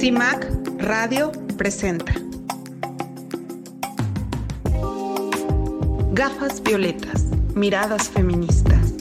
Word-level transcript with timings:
CIMAC 0.00 0.46
Radio 0.78 1.30
presenta 1.58 2.14
Gafas 6.12 6.62
violetas, 6.62 7.26
miradas 7.54 8.08
feministas. 8.08 8.94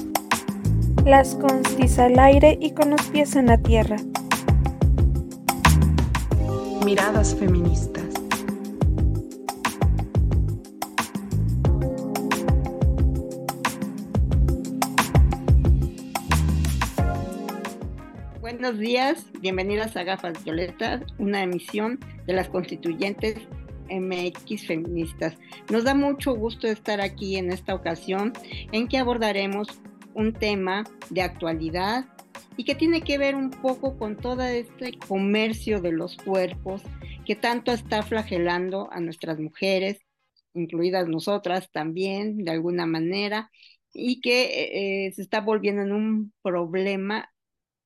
Las 1.05 1.35
constis 1.35 1.99
al 1.99 2.19
aire 2.19 2.57
y 2.59 2.71
con 2.71 2.89
los 2.89 3.01
pies 3.03 3.37
en 3.37 3.45
la 3.45 3.57
tierra. 3.57 3.95
Miradas 6.83 7.33
feministas. 7.33 7.98
Buenos 18.69 18.87
días, 18.87 19.25
bienvenidas 19.41 19.97
a 19.97 20.03
Gafas 20.03 20.43
Violetas, 20.43 21.01
una 21.17 21.41
emisión 21.41 21.99
de 22.27 22.33
las 22.33 22.49
constituyentes 22.49 23.35
MX 23.89 24.67
feministas. 24.67 25.35
Nos 25.71 25.85
da 25.85 25.95
mucho 25.95 26.35
gusto 26.35 26.67
estar 26.67 27.01
aquí 27.01 27.37
en 27.37 27.51
esta 27.51 27.73
ocasión 27.73 28.31
en 28.71 28.87
que 28.87 28.99
abordaremos 28.99 29.69
un 30.13 30.33
tema 30.33 30.83
de 31.09 31.23
actualidad 31.23 32.05
y 32.57 32.63
que 32.63 32.75
tiene 32.75 33.01
que 33.01 33.17
ver 33.17 33.33
un 33.33 33.49
poco 33.49 33.97
con 33.97 34.15
todo 34.15 34.43
este 34.43 34.99
comercio 34.99 35.81
de 35.81 35.91
los 35.91 36.15
cuerpos 36.17 36.83
que 37.25 37.35
tanto 37.35 37.71
está 37.71 38.03
flagelando 38.03 38.87
a 38.91 38.99
nuestras 38.99 39.39
mujeres, 39.39 39.97
incluidas 40.53 41.07
nosotras 41.07 41.71
también, 41.71 42.45
de 42.45 42.51
alguna 42.51 42.85
manera, 42.85 43.49
y 43.95 44.21
que 44.21 45.05
eh, 45.07 45.11
se 45.13 45.23
está 45.23 45.41
volviendo 45.41 45.81
en 45.81 45.91
un 45.91 46.33
problema 46.43 47.31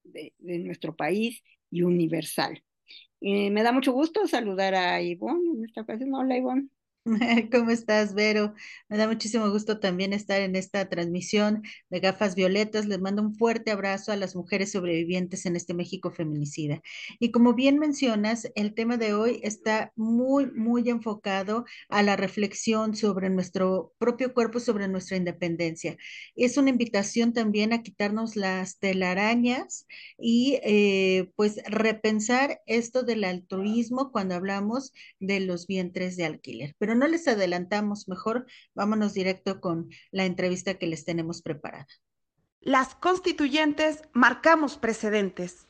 de, 0.04 0.34
de 0.40 0.60
nuestro 0.60 0.96
país 0.96 1.44
y 1.72 1.84
universal. 1.84 2.64
Y 3.20 3.52
me 3.52 3.64
da 3.64 3.72
mucho 3.74 3.94
gusto 3.94 4.28
saludar 4.28 4.76
a 4.76 5.02
Ivonne 5.02 5.52
en 5.60 5.66
esta 5.66 5.82
ocasión. 5.82 6.14
Hola, 6.16 6.38
Ivonne. 6.38 6.70
¿Cómo 7.52 7.70
estás, 7.72 8.14
Vero? 8.14 8.54
Me 8.88 8.98
da 8.98 9.08
muchísimo 9.08 9.50
gusto 9.52 9.80
también 9.80 10.14
estar 10.14 10.40
en 10.40 10.56
esta 10.56 10.88
transmisión 10.88 11.62
de 11.90 12.00
Gafas 12.00 12.34
Violetas. 12.34 12.86
Les 12.86 13.00
mando 13.02 13.22
un 13.22 13.36
fuerte 13.36 13.72
abrazo 13.72 14.14
a 14.14 14.16
las 14.16 14.38
mujeres 14.38 14.72
sobrevivientes 14.72 15.46
en 15.46 15.58
este 15.58 15.74
México 15.74 16.12
feminicida. 16.12 16.82
Y 17.20 17.32
como 17.32 17.56
bien 17.56 17.78
mencionas, 17.78 18.50
el 18.56 18.74
tema 18.74 18.96
de 18.96 19.14
hoy 19.14 19.42
está 19.44 19.92
muy, 19.98 20.50
muy 20.52 20.90
enfocado 20.90 21.66
a 21.90 22.04
la 22.04 22.16
reflexión 22.16 22.96
sobre 22.96 23.30
nuestro 23.30 23.94
propio 23.98 24.34
cuerpo, 24.34 24.62
sobre 24.62 24.88
nuestra 24.88 25.18
independencia. 25.18 25.98
Es 26.38 26.56
una 26.56 26.70
invitación 26.70 27.34
también 27.34 27.74
a 27.74 27.84
quitarnos 27.84 28.38
las 28.38 28.80
telarañas 28.80 29.88
y 30.18 30.60
eh, 30.64 31.30
pues 31.36 31.60
repensar 31.68 32.62
esto 32.66 33.04
del 33.04 33.26
altruismo 33.26 34.12
cuando 34.14 34.36
hablamos 34.36 34.94
de 35.20 35.42
los 35.42 35.68
vientres 35.68 36.16
de 36.16 36.26
alquiler. 36.26 36.76
Pero 36.78 36.93
no 36.96 37.08
les 37.08 37.28
adelantamos, 37.28 38.08
mejor 38.08 38.46
vámonos 38.74 39.14
directo 39.14 39.62
con 39.62 39.90
la 40.12 40.26
entrevista 40.26 40.76
que 40.76 40.88
les 40.88 41.06
tenemos 41.06 41.42
preparada. 41.42 41.88
Las 42.62 42.96
constituyentes 42.96 44.02
marcamos 44.14 44.78
precedentes. 44.78 45.68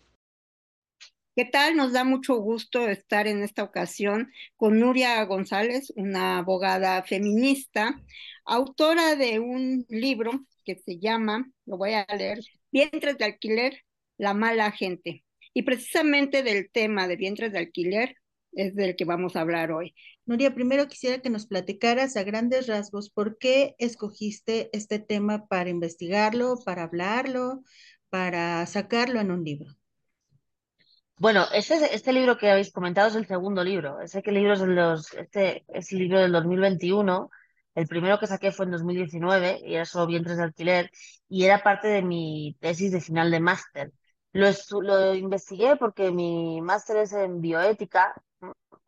¿Qué 1.36 1.46
tal? 1.46 1.76
Nos 1.76 1.94
da 1.94 2.04
mucho 2.04 2.36
gusto 2.36 2.88
estar 2.88 3.26
en 3.26 3.42
esta 3.42 3.64
ocasión 3.64 4.32
con 4.56 4.80
Nuria 4.80 5.24
González, 5.26 5.92
una 5.96 6.38
abogada 6.38 7.02
feminista, 7.02 8.00
autora 8.46 9.16
de 9.16 9.40
un 9.40 9.86
libro 9.90 10.46
que 10.64 10.76
se 10.76 11.00
llama, 11.00 11.50
lo 11.66 11.78
voy 11.78 11.94
a 11.94 12.06
leer, 12.16 12.40
Vientres 12.72 13.20
de 13.20 13.26
alquiler, 13.26 13.84
la 14.18 14.34
mala 14.34 14.72
gente. 14.72 15.24
Y 15.54 15.62
precisamente 15.62 16.42
del 16.42 16.72
tema 16.72 17.08
de 17.08 17.16
vientres 17.16 17.52
de 17.52 17.60
alquiler 17.60 18.16
es 18.56 18.76
del 18.76 18.96
que 18.96 19.06
vamos 19.06 19.36
a 19.36 19.42
hablar 19.42 19.72
hoy. 19.72 19.96
Nuria, 20.26 20.54
primero 20.54 20.88
quisiera 20.88 21.20
que 21.20 21.30
nos 21.30 21.46
platicaras 21.46 22.16
a 22.18 22.24
grandes 22.24 22.68
rasgos 22.68 23.10
por 23.10 23.38
qué 23.38 23.76
escogiste 23.80 24.70
este 24.74 25.00
tema 25.00 25.48
para 25.48 25.70
investigarlo, 25.70 26.56
para 26.66 26.84
hablarlo, 26.84 27.64
para 28.10 28.66
sacarlo 28.66 29.20
en 29.20 29.32
un 29.32 29.44
libro. 29.44 29.76
Bueno, 31.18 31.46
este, 31.54 31.96
este 31.96 32.12
libro 32.12 32.38
que 32.38 32.50
habéis 32.50 32.72
comentado 32.72 33.08
es 33.08 33.16
el 33.16 33.28
segundo 33.28 33.64
libro. 33.64 34.02
Ese 34.02 34.22
que 34.22 34.32
libro 34.32 34.54
es 34.54 34.62
el, 34.62 34.76
los, 34.76 35.14
este 35.14 35.64
es 35.68 35.92
el 35.92 36.00
libro 36.00 36.20
del 36.20 36.32
2021. 36.32 37.30
El 37.76 37.88
primero 37.88 38.20
que 38.20 38.28
saqué 38.28 38.52
fue 38.52 38.66
en 38.66 38.72
2019 38.72 39.62
y 39.66 39.76
era 39.76 39.86
solo 39.86 40.08
vientres 40.08 40.38
de 40.38 40.44
alquiler 40.44 40.92
y 41.30 41.46
era 41.46 41.64
parte 41.64 41.88
de 41.88 42.02
mi 42.02 42.58
tesis 42.60 42.92
de 42.92 43.02
final 43.02 43.32
de 43.32 43.40
máster. 43.40 43.92
Lo, 44.34 44.50
lo 44.82 45.14
investigué 45.16 45.76
porque 45.78 46.12
mi 46.12 46.62
máster 46.62 46.98
es 46.98 47.14
en 47.14 47.40
bioética 47.40 48.14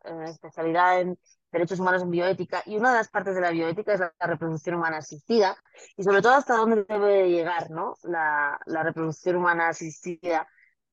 en 0.06 0.22
especialidad 0.22 1.00
en 1.00 1.18
derechos 1.50 1.80
humanos 1.80 2.02
en 2.02 2.10
bioética, 2.10 2.62
y 2.66 2.76
una 2.76 2.90
de 2.90 2.98
las 2.98 3.08
partes 3.08 3.34
de 3.34 3.40
la 3.40 3.50
bioética 3.50 3.94
es 3.94 4.00
la 4.00 4.12
reproducción 4.20 4.76
humana 4.76 4.98
asistida, 4.98 5.56
y 5.96 6.02
sobre 6.02 6.22
todo 6.22 6.34
hasta 6.34 6.56
dónde 6.56 6.84
debe 6.88 7.30
llegar 7.30 7.70
¿no? 7.70 7.94
la, 8.02 8.58
la 8.66 8.82
reproducción 8.82 9.36
humana 9.36 9.68
asistida 9.68 10.46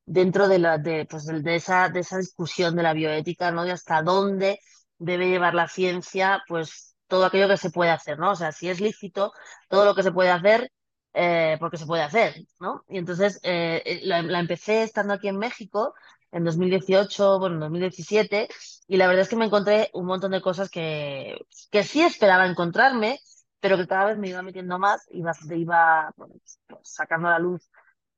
dentro 0.06 0.47
de, 0.47 0.59
la, 0.59 0.78
de, 0.78 1.06
pues 1.09 1.25
de, 1.25 1.56
esa, 1.56 1.90
de 1.90 2.02
esa 2.02 2.18
discusión 2.18 2.75
de 2.75 2.84
la 2.84 2.94
bioética, 2.94 3.52
¿no? 3.52 3.64
de 3.64 3.72
hasta 3.72 4.02
dónde 4.02 4.59
debe 4.97 5.28
llevar 5.28 5.53
la 5.53 5.68
ciencia, 5.68 6.41
pues 6.47 6.96
todo 7.08 7.25
aquello 7.25 7.47
que 7.47 7.58
se 7.58 7.70
puede 7.70 7.91
hacer, 7.91 8.18
¿no? 8.18 8.31
O 8.31 8.35
sea, 8.35 8.52
si 8.52 8.70
es 8.70 8.80
lícito, 8.80 9.34
todo 9.68 9.85
lo 9.85 9.94
que 9.94 10.03
se 10.03 10.12
puede 10.12 10.30
hacer, 10.30 10.72
eh, 11.13 11.57
porque 11.59 11.78
se 11.78 11.85
puede 11.85 12.03
hacer, 12.03 12.35
¿no? 12.59 12.84
Y 12.90 12.97
entonces 12.97 13.40
eh, 13.44 14.01
la, 14.03 14.22
la, 14.22 14.40
empecé 14.40 14.84
estando 14.84 15.13
aquí 15.13 15.28
en 15.28 15.38
México 15.38 15.94
en 16.31 16.44
2018, 16.44 17.40
bueno, 17.40 17.56
en 17.56 17.62
2017, 17.62 18.47
y 18.88 18.97
la 18.97 19.07
verdad 19.07 19.22
es 19.22 19.29
que 19.29 19.35
me 19.35 19.46
encontré 19.46 19.90
un 19.94 20.06
montón 20.07 20.31
de 20.31 20.41
cosas 20.41 20.69
que, 20.69 21.38
que 21.72 21.84
sí 21.84 22.02
esperaba 22.02 22.47
encontrarme, 22.47 23.19
pero 23.59 23.78
que 23.78 23.88
cada 23.88 24.06
vez 24.06 24.18
me 24.18 24.29
iba 24.29 24.41
metiendo 24.41 24.79
más, 24.79 25.07
iba, 25.12 25.31
iba 25.52 26.12
pues, 26.18 26.59
sacando 26.84 27.28
a 27.28 27.31
la 27.31 27.40
luz 27.40 27.69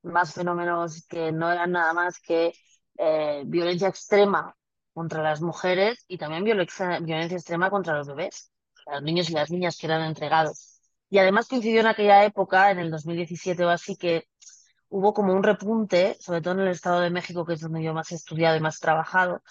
más 0.04 0.34
fenómenos 0.34 1.06
que 1.08 1.32
no 1.32 1.52
eran 1.52 1.72
nada 1.72 1.94
más 1.94 2.20
que 2.20 2.54
eh, 2.98 3.44
violencia 3.46 3.90
extrema 3.90 4.56
contra 4.94 5.22
las 5.22 5.42
mujeres 5.42 6.06
y 6.08 6.18
también 6.18 6.44
violencia 6.46 7.38
extrema 7.38 7.70
contra 7.70 7.98
los 7.98 8.08
bebés, 8.08 8.52
los 8.88 9.04
niños 9.04 9.30
y 9.30 9.34
las 9.34 9.52
niñas 9.52 9.78
que 9.78 9.88
eran 9.88 10.04
entregados. 10.04 10.75
Y 11.10 11.20
además 11.20 11.48
coincidió 11.48 11.82
en 11.82 11.88
aquella 11.88 12.26
época, 12.26 12.72
en 12.72 12.80
el 12.80 12.92
2017 12.92 13.64
o 13.66 13.70
así, 13.70 13.96
que 13.96 14.26
hubo 14.90 15.14
como 15.14 15.34
un 15.34 15.44
repunte, 15.44 16.18
sobre 16.20 16.42
todo 16.42 16.56
en 16.56 16.62
el 16.62 16.68
Estado 16.70 17.02
de 17.02 17.10
México, 17.10 17.46
que 17.46 17.54
es 17.54 17.62
donde 17.62 17.84
yo 17.84 17.94
más 17.94 18.12
he 18.12 18.16
estudiado 18.16 18.58
y 18.58 18.62
más 18.62 18.80
trabajado, 18.80 19.42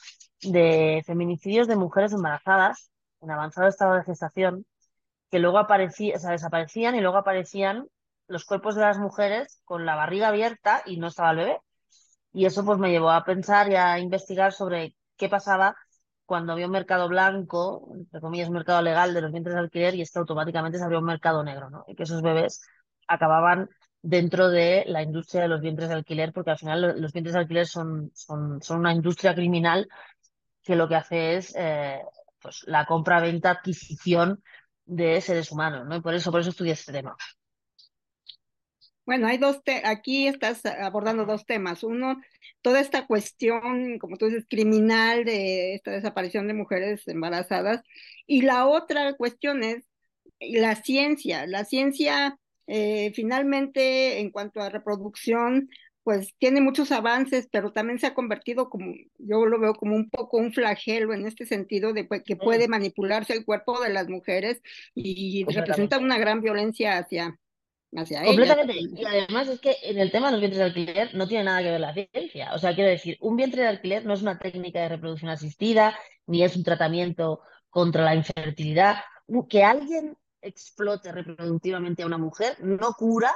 de 0.42 1.02
feminicidios 1.06 1.68
de 1.68 1.76
mujeres 1.76 2.12
embarazadas 2.12 2.90
en 3.20 3.30
avanzado 3.30 3.68
estado 3.68 3.94
de 3.94 4.04
gestación, 4.04 4.66
que 5.30 5.38
luego 5.38 5.58
aparecían, 5.58 6.16
o 6.16 6.20
sea, 6.20 6.30
desaparecían 6.32 6.94
y 6.94 7.00
luego 7.00 7.16
aparecían 7.18 7.88
los 8.28 8.44
cuerpos 8.44 8.74
de 8.74 8.82
las 8.82 8.98
mujeres 8.98 9.60
con 9.64 9.86
la 9.86 9.96
barriga 9.96 10.28
abierta 10.28 10.82
y 10.86 10.98
no 10.98 11.08
estaba 11.08 11.30
el 11.32 11.36
bebé. 11.38 11.58
Y 12.32 12.46
eso 12.46 12.64
pues 12.64 12.78
me 12.78 12.90
llevó 12.90 13.10
a 13.10 13.24
pensar 13.24 13.70
y 13.70 13.76
a 13.76 13.98
investigar 13.98 14.52
sobre 14.52 14.96
qué 15.16 15.28
pasaba 15.28 15.76
cuando 16.26 16.52
había 16.52 16.66
un 16.66 16.72
mercado 16.72 17.08
blanco, 17.08 17.90
entre 17.94 18.20
comillas, 18.20 18.48
un 18.48 18.54
mercado 18.54 18.82
legal 18.82 19.12
de 19.14 19.20
los 19.20 19.32
vientres 19.32 19.54
de 19.54 19.60
alquiler 19.60 19.94
y 19.94 20.02
esto 20.02 20.20
automáticamente 20.20 20.78
se 20.78 20.84
abrió 20.84 21.00
un 21.00 21.04
mercado 21.06 21.42
negro, 21.44 21.70
¿no? 21.70 21.84
Y 21.86 21.94
que 21.94 22.04
esos 22.04 22.22
bebés 22.22 22.62
acababan 23.06 23.68
dentro 24.02 24.50
de 24.50 24.84
la 24.86 25.02
industria 25.02 25.42
de 25.42 25.48
los 25.48 25.60
vientres 25.60 25.88
de 25.88 25.94
alquiler, 25.94 26.32
porque 26.32 26.50
al 26.50 26.58
final 26.58 27.00
los 27.00 27.12
vientres 27.12 27.34
de 27.34 27.40
alquiler 27.40 27.66
son, 27.66 28.10
son, 28.14 28.60
una 28.70 28.92
industria 28.92 29.34
criminal 29.34 29.88
que 30.62 30.76
lo 30.76 30.88
que 30.88 30.96
hace 30.96 31.36
es 31.36 31.54
eh, 31.56 32.00
pues, 32.40 32.64
la 32.66 32.86
compra, 32.86 33.20
venta, 33.20 33.50
adquisición 33.50 34.42
de 34.84 35.20
seres 35.20 35.50
humanos, 35.50 35.86
¿no? 35.86 35.96
Y 35.96 36.00
por 36.00 36.14
eso, 36.14 36.30
por 36.30 36.40
eso 36.40 36.50
estudié 36.50 36.72
este 36.72 36.92
tema. 36.92 37.16
Bueno, 39.06 39.26
hay 39.26 39.38
dos, 39.38 39.60
aquí 39.84 40.26
estás 40.26 40.64
abordando 40.64 41.26
dos 41.26 41.44
temas. 41.46 41.82
Uno, 41.82 42.20
toda 42.62 42.80
esta 42.80 43.06
cuestión, 43.06 43.98
como 43.98 44.16
tú 44.16 44.26
dices, 44.26 44.46
criminal 44.48 45.24
de 45.24 45.74
esta 45.74 45.90
desaparición 45.90 46.48
de 46.48 46.54
mujeres 46.54 47.06
embarazadas. 47.06 47.82
Y 48.26 48.42
la 48.42 48.66
otra 48.66 49.12
cuestión 49.14 49.62
es 49.62 49.84
la 50.40 50.76
ciencia. 50.76 51.46
La 51.46 51.64
ciencia 51.64 52.38
eh, 52.66 53.12
finalmente, 53.14 54.20
en 54.20 54.30
cuanto 54.30 54.60
a 54.60 54.70
reproducción, 54.70 55.68
pues 56.02 56.34
tiene 56.38 56.60
muchos 56.60 56.92
avances, 56.92 57.48
pero 57.50 57.72
también 57.72 57.98
se 57.98 58.06
ha 58.06 58.14
convertido 58.14 58.68
como, 58.68 58.94
yo 59.18 59.46
lo 59.46 59.58
veo 59.58 59.74
como 59.74 59.96
un 59.96 60.10
poco 60.10 60.36
un 60.36 60.52
flagelo 60.52 61.14
en 61.14 61.26
este 61.26 61.46
sentido 61.46 61.94
de 61.94 62.06
que 62.24 62.36
puede 62.36 62.68
manipularse 62.68 63.32
el 63.32 63.44
cuerpo 63.44 63.80
de 63.80 63.90
las 63.90 64.08
mujeres 64.08 64.60
y 64.94 65.44
representa 65.48 65.98
una 65.98 66.18
gran 66.18 66.42
violencia 66.42 66.98
hacia, 66.98 67.38
hacia 67.96 68.24
Completamente. 68.24 68.74
Y 68.78 69.04
además 69.04 69.48
es 69.48 69.60
que 69.60 69.76
en 69.82 69.98
el 69.98 70.10
tema 70.10 70.26
de 70.26 70.32
los 70.32 70.40
vientres 70.40 70.58
de 70.58 70.64
alquiler 70.64 71.14
no 71.14 71.26
tiene 71.26 71.44
nada 71.44 71.62
que 71.62 71.70
ver 71.70 71.80
la 71.80 71.94
ciencia. 71.94 72.54
O 72.54 72.58
sea, 72.58 72.74
quiero 72.74 72.90
decir, 72.90 73.16
un 73.20 73.36
vientre 73.36 73.62
de 73.62 73.68
alquiler 73.68 74.04
no 74.04 74.14
es 74.14 74.22
una 74.22 74.38
técnica 74.38 74.80
de 74.80 74.88
reproducción 74.90 75.30
asistida, 75.30 75.96
ni 76.26 76.42
es 76.42 76.56
un 76.56 76.64
tratamiento 76.64 77.40
contra 77.70 78.04
la 78.04 78.14
infertilidad. 78.14 78.96
Que 79.48 79.64
alguien 79.64 80.16
explote 80.40 81.12
reproductivamente 81.12 82.02
a 82.02 82.06
una 82.06 82.18
mujer 82.18 82.56
no 82.60 82.92
cura 82.92 83.32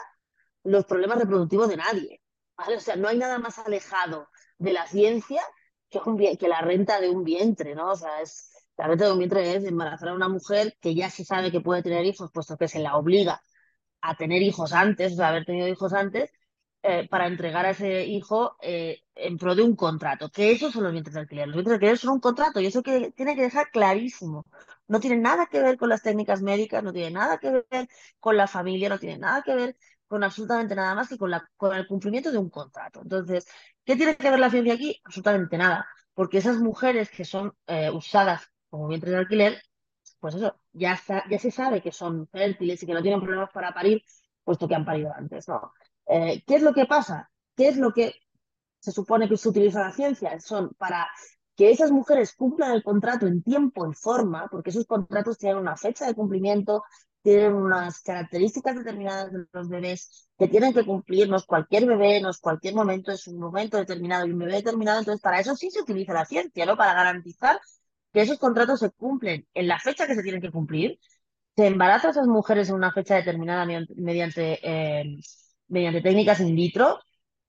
los 0.64 0.84
problemas 0.84 1.18
reproductivos 1.18 1.68
de 1.68 1.76
nadie. 1.76 2.20
O 2.56 2.80
sea, 2.80 2.96
no 2.96 3.08
hay 3.08 3.16
nada 3.16 3.38
más 3.38 3.58
alejado 3.58 4.28
de 4.58 4.72
la 4.72 4.86
ciencia 4.86 5.42
que, 5.88 6.00
que 6.38 6.48
la 6.48 6.60
renta 6.60 7.00
de 7.00 7.08
un 7.08 7.24
vientre, 7.24 7.74
¿no? 7.74 7.92
O 7.92 7.96
sea, 7.96 8.20
es, 8.20 8.50
la 8.76 8.88
renta 8.88 9.06
de 9.06 9.12
un 9.12 9.18
vientre 9.18 9.54
es 9.54 9.64
embarazar 9.64 10.10
a 10.10 10.14
una 10.14 10.28
mujer 10.28 10.76
que 10.80 10.94
ya 10.94 11.08
se 11.08 11.24
sabe 11.24 11.50
que 11.50 11.60
puede 11.60 11.82
tener 11.82 12.04
hijos, 12.04 12.30
puesto 12.32 12.56
que 12.56 12.68
se 12.68 12.80
la 12.80 12.96
obliga 12.96 13.40
a 14.00 14.16
tener 14.16 14.42
hijos 14.42 14.72
antes, 14.72 15.12
o 15.12 15.16
sea, 15.16 15.28
haber 15.28 15.44
tenido 15.44 15.68
hijos 15.68 15.92
antes, 15.92 16.30
eh, 16.82 17.08
para 17.08 17.26
entregar 17.26 17.66
a 17.66 17.70
ese 17.70 18.04
hijo 18.06 18.56
eh, 18.62 19.00
en 19.14 19.36
pro 19.36 19.54
de 19.54 19.62
un 19.62 19.74
contrato, 19.76 20.30
que 20.30 20.52
esos 20.52 20.72
son 20.72 20.84
los 20.84 20.92
vientres 20.92 21.14
de 21.14 21.20
alquiler. 21.20 21.46
Los 21.48 21.56
vientres 21.56 21.72
de 21.72 21.74
alquiler 21.76 21.98
son 21.98 22.10
un 22.14 22.20
contrato 22.20 22.60
y 22.60 22.66
eso 22.66 22.82
que 22.82 23.10
tiene 23.12 23.34
que 23.34 23.42
dejar 23.42 23.70
clarísimo. 23.70 24.46
No 24.86 25.00
tiene 25.00 25.16
nada 25.16 25.46
que 25.46 25.60
ver 25.60 25.76
con 25.76 25.88
las 25.88 26.02
técnicas 26.02 26.40
médicas, 26.42 26.82
no 26.82 26.92
tiene 26.92 27.10
nada 27.10 27.38
que 27.38 27.50
ver 27.70 27.88
con 28.20 28.36
la 28.36 28.46
familia, 28.46 28.88
no 28.88 28.98
tiene 28.98 29.18
nada 29.18 29.42
que 29.42 29.54
ver 29.54 29.76
con 30.06 30.24
absolutamente 30.24 30.74
nada 30.74 30.94
más 30.94 31.08
que 31.08 31.18
con, 31.18 31.30
la, 31.30 31.46
con 31.56 31.74
el 31.76 31.86
cumplimiento 31.86 32.30
de 32.32 32.38
un 32.38 32.48
contrato. 32.50 33.00
Entonces, 33.02 33.46
¿qué 33.84 33.96
tiene 33.96 34.16
que 34.16 34.30
ver 34.30 34.38
la 34.40 34.50
ciencia 34.50 34.74
aquí? 34.74 35.00
Absolutamente 35.04 35.58
nada, 35.58 35.86
porque 36.14 36.38
esas 36.38 36.58
mujeres 36.58 37.10
que 37.10 37.24
son 37.24 37.54
eh, 37.66 37.90
usadas 37.90 38.48
como 38.70 38.88
vientres 38.88 39.12
de 39.12 39.18
alquiler, 39.18 39.62
pues 40.20 40.34
eso, 40.34 40.54
ya, 40.72 40.98
ya 41.30 41.38
se 41.38 41.50
sabe 41.50 41.82
que 41.82 41.92
son 41.92 42.26
fértiles 42.28 42.82
y 42.82 42.86
que 42.86 42.94
no 42.94 43.02
tienen 43.02 43.20
problemas 43.20 43.50
para 43.52 43.72
parir, 43.72 44.02
puesto 44.44 44.68
que 44.68 44.74
han 44.74 44.84
parido 44.84 45.12
antes, 45.14 45.48
¿no? 45.48 45.72
Eh, 46.06 46.42
¿Qué 46.46 46.56
es 46.56 46.62
lo 46.62 46.72
que 46.72 46.86
pasa? 46.86 47.30
¿Qué 47.56 47.68
es 47.68 47.76
lo 47.76 47.92
que 47.92 48.14
se 48.80 48.92
supone 48.92 49.28
que 49.28 49.36
se 49.36 49.48
utiliza 49.48 49.80
la 49.80 49.92
ciencia? 49.92 50.38
Son 50.40 50.70
para 50.78 51.08
que 51.56 51.70
esas 51.70 51.90
mujeres 51.90 52.34
cumplan 52.34 52.72
el 52.72 52.82
contrato 52.82 53.26
en 53.26 53.42
tiempo 53.42 53.90
y 53.90 53.94
forma, 53.94 54.46
porque 54.48 54.70
esos 54.70 54.86
contratos 54.86 55.38
tienen 55.38 55.58
una 55.58 55.76
fecha 55.76 56.06
de 56.06 56.14
cumplimiento, 56.14 56.84
tienen 57.20 57.52
unas 57.54 58.00
características 58.00 58.76
determinadas 58.76 59.32
de 59.32 59.44
los 59.52 59.68
bebés 59.68 60.30
que 60.38 60.48
tienen 60.48 60.72
que 60.72 60.86
cumplirnos 60.86 61.46
cualquier 61.46 61.84
bebé, 61.84 62.20
no 62.20 62.30
cualquier 62.40 62.74
momento, 62.74 63.10
es 63.10 63.26
un 63.26 63.38
momento 63.40 63.76
determinado 63.76 64.26
y 64.26 64.30
un 64.30 64.38
bebé 64.38 64.52
determinado, 64.52 65.00
entonces 65.00 65.20
para 65.20 65.40
eso 65.40 65.56
sí 65.56 65.70
se 65.70 65.82
utiliza 65.82 66.12
la 66.12 66.24
ciencia, 66.24 66.64
¿no? 66.64 66.76
Para 66.76 66.94
garantizar 66.94 67.60
que 68.12 68.22
esos 68.22 68.38
contratos 68.38 68.80
se 68.80 68.90
cumplen 68.90 69.46
en 69.54 69.68
la 69.68 69.78
fecha 69.78 70.06
que 70.06 70.14
se 70.14 70.22
tienen 70.22 70.40
que 70.40 70.50
cumplir, 70.50 70.98
se 71.56 71.66
embarazan 71.66 72.12
esas 72.12 72.26
mujeres 72.26 72.68
en 72.68 72.76
una 72.76 72.92
fecha 72.92 73.16
determinada 73.16 73.66
mediante 73.96 74.60
eh, 74.62 75.18
mediante 75.68 76.00
técnicas 76.02 76.40
in 76.40 76.54
vitro 76.54 77.00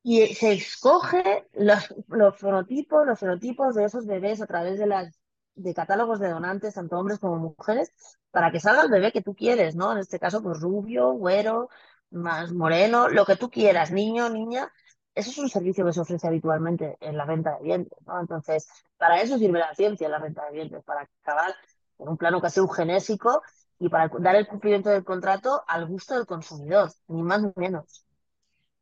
y 0.03 0.27
se 0.35 0.53
escoge 0.53 1.47
los, 1.53 1.93
los 2.07 2.37
fenotipos, 2.37 3.05
los 3.05 3.19
fenotipos 3.19 3.75
de 3.75 3.85
esos 3.85 4.05
bebés 4.05 4.41
a 4.41 4.47
través 4.47 4.79
de 4.79 4.87
las 4.87 5.19
de 5.55 5.73
catálogos 5.73 6.19
de 6.19 6.29
donantes, 6.29 6.75
tanto 6.75 6.97
hombres 6.97 7.19
como 7.19 7.53
mujeres, 7.57 7.91
para 8.31 8.51
que 8.51 8.59
salga 8.59 8.83
el 8.83 8.89
bebé 8.89 9.11
que 9.11 9.21
tú 9.21 9.35
quieres, 9.35 9.75
¿no? 9.75 9.91
En 9.91 9.97
este 9.97 10.19
caso, 10.19 10.41
pues 10.41 10.59
rubio, 10.59 11.11
güero, 11.13 11.69
más 12.11 12.53
moreno, 12.53 13.09
lo 13.09 13.25
que 13.25 13.35
tú 13.35 13.49
quieras, 13.49 13.91
niño, 13.91 14.29
niña. 14.29 14.71
Eso 15.19 15.31
es 15.31 15.37
un 15.37 15.49
servicio 15.49 15.85
que 15.85 15.91
se 15.91 15.99
ofrece 15.99 16.27
habitualmente 16.27 16.95
en 17.01 17.17
la 17.17 17.25
venta 17.25 17.57
de 17.57 17.63
vientres, 17.63 17.99
¿no? 18.07 18.21
Entonces, 18.21 18.69
para 18.97 19.21
eso 19.21 19.37
sirve 19.37 19.59
la 19.59 19.75
ciencia, 19.75 20.07
la 20.07 20.19
venta 20.19 20.45
de 20.45 20.53
vientres, 20.53 20.81
para 20.85 21.09
acabar 21.21 21.53
en 21.97 22.07
un 22.07 22.15
plano 22.15 22.39
casi 22.39 22.61
eugenésico 22.61 23.41
y 23.79 23.89
para 23.89 24.09
dar 24.19 24.37
el 24.37 24.47
cumplimiento 24.47 24.89
del 24.89 25.03
contrato 25.03 25.61
al 25.67 25.87
gusto 25.87 26.15
del 26.15 26.25
consumidor, 26.25 26.89
ni 27.09 27.21
más 27.21 27.41
ni 27.41 27.51
menos. 27.57 28.05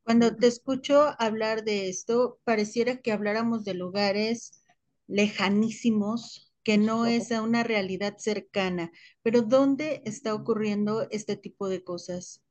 Cuando 0.04 0.36
te 0.36 0.45
escucho 0.45 1.16
hablar 1.18 1.63
de 1.63 1.89
esto, 1.89 2.40
pareciera 2.44 2.98
que 2.98 3.12
habláramos 3.12 3.63
de 3.63 3.74
lugares 3.74 4.63
lejanísimos, 5.07 6.54
que 6.62 6.78
no 6.78 7.07
es 7.07 7.31
una 7.31 7.63
realidad 7.63 8.18
cercana. 8.19 8.92
Pero 9.24 9.42
¿dónde 9.42 10.04
está 10.06 10.36
ocurriendo 10.36 11.07
este 11.10 11.36
tipo 11.36 11.68
de 11.68 11.83
cosas? 11.83 12.44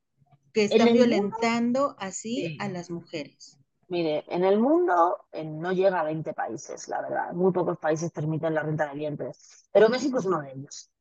Que 0.51 0.65
están 0.65 0.91
violentando 0.91 1.95
así 1.99 2.57
a 2.59 2.67
las 2.67 2.91
mujeres. 2.91 3.56
Mire, 3.89 4.25
en 4.27 4.43
el 4.43 4.59
mundo 4.59 5.25
no 5.43 5.71
llega 5.71 6.01
a 6.01 6.03
20 6.03 6.33
países, 6.33 6.87
la 6.87 7.01
verdad. 7.01 7.31
Muy 7.33 7.53
pocos 7.53 7.77
países 7.77 8.11
permiten 8.11 8.53
la 8.53 8.63
renta 8.63 8.87
de 8.87 8.95
vientres. 8.95 9.67
Pero 9.71 9.89
México 9.89 10.19
es 10.19 10.25
uno 10.25 10.41
de 10.41 10.51
ellos. 10.51 10.91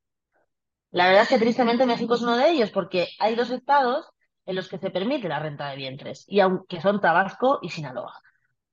La 0.90 1.08
verdad 1.08 1.24
es 1.24 1.28
que 1.28 1.38
tristemente 1.38 1.84
México 1.84 2.14
es 2.14 2.22
uno 2.22 2.36
de 2.36 2.48
ellos 2.48 2.70
porque 2.70 3.08
hay 3.18 3.34
dos 3.34 3.50
estados 3.50 4.08
en 4.46 4.54
los 4.54 4.68
que 4.68 4.78
se 4.78 4.90
permite 4.90 5.28
la 5.28 5.40
renta 5.40 5.68
de 5.68 5.76
vientres, 5.76 6.24
y 6.28 6.38
aunque 6.38 6.80
son 6.80 7.00
Tabasco 7.00 7.58
y 7.62 7.70
Sinaloa. 7.70 8.14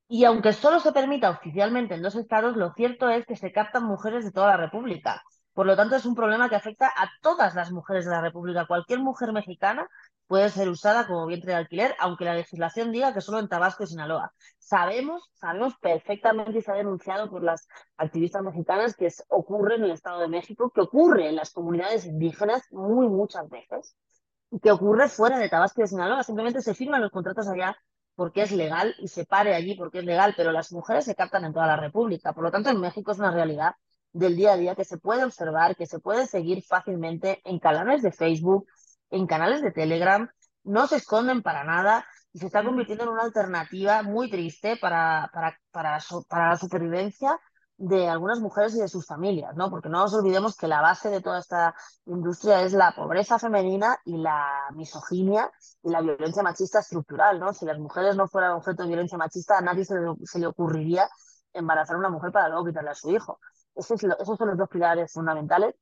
Y 0.07 0.25
aunque 0.25 0.53
solo 0.53 0.79
se 0.79 0.91
permita 0.91 1.31
oficialmente 1.31 1.95
en 1.95 2.03
dos 2.03 2.15
estados, 2.15 2.55
lo 2.55 2.73
cierto 2.73 3.09
es 3.09 3.25
que 3.25 3.35
se 3.35 3.51
captan 3.51 3.85
mujeres 3.85 4.23
de 4.23 4.31
toda 4.31 4.47
la 4.49 4.57
República. 4.57 5.23
Por 5.53 5.65
lo 5.65 5.75
tanto, 5.75 5.95
es 5.95 6.05
un 6.05 6.13
problema 6.13 6.49
que 6.49 6.55
afecta 6.55 6.87
a 6.87 7.09
todas 7.21 7.55
las 7.55 7.71
mujeres 7.71 8.05
de 8.05 8.11
la 8.11 8.21
República. 8.21 8.67
Cualquier 8.67 8.99
mujer 8.99 9.33
mexicana 9.33 9.87
puede 10.33 10.49
ser 10.49 10.67
usada 10.67 11.05
como 11.05 11.27
vientre 11.27 11.51
de 11.51 11.59
alquiler, 11.59 11.95
aunque 11.99 12.25
la 12.25 12.33
legislación 12.33 12.91
diga 12.91 13.13
que 13.13 13.21
solo 13.21 13.37
en 13.37 13.47
Tabasco 13.47 13.83
y 13.83 13.85
Sinaloa. 13.85 14.33
Sabemos, 14.57 15.29
sabemos 15.35 15.75
perfectamente 15.79 16.57
y 16.57 16.61
se 16.63 16.71
ha 16.71 16.73
denunciado 16.73 17.29
por 17.29 17.43
las 17.43 17.67
activistas 17.97 18.41
mexicanas 18.41 18.95
que 18.95 19.09
ocurre 19.27 19.75
en 19.75 19.83
el 19.83 19.91
Estado 19.91 20.21
de 20.21 20.27
México, 20.27 20.71
que 20.73 20.81
ocurre 20.81 21.29
en 21.29 21.35
las 21.35 21.51
comunidades 21.51 22.07
indígenas 22.07 22.63
muy 22.71 23.07
muchas 23.09 23.47
veces 23.47 23.95
que 24.59 24.71
ocurre 24.71 25.07
fuera 25.07 25.37
de 25.37 25.49
Tabasco 25.49 25.81
y 25.81 25.83
de 25.83 25.89
Sinaloa. 25.89 26.23
Simplemente 26.23 26.63
se 26.63 26.73
firman 26.73 27.01
los 27.01 27.11
contratos 27.11 27.47
allá 27.47 27.77
porque 28.15 28.41
es 28.41 28.51
legal 28.51 28.95
y 28.97 29.09
se 29.09 29.25
pare 29.27 29.53
allí 29.53 29.75
porque 29.75 29.99
es 29.99 30.05
legal, 30.05 30.33
pero 30.35 30.51
las 30.51 30.71
mujeres 30.71 31.05
se 31.05 31.13
captan 31.13 31.45
en 31.45 31.53
toda 31.53 31.67
la 31.67 31.77
República. 31.77 32.33
Por 32.33 32.45
lo 32.45 32.49
tanto, 32.49 32.71
en 32.71 32.81
México 32.81 33.11
es 33.11 33.19
una 33.19 33.29
realidad 33.29 33.75
del 34.13 34.35
día 34.35 34.53
a 34.53 34.57
día 34.57 34.73
que 34.73 34.83
se 34.83 34.97
puede 34.97 35.23
observar, 35.23 35.75
que 35.75 35.85
se 35.85 35.99
puede 35.99 36.25
seguir 36.25 36.63
fácilmente 36.63 37.39
en 37.43 37.59
canales 37.59 38.01
de 38.01 38.11
Facebook, 38.11 38.65
en 39.13 39.27
canales 39.27 39.61
de 39.61 39.71
Telegram. 39.71 40.29
No 40.63 40.87
se 40.87 40.97
esconden 40.97 41.41
para 41.41 41.63
nada 41.63 42.05
y 42.33 42.39
se 42.39 42.47
está 42.47 42.63
convirtiendo 42.63 43.03
en 43.03 43.09
una 43.11 43.23
alternativa 43.23 44.01
muy 44.03 44.29
triste 44.29 44.77
para, 44.77 45.29
para, 45.33 45.57
para, 45.71 45.99
para 46.27 46.49
la 46.49 46.57
supervivencia 46.57 47.39
de 47.77 48.07
algunas 48.07 48.39
mujeres 48.39 48.75
y 48.75 48.79
de 48.79 48.87
sus 48.87 49.05
familias, 49.05 49.55
¿no? 49.55 49.69
Porque 49.69 49.89
no 49.89 49.99
nos 49.99 50.13
olvidemos 50.13 50.55
que 50.55 50.67
la 50.67 50.81
base 50.81 51.09
de 51.09 51.21
toda 51.21 51.39
esta 51.39 51.75
industria 52.05 52.61
es 52.61 52.73
la 52.73 52.93
pobreza 52.95 53.39
femenina 53.39 53.97
y 54.05 54.17
la 54.17 54.69
misoginia 54.73 55.51
y 55.81 55.89
la 55.89 56.01
violencia 56.01 56.43
machista 56.43 56.79
estructural, 56.79 57.39
¿no? 57.39 57.53
Si 57.53 57.65
las 57.65 57.79
mujeres 57.79 58.15
no 58.15 58.27
fueran 58.27 58.51
objeto 58.51 58.83
de 58.83 58.89
violencia 58.89 59.17
machista, 59.17 59.57
a 59.57 59.61
nadie 59.61 59.85
se 59.85 59.95
le, 60.39 60.47
ocurriría 60.47 61.09
embarazar 61.51 61.95
a 61.95 61.99
una 61.99 62.09
mujer 62.09 62.31
para 62.31 62.47
luego 62.49 62.65
quitarle 62.65 62.91
a 62.91 62.95
su 62.95 63.11
hijo. 63.11 63.39
Esos, 63.75 63.99
son 63.99 64.47
los 64.47 64.57
dos 64.57 64.69
pilares 64.69 65.11
fundamentales 65.11 65.75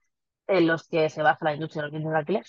en 0.48 0.68
los 0.68 0.88
que 0.88 1.10
se 1.10 1.22
basa 1.22 1.46
la 1.46 1.54
industria 1.54 1.84
de 1.84 1.88
los 1.88 1.92
bienes 1.92 2.12
de 2.12 2.18
alquiler. 2.18 2.46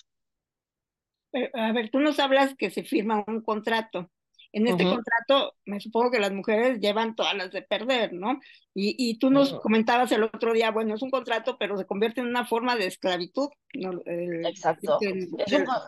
A 1.53 1.71
ver, 1.71 1.89
tú 1.89 1.99
nos 1.99 2.19
hablas 2.19 2.55
que 2.55 2.69
se 2.69 2.83
firma 2.83 3.23
un 3.27 3.41
contrato 3.41 4.09
en 4.53 4.67
este 4.67 4.83
contrato, 4.83 5.55
me 5.65 5.79
supongo 5.79 6.11
que 6.11 6.19
las 6.19 6.31
mujeres 6.31 6.79
llevan 6.79 7.15
todas 7.15 7.33
las 7.33 7.51
de 7.51 7.63
perder, 7.63 8.13
¿no? 8.13 8.39
Y, 8.75 8.95
y 8.99 9.17
tú 9.17 9.31
nos 9.31 9.59
comentabas 9.59 10.11
el 10.11 10.21
otro 10.21 10.53
día, 10.53 10.69
bueno, 10.69 10.93
es 10.93 11.01
un 11.01 11.09
contrato, 11.09 11.57
pero 11.57 11.75
se 11.75 11.87
convierte 11.87 12.21
en 12.21 12.27
una 12.27 12.45
forma 12.45 12.75
de 12.75 12.85
esclavitud. 12.85 13.49
¿no? 13.73 13.99
Exacto. 14.05 14.99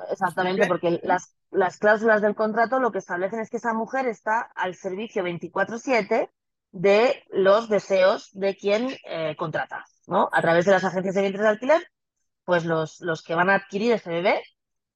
exactamente, 0.09 0.65
porque 0.65 0.99
las, 1.03 1.35
las 1.51 1.77
cláusulas 1.77 2.23
del 2.23 2.33
contrato 2.33 2.79
lo 2.79 2.91
que 2.91 2.97
establecen 2.97 3.39
es 3.39 3.51
que 3.51 3.57
esa 3.57 3.75
mujer 3.75 4.07
está 4.07 4.41
al 4.55 4.73
servicio 4.73 5.23
24/7 5.23 6.31
de 6.71 7.23
los 7.29 7.69
deseos 7.69 8.31
de 8.33 8.55
quien 8.55 8.89
eh, 9.07 9.35
contrata, 9.37 9.85
¿no? 10.07 10.27
A 10.31 10.41
través 10.41 10.65
de 10.65 10.71
las 10.71 10.83
agencias 10.83 11.13
de 11.13 11.21
vientres 11.21 11.43
de 11.43 11.49
alquiler, 11.49 11.87
pues 12.45 12.65
los, 12.65 12.99
los 12.99 13.21
que 13.21 13.35
van 13.35 13.51
a 13.51 13.55
adquirir 13.55 13.91
ese 13.91 14.09
bebé 14.09 14.41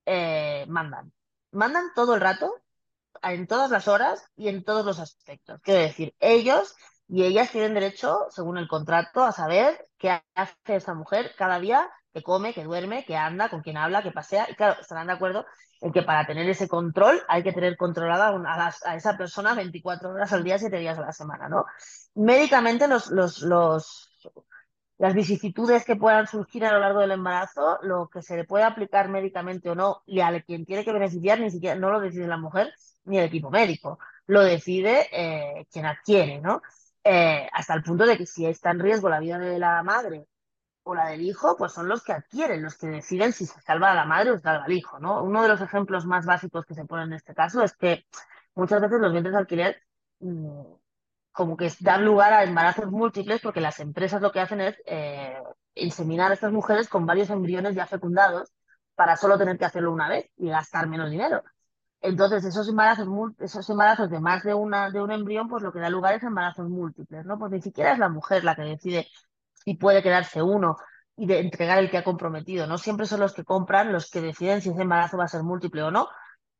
eh, 0.06 0.65
mandan. 0.68 1.12
Mandan 1.51 1.94
todo 1.96 2.15
el 2.15 2.22
rato 2.22 2.53
en 3.24 3.48
todas 3.48 3.72
las 3.72 3.88
horas 3.88 4.24
y 4.36 4.48
en 4.48 4.63
todos 4.63 4.86
los 4.86 5.00
aspectos. 5.00 5.60
Quiero 5.62 5.82
decir, 5.82 6.15
ellos 6.20 6.75
y 7.08 7.24
ellas 7.24 7.51
tienen 7.51 7.74
derecho, 7.74 8.27
según 8.29 8.58
el 8.58 8.68
contrato, 8.68 9.24
a 9.24 9.32
saber 9.32 9.88
qué 9.98 10.22
hace 10.36 10.53
esa 10.68 10.94
mujer 10.94 11.34
cada 11.36 11.60
día, 11.60 11.89
que 12.13 12.22
come, 12.22 12.53
que 12.53 12.63
duerme, 12.63 13.03
que 13.03 13.15
anda, 13.15 13.50
con 13.50 13.62
quién 13.62 13.77
habla, 13.77 14.03
que 14.03 14.12
pasea. 14.12 14.48
Y 14.50 14.56
claro, 14.56 14.79
estarán 14.79 15.08
de 15.08 15.13
acuerdo 15.13 15.46
en 15.82 15.91
que 15.91 16.03
para 16.03 16.25
tener 16.27 16.48
ese 16.48 16.68
control 16.68 17.22
hay 17.27 17.41
que 17.41 17.51
tener 17.51 17.77
controlada 17.77 18.32
a, 18.86 18.96
esa 18.96 19.18
persona 19.18 19.56
24 19.56 20.12
horas 20.12 20.32
al 20.34 20.44
día, 20.44 20.60
7 20.60 20.77
días 20.77 21.00
a 21.00 21.01
la 21.01 21.12
semana, 21.12 21.50
¿no? 21.50 21.65
Médicamente 22.13 22.88
los, 22.88 23.10
los 23.10 24.08
las 25.00 25.13
vicisitudes 25.13 25.86
que 25.86 25.96
puedan 25.96 26.27
surgir 26.27 26.65
a 26.65 26.74
lo 26.74 26.79
largo 26.79 27.00
del 27.00 27.12
embarazo, 27.12 27.79
lo 27.82 28.10
que 28.10 28.22
se 28.22 28.36
le 28.36 28.44
puede 28.44 28.65
aplicar 28.65 29.10
médicamente 29.10 29.70
o 29.70 29.75
no, 29.75 30.03
y 30.06 30.20
a 30.20 30.41
quien 30.44 30.65
tiene 30.65 30.84
que 30.84 30.91
beneficiar 30.91 31.39
ni 31.39 31.50
siquiera 31.50 31.79
no 31.79 31.89
lo 31.89 32.01
decide 32.01 32.27
la 32.27 32.38
mujer 32.38 32.74
ni 33.06 33.18
el 33.18 33.25
equipo 33.25 33.50
médico, 33.50 33.98
lo 34.27 34.44
decide 34.44 35.08
eh, 35.12 35.65
quien 35.72 35.86
adquiere, 35.86 36.41
¿no? 36.41 36.62
Eh, 37.03 37.48
hasta 37.53 37.74
el 37.75 37.82
punto 37.82 38.06
de 38.06 38.18
que 38.18 38.25
si 38.25 38.46
está 38.46 38.72
en 38.72 38.79
riesgo 38.79 39.10
la 39.10 39.22
vida 39.22 39.39
de 39.39 39.58
la 39.58 39.82
madre 39.84 40.27
o 40.84 40.94
la 40.94 41.08
del 41.08 41.22
hijo, 41.22 41.56
pues 41.58 41.72
son 41.72 41.88
los 41.88 42.03
que 42.03 42.12
adquieren, 42.12 42.62
los 42.62 42.77
que 42.77 42.88
deciden 42.88 43.32
si 43.32 43.46
se 43.46 43.62
salva 43.62 43.91
a 43.91 43.96
la 43.96 44.06
madre 44.06 44.32
o 44.32 44.38
se 44.38 44.44
salva 44.44 44.65
al 44.65 44.74
hijo, 44.74 45.00
¿no? 45.00 45.24
Uno 45.24 45.41
de 45.44 45.48
los 45.48 45.62
ejemplos 45.62 46.06
más 46.06 46.25
básicos 46.25 46.65
que 46.65 46.75
se 46.75 46.86
ponen 46.86 47.08
en 47.08 47.13
este 47.13 47.34
caso 47.34 47.63
es 47.63 47.75
que 47.77 48.06
muchas 48.53 48.82
veces 48.82 49.00
los 49.00 49.13
vientres 49.13 49.34
de 49.34 49.39
alquiler 49.39 49.82
como 51.31 51.57
que 51.57 51.71
dan 51.79 52.05
lugar 52.05 52.33
a 52.33 52.43
embarazos 52.43 52.91
múltiples 52.91 53.41
porque 53.41 53.62
las 53.62 53.79
empresas 53.79 54.21
lo 54.21 54.31
que 54.31 54.39
hacen 54.39 54.62
es 54.62 54.75
eh, 54.86 55.38
inseminar 55.75 56.31
a 56.31 56.33
estas 56.33 56.51
mujeres 56.51 56.89
con 56.89 57.05
varios 57.05 57.29
embriones 57.29 57.75
ya 57.75 57.86
fecundados 57.86 58.51
para 58.95 59.15
solo 59.15 59.38
tener 59.38 59.57
que 59.57 59.65
hacerlo 59.65 59.93
una 59.93 60.09
vez 60.09 60.29
y 60.38 60.50
gastar 60.50 60.88
menos 60.88 61.09
dinero. 61.09 61.43
Entonces, 62.01 62.45
esos 62.45 62.67
embarazos, 62.69 63.07
esos 63.39 63.69
embarazos 63.69 64.09
de 64.09 64.19
más 64.19 64.43
de, 64.43 64.53
una, 64.53 64.89
de 64.89 65.01
un 65.01 65.12
embrión, 65.12 65.48
pues 65.50 65.63
lo 65.63 65.71
que 65.71 65.79
da 65.79 65.89
lugar 65.89 66.15
es 66.15 66.24
embarazos 66.24 66.69
múltiples, 66.69 67.25
¿no? 67.25 67.38
Pues 67.38 67.51
ni 67.51 67.62
siquiera 67.62 67.93
es 67.93 68.00
la 68.00 68.09
mujer 68.09 68.43
la 68.43 68.55
que 68.55 68.62
decide 68.62 69.07
si 69.53 69.75
puede 69.75 70.01
quedarse 70.01 70.41
uno 70.41 70.77
y 71.17 71.25
de 71.27 71.39
entregar 71.39 71.77
el 71.79 71.89
que 71.89 71.98
ha 71.98 72.03
comprometido, 72.03 72.67
¿no? 72.67 72.77
Siempre 72.77 73.05
son 73.05 73.19
los 73.19 73.33
que 73.33 73.43
compran 73.43 73.91
los 73.91 74.09
que 74.09 74.21
deciden 74.21 74.62
si 74.62 74.69
ese 74.69 74.81
embarazo 74.81 75.17
va 75.17 75.25
a 75.25 75.27
ser 75.27 75.43
múltiple 75.43 75.83
o 75.83 75.91
no, 75.91 76.07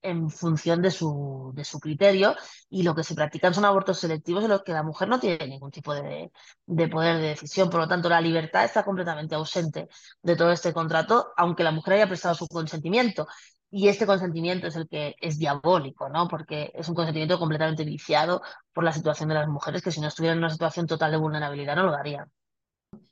en 0.02 0.30
función 0.30 0.82
de 0.82 0.92
su, 0.92 1.52
de 1.56 1.64
su 1.64 1.80
criterio 1.80 2.36
y 2.70 2.84
lo 2.84 2.96
que 2.96 3.04
se 3.04 3.16
practican 3.16 3.54
son 3.54 3.66
abortos 3.66 4.00
selectivos 4.00 4.44
en 4.44 4.50
los 4.52 4.64
que 4.64 4.74
la 4.74 4.84
mujer 4.84 5.08
no 5.08 5.20
tiene 5.20 5.48
ningún 5.48 5.72
tipo 5.72 5.94
de, 5.94 6.32
de, 6.66 6.88
poder 6.88 7.18
de 7.18 7.28
decisión. 7.30 7.70
Por 7.70 7.82
lo 7.82 7.88
tanto, 7.88 8.10
la 8.10 8.22
libertad 8.22 8.66
está 8.66 8.84
completamente 8.84 9.36
ausente 9.36 9.90
de 10.22 10.36
todo 10.36 10.52
este 10.52 10.74
contrato, 10.74 11.34
aunque 11.38 11.64
la 11.64 11.72
mujer 11.72 11.96
haya 11.96 12.08
prestado 12.08 12.36
su 12.36 12.48
consentimiento. 12.48 13.28
Y 13.72 13.88
este 13.88 14.08
consentimiento 14.08 14.68
es 14.68 14.76
el 14.76 14.88
que 14.88 15.16
es 15.22 15.38
diabólico, 15.38 16.10
¿no? 16.10 16.28
Porque 16.28 16.72
es 16.74 16.90
un 16.90 16.96
consentimiento 16.96 17.38
completamente 17.38 17.86
viciado 17.86 18.42
por 18.74 18.84
la 18.84 18.94
situación 18.94 19.30
de 19.30 19.36
las 19.36 19.48
mujeres 19.48 19.84
que 19.84 19.92
si 19.92 20.02
no 20.02 20.08
estuvieran 20.08 20.40
en 20.40 20.46
una 20.46 20.54
situación 20.54 20.88
total 20.88 21.12
de 21.12 21.18
vulnerabilidad 21.18 21.76
no 21.76 21.84
lo 21.84 21.92
darían. 21.92 22.32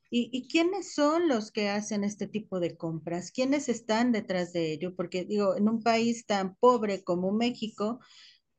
¿Y, 0.10 0.48
quiénes 0.48 0.94
son 0.94 1.28
los 1.28 1.52
que 1.52 1.70
hacen 1.70 2.04
este 2.04 2.28
tipo 2.28 2.60
de 2.60 2.78
compras? 2.78 3.32
¿Quiénes 3.32 3.68
están 3.68 4.12
detrás 4.12 4.54
de 4.54 4.72
ello? 4.72 4.96
Porque 4.96 5.26
digo, 5.26 5.58
en 5.58 5.68
un 5.68 5.84
país 5.84 6.26
tan 6.26 6.56
pobre 6.56 7.04
como 7.04 7.32
México, 7.32 8.00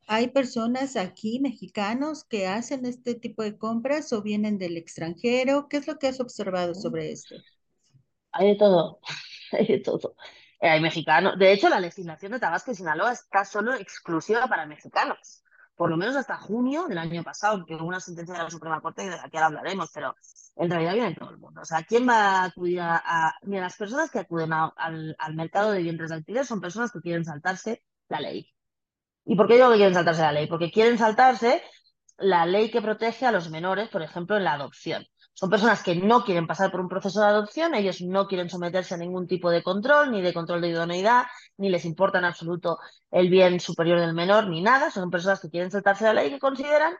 ¿hay 0.06 0.28
personas 0.28 0.96
aquí, 0.96 1.40
mexicanos, 1.40 2.24
que 2.24 2.46
hacen 2.46 2.84
este 2.84 3.14
tipo 3.14 3.42
de 3.42 3.56
compras 3.56 4.12
o 4.12 4.22
vienen 4.22 4.58
del 4.58 4.76
extranjero? 4.76 5.68
¿Qué 5.68 5.78
es 5.78 5.86
lo 5.86 5.98
que 5.98 6.08
has 6.08 6.20
observado 6.20 6.74
sobre 6.74 7.12
esto? 7.12 7.36
Hay 8.32 8.48
de 8.48 8.56
todo, 8.56 9.00
hay 9.52 9.66
de 9.66 9.78
todo. 9.78 10.16
Eh, 10.60 10.68
hay 10.68 10.80
mexicanos. 10.80 11.38
De 11.38 11.52
hecho, 11.52 11.70
la 11.70 11.80
legislación 11.80 12.32
de 12.32 12.40
Tabasco 12.40 12.72
y 12.72 12.74
Sinaloa 12.74 13.12
está 13.12 13.44
solo 13.46 13.74
exclusiva 13.74 14.46
para 14.48 14.66
mexicanos 14.66 15.42
por 15.78 15.90
lo 15.90 15.96
menos 15.96 16.16
hasta 16.16 16.36
junio 16.36 16.88
del 16.88 16.98
año 16.98 17.22
pasado, 17.22 17.64
que 17.64 17.76
hubo 17.76 17.84
una 17.84 18.00
sentencia 18.00 18.34
de 18.34 18.42
la 18.42 18.50
Suprema 18.50 18.80
Corte 18.80 19.04
y 19.04 19.08
de 19.08 19.16
la 19.16 19.30
que 19.30 19.36
ahora 19.36 19.46
hablaremos, 19.46 19.92
pero 19.94 20.16
en 20.56 20.68
realidad 20.68 20.94
viene 20.94 21.14
todo 21.14 21.30
el 21.30 21.38
mundo. 21.38 21.60
O 21.60 21.64
sea, 21.64 21.84
¿quién 21.84 22.06
va 22.06 22.14
a 22.14 22.44
acudir 22.46 22.80
a...? 22.80 23.32
Mira, 23.42 23.62
las 23.62 23.76
personas 23.76 24.10
que 24.10 24.18
acuden 24.18 24.52
al, 24.52 25.16
mercado 25.34 25.70
de 25.70 25.80
vientres 25.80 26.10
de 26.10 26.16
alquiler 26.16 26.44
son 26.44 26.60
personas 26.60 26.90
que 26.90 27.00
quieren 27.00 27.24
saltarse 27.24 27.84
la 28.08 28.18
ley. 28.18 28.52
¿Y 29.24 29.36
por 29.36 29.46
qué 29.46 29.54
digo 29.54 29.70
que 29.70 29.76
quieren 29.76 29.94
saltarse 29.94 30.22
la 30.22 30.32
ley? 30.32 30.48
Porque 30.48 30.72
quieren 30.72 30.98
saltarse 30.98 31.62
la 32.16 32.44
ley 32.44 32.72
que 32.72 32.82
protege 32.82 33.26
a 33.26 33.30
los 33.32 33.48
menores, 33.48 33.88
por 33.88 34.02
ejemplo, 34.02 34.36
en 34.36 34.42
la 34.42 34.54
adopción. 34.54 35.06
Son 35.38 35.50
personas 35.50 35.84
que 35.84 35.94
no 35.94 36.24
quieren 36.24 36.48
pasar 36.48 36.72
por 36.72 36.80
un 36.80 36.88
proceso 36.88 37.20
de 37.20 37.26
adopción, 37.26 37.72
ellos 37.72 38.00
no 38.00 38.26
quieren 38.26 38.50
someterse 38.50 38.94
a 38.94 38.96
ningún 38.96 39.28
tipo 39.28 39.50
de 39.50 39.62
control, 39.62 40.10
ni 40.10 40.20
de 40.20 40.34
control 40.34 40.60
de 40.60 40.70
idoneidad, 40.70 41.26
ni 41.58 41.68
les 41.68 41.84
importa 41.84 42.18
en 42.18 42.24
absoluto 42.24 42.80
el 43.12 43.30
bien 43.30 43.60
superior 43.60 44.00
del 44.00 44.14
menor, 44.14 44.48
ni 44.48 44.60
nada. 44.62 44.90
Son 44.90 45.12
personas 45.12 45.38
que 45.38 45.48
quieren 45.48 45.70
saltarse 45.70 46.02
la 46.02 46.14
ley 46.14 46.26
y 46.26 46.30
que 46.32 46.38
consideran 46.40 46.92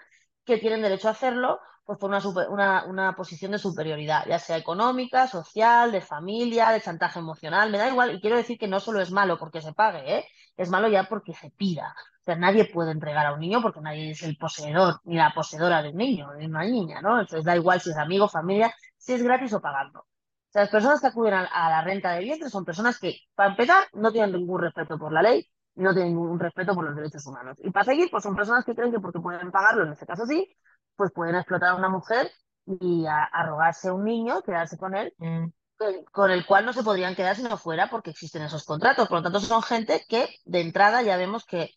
que 0.45 0.59
tienen 0.59 0.83
derecho 0.83 1.09
a 1.09 1.11
hacerlo 1.11 1.59
pues 1.85 1.99
por 1.99 2.11
una, 2.51 2.85
una, 2.85 3.17
posición 3.17 3.51
de 3.51 3.59
superioridad, 3.59 4.25
ya 4.29 4.39
sea 4.39 4.57
económica, 4.57 5.27
social, 5.27 5.91
de 5.91 6.01
familia, 6.01 6.71
de 6.71 6.81
chantaje 6.81 7.19
emocional, 7.19 7.73
me 7.73 7.79
da 7.79 7.89
igual. 7.89 8.15
Y 8.15 8.21
quiero 8.21 8.37
decir 8.37 8.57
que 8.57 8.69
no 8.69 8.79
solo 8.79 9.01
es 9.01 9.11
malo 9.11 9.37
porque 9.37 9.63
se 9.63 9.73
pague, 9.73 10.19
¿eh? 10.19 10.25
es 10.57 10.71
malo 10.71 10.87
ya 10.89 11.05
porque 11.09 11.35
se 11.35 11.51
pida 11.51 11.93
nadie 12.37 12.65
puede 12.67 12.93
entregar 12.93 13.27
a 13.27 13.35
un 13.35 13.41
niño 13.41 13.63
porque 13.63 13.81
nadie 13.81 14.11
es 14.11 14.23
el 14.23 14.37
poseedor 14.37 15.01
ni 15.05 15.17
la 15.17 15.33
poseedora 15.35 15.83
de 15.83 15.91
un 15.91 15.97
niño, 15.97 16.31
de 16.33 16.47
una 16.47 16.65
niña, 16.65 17.01
¿no? 17.01 17.21
Entonces 17.21 17.45
da 17.45 17.57
igual 17.57 17.81
si 17.81 17.91
es 17.91 17.97
amigo, 17.97 18.29
familia, 18.29 18.75
si 18.97 19.13
es 19.15 19.23
gratis 19.23 19.53
o 19.53 19.61
pagarlo. 19.61 20.01
O 20.01 20.51
sea, 20.51 20.63
las 20.63 20.71
personas 20.71 21.01
que 21.01 21.09
acuden 21.09 21.35
a, 21.35 21.71
la 21.71 21.83
renta 21.83 22.13
de 22.13 22.25
vientre 22.25 22.49
son 22.49 22.65
personas 22.65 22.99
que, 22.99 23.19
para 23.35 23.51
empezar, 23.51 23.85
no 23.93 24.11
tienen 24.11 24.33
ningún 24.33 24.61
respeto 24.61 24.99
por 24.99 25.13
la 25.13 25.23
ley, 25.23 25.47
no 25.75 25.93
tienen 25.93 26.15
ningún 26.15 26.41
respeto 26.41 26.75
por 26.75 26.85
los 26.85 26.97
derechos 26.97 27.27
humanos. 27.27 27.59
Y 27.63 27.71
para 27.71 27.85
seguir, 27.85 28.09
pues 28.11 28.23
son 28.23 28.35
personas 28.35 28.65
que 28.65 28.75
creen 28.75 28.91
que 28.91 28.99
porque 28.99 29.21
pueden 29.21 29.51
pagarlo, 29.51 29.85
en 29.85 29.93
este 29.93 30.07
caso 30.07 30.25
sí, 30.27 30.49
pues 30.97 31.13
pueden 31.13 31.37
explotar 31.37 31.71
a 31.71 31.75
una 31.75 31.91
mujer 31.91 32.31
y 32.81 33.05
arrogarse 33.07 33.89
a 33.89 33.95
un 33.95 34.05
niño, 34.05 34.43
quedarse 34.43 34.79
con 34.79 34.95
él, 34.97 35.15
mm. 35.19 35.47
con 36.13 36.31
el 36.31 36.45
cual 36.47 36.67
no 36.67 36.73
se 36.73 36.83
podrían 36.83 37.15
quedar 37.15 37.37
si 37.37 37.43
no 37.43 37.57
fuera 37.59 37.89
porque 37.91 38.11
existen 38.11 38.43
esos 38.43 38.65
contratos. 38.65 39.07
Por 39.09 39.19
lo 39.19 39.23
tanto, 39.25 39.41
son 39.41 39.63
gente 39.63 40.03
que 40.09 40.29
de 40.45 40.61
entrada 40.61 41.03
ya 41.03 41.17
vemos 41.19 41.45
que 41.45 41.71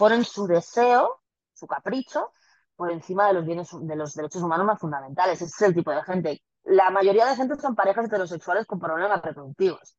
ponen 0.00 0.24
su 0.24 0.46
deseo, 0.46 1.20
su 1.52 1.66
capricho, 1.66 2.32
por 2.74 2.90
encima 2.90 3.26
de 3.26 3.34
los 3.34 3.44
bienes, 3.44 3.68
de 3.82 3.96
los 3.96 4.14
derechos 4.14 4.42
humanos 4.42 4.64
más 4.64 4.80
fundamentales. 4.80 5.42
Ese 5.42 5.44
es 5.54 5.60
el 5.60 5.74
tipo 5.74 5.90
de 5.90 6.02
gente. 6.04 6.42
La 6.64 6.88
mayoría 6.88 7.26
de 7.26 7.36
gente 7.36 7.56
son 7.60 7.74
parejas 7.74 8.06
heterosexuales 8.06 8.64
con 8.64 8.80
problemas 8.80 9.20
reproductivos. 9.20 9.94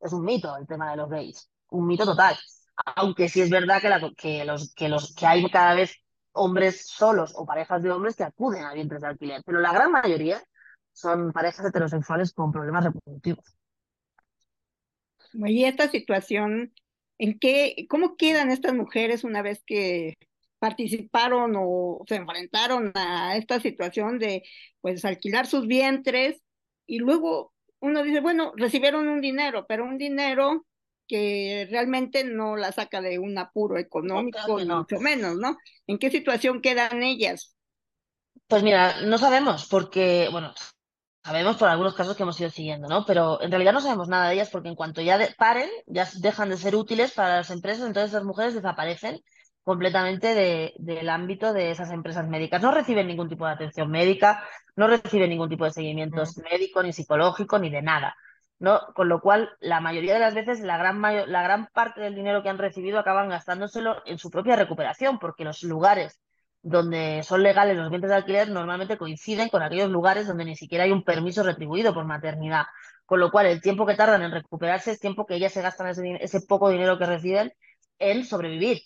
Es 0.00 0.12
un 0.12 0.24
mito 0.24 0.56
el 0.56 0.66
tema 0.66 0.90
de 0.90 0.96
los 0.96 1.08
gays, 1.08 1.48
un 1.68 1.86
mito 1.86 2.04
total. 2.04 2.36
Aunque 2.96 3.28
sí 3.28 3.42
es 3.42 3.50
verdad 3.50 3.80
que, 3.80 4.44
los, 4.44 4.74
que, 4.74 4.96
que 5.16 5.26
hay 5.26 5.48
cada 5.48 5.74
vez 5.74 5.94
hombres 6.32 6.88
solos 6.88 7.32
o 7.36 7.46
parejas 7.46 7.80
de 7.80 7.92
hombres 7.92 8.16
que 8.16 8.24
acuden 8.24 8.64
a 8.64 8.74
vientres 8.74 9.02
de 9.02 9.06
alquiler, 9.06 9.42
pero 9.46 9.60
la 9.60 9.72
gran 9.72 9.92
mayoría 9.92 10.42
son 10.92 11.32
parejas 11.32 11.64
heterosexuales 11.64 12.32
con 12.32 12.50
problemas 12.50 12.86
reproductivos. 12.86 13.56
Y 15.32 15.64
esta 15.64 15.88
situación 15.88 16.72
¿En 17.18 17.38
qué, 17.38 17.86
cómo 17.88 18.16
quedan 18.16 18.50
estas 18.50 18.74
mujeres 18.74 19.24
una 19.24 19.42
vez 19.42 19.62
que 19.64 20.14
participaron 20.58 21.54
o 21.56 22.04
se 22.08 22.16
enfrentaron 22.16 22.92
a 22.94 23.36
esta 23.36 23.60
situación 23.60 24.18
de 24.18 24.42
pues 24.80 25.04
alquilar 25.04 25.46
sus 25.46 25.66
vientres 25.66 26.40
y 26.86 26.98
luego 26.98 27.52
uno 27.80 28.02
dice, 28.02 28.20
bueno, 28.20 28.52
recibieron 28.56 29.08
un 29.08 29.20
dinero, 29.20 29.66
pero 29.68 29.84
un 29.84 29.98
dinero 29.98 30.64
que 31.06 31.68
realmente 31.70 32.24
no 32.24 32.56
la 32.56 32.72
saca 32.72 33.02
de 33.02 33.18
un 33.18 33.36
apuro 33.36 33.78
económico, 33.78 34.58
mucho 34.58 35.00
menos, 35.00 35.36
¿no? 35.36 35.58
¿En 35.86 35.98
qué 35.98 36.10
situación 36.10 36.62
quedan 36.62 37.02
ellas? 37.02 37.54
Pues 38.46 38.62
mira, 38.62 39.02
no 39.02 39.18
sabemos, 39.18 39.66
porque, 39.68 40.28
bueno, 40.32 40.54
Sabemos 41.24 41.56
por 41.56 41.68
algunos 41.68 41.94
casos 41.94 42.16
que 42.16 42.22
hemos 42.22 42.38
ido 42.38 42.50
siguiendo, 42.50 42.86
¿no? 42.86 43.06
Pero 43.06 43.40
en 43.40 43.50
realidad 43.50 43.72
no 43.72 43.80
sabemos 43.80 44.08
nada 44.08 44.28
de 44.28 44.34
ellas 44.34 44.50
porque 44.50 44.68
en 44.68 44.74
cuanto 44.74 45.00
ya 45.00 45.18
paren, 45.38 45.70
ya 45.86 46.06
dejan 46.20 46.50
de 46.50 46.58
ser 46.58 46.76
útiles 46.76 47.12
para 47.12 47.36
las 47.36 47.50
empresas, 47.50 47.86
entonces 47.86 48.12
las 48.12 48.24
mujeres 48.24 48.54
desaparecen 48.54 49.20
completamente 49.62 50.74
del 50.76 51.08
ámbito 51.08 51.54
de 51.54 51.70
esas 51.70 51.90
empresas 51.90 52.28
médicas. 52.28 52.60
No 52.60 52.72
reciben 52.72 53.06
ningún 53.06 53.30
tipo 53.30 53.46
de 53.46 53.52
atención 53.52 53.90
médica, 53.90 54.44
no 54.76 54.86
reciben 54.86 55.30
ningún 55.30 55.48
tipo 55.48 55.64
de 55.64 55.70
seguimiento 55.70 56.22
mm. 56.22 56.42
médico, 56.52 56.82
ni 56.82 56.92
psicológico, 56.92 57.58
ni 57.58 57.70
de 57.70 57.80
nada. 57.80 58.14
¿no? 58.58 58.80
Con 58.94 59.08
lo 59.08 59.22
cual, 59.22 59.50
la 59.60 59.80
mayoría 59.80 60.12
de 60.12 60.20
las 60.20 60.34
veces, 60.34 60.60
la 60.60 60.76
gran, 60.76 61.00
la 61.00 61.42
gran 61.42 61.68
parte 61.72 62.02
del 62.02 62.14
dinero 62.14 62.42
que 62.42 62.50
han 62.50 62.58
recibido 62.58 62.98
acaban 62.98 63.30
gastándoselo 63.30 64.02
en 64.04 64.18
su 64.18 64.30
propia 64.30 64.56
recuperación, 64.56 65.18
porque 65.18 65.44
los 65.44 65.62
lugares 65.62 66.20
donde 66.64 67.22
son 67.22 67.42
legales 67.42 67.76
los 67.76 67.90
bienes 67.90 68.08
de 68.08 68.16
alquiler 68.16 68.48
normalmente 68.48 68.96
coinciden 68.96 69.50
con 69.50 69.62
aquellos 69.62 69.90
lugares 69.90 70.26
donde 70.26 70.46
ni 70.46 70.56
siquiera 70.56 70.84
hay 70.84 70.92
un 70.92 71.04
permiso 71.04 71.42
retribuido 71.42 71.92
por 71.92 72.06
maternidad. 72.06 72.64
Con 73.04 73.20
lo 73.20 73.30
cual, 73.30 73.46
el 73.46 73.60
tiempo 73.60 73.84
que 73.84 73.94
tardan 73.94 74.22
en 74.22 74.32
recuperarse 74.32 74.90
es 74.92 74.98
tiempo 74.98 75.26
que 75.26 75.34
ellas 75.34 75.52
se 75.52 75.60
gastan 75.60 75.88
ese, 75.88 76.40
poco 76.40 76.70
dinero 76.70 76.98
que 76.98 77.04
reciben 77.04 77.52
en 77.98 78.24
sobrevivir. 78.24 78.80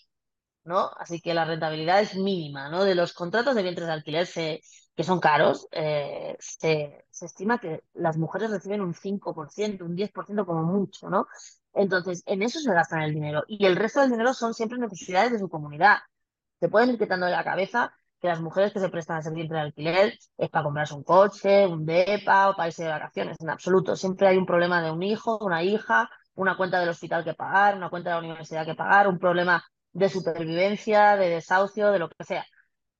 ¿no? 0.65 0.91
Así 0.97 1.21
que 1.21 1.33
la 1.33 1.45
rentabilidad 1.45 2.01
es 2.01 2.15
mínima, 2.15 2.69
¿no? 2.69 2.83
De 2.83 2.95
los 2.95 3.13
contratos 3.13 3.55
de 3.55 3.63
vientres 3.63 3.87
de 3.87 3.93
alquiler 3.93 4.27
que 4.27 5.03
son 5.03 5.21
caros, 5.21 5.67
eh, 5.71 6.35
se, 6.39 7.05
se, 7.09 7.25
estima 7.25 7.59
que 7.59 7.83
las 7.93 8.17
mujeres 8.17 8.51
reciben 8.51 8.81
un 8.81 8.93
5%, 8.93 9.81
un 9.81 9.95
10% 9.95 10.45
como 10.45 10.63
mucho, 10.63 11.09
¿no? 11.09 11.27
Entonces, 11.73 12.23
en 12.25 12.41
eso 12.43 12.59
se 12.59 12.73
gastan 12.73 13.03
el 13.03 13.13
dinero. 13.13 13.45
Y 13.47 13.65
el 13.65 13.77
resto 13.77 14.01
del 14.01 14.11
dinero 14.11 14.33
son 14.33 14.53
siempre 14.53 14.77
necesidades 14.77 15.31
de 15.31 15.39
su 15.39 15.47
comunidad 15.47 15.99
te 16.59 16.69
pueden 16.69 16.89
ir 16.91 16.97
quitando 16.97 17.25
de 17.25 17.31
la 17.31 17.43
cabeza 17.43 17.93
que 18.19 18.27
las 18.27 18.41
mujeres 18.41 18.73
que 18.73 18.79
se 18.79 18.89
prestan 18.89 19.17
a 19.17 19.21
servir 19.21 19.47
de 19.49 19.59
alquiler 19.59 20.17
es 20.37 20.49
para 20.49 20.63
comprarse 20.63 20.93
un 20.93 21.03
coche, 21.03 21.65
un 21.65 21.85
DEPA 21.85 22.49
o 22.49 22.55
para 22.55 22.67
irse 22.67 22.83
de 22.83 22.89
vacaciones. 22.89 23.37
En 23.39 23.49
absoluto. 23.49 23.95
Siempre 23.95 24.27
hay 24.27 24.37
un 24.37 24.45
problema 24.45 24.81
de 24.81 24.91
un 24.91 25.01
hijo, 25.03 25.37
una 25.41 25.63
hija, 25.63 26.09
una 26.35 26.57
cuenta 26.57 26.79
del 26.79 26.89
hospital 26.89 27.23
que 27.23 27.33
pagar, 27.33 27.75
una 27.77 27.89
cuenta 27.89 28.09
de 28.09 28.15
la 28.15 28.27
universidad 28.27 28.65
que 28.65 28.75
pagar, 28.75 29.07
un 29.07 29.19
problema 29.19 29.63
de 29.93 30.09
supervivencia, 30.09 31.15
de 31.15 31.29
desahucio, 31.29 31.91
de 31.91 31.99
lo 31.99 32.09
que 32.09 32.23
sea. 32.25 32.45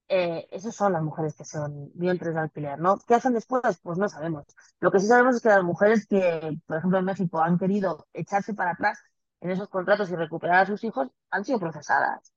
Eh, 0.08 0.48
esas 0.51 0.75
son 0.75 0.94
las 0.94 1.04
mujeres 1.04 1.36
que 1.36 1.46
son 1.46 1.92
vientres 1.94 2.34
de 2.34 2.39
alquiler, 2.39 2.80
¿no? 2.80 2.98
¿Qué 3.08 3.13
hacen 3.16 3.34
después? 3.34 3.80
Pues 3.84 3.98
no 3.98 4.10
sabemos. 4.10 4.46
Lo 4.80 4.92
que 4.92 5.00
sí 5.00 5.08
sabemos 5.08 5.36
es 5.36 5.42
que 5.42 5.50
las 5.50 5.63
mujeres 5.63 6.08
que, 6.08 6.58
por 6.66 6.78
ejemplo, 6.78 6.98
en 6.98 7.06
México 7.06 7.42
han 7.42 7.60
querido 7.60 8.08
echarse 8.13 8.54
para 8.54 8.72
atrás 8.72 9.00
en 9.42 9.51
esos 9.51 9.70
contratos 9.70 10.10
y 10.10 10.16
recuperar 10.16 10.63
a 10.63 10.66
sus 10.66 10.84
hijos 10.84 11.10
han 11.30 11.46
sido 11.46 11.60
procesadas 11.60 12.34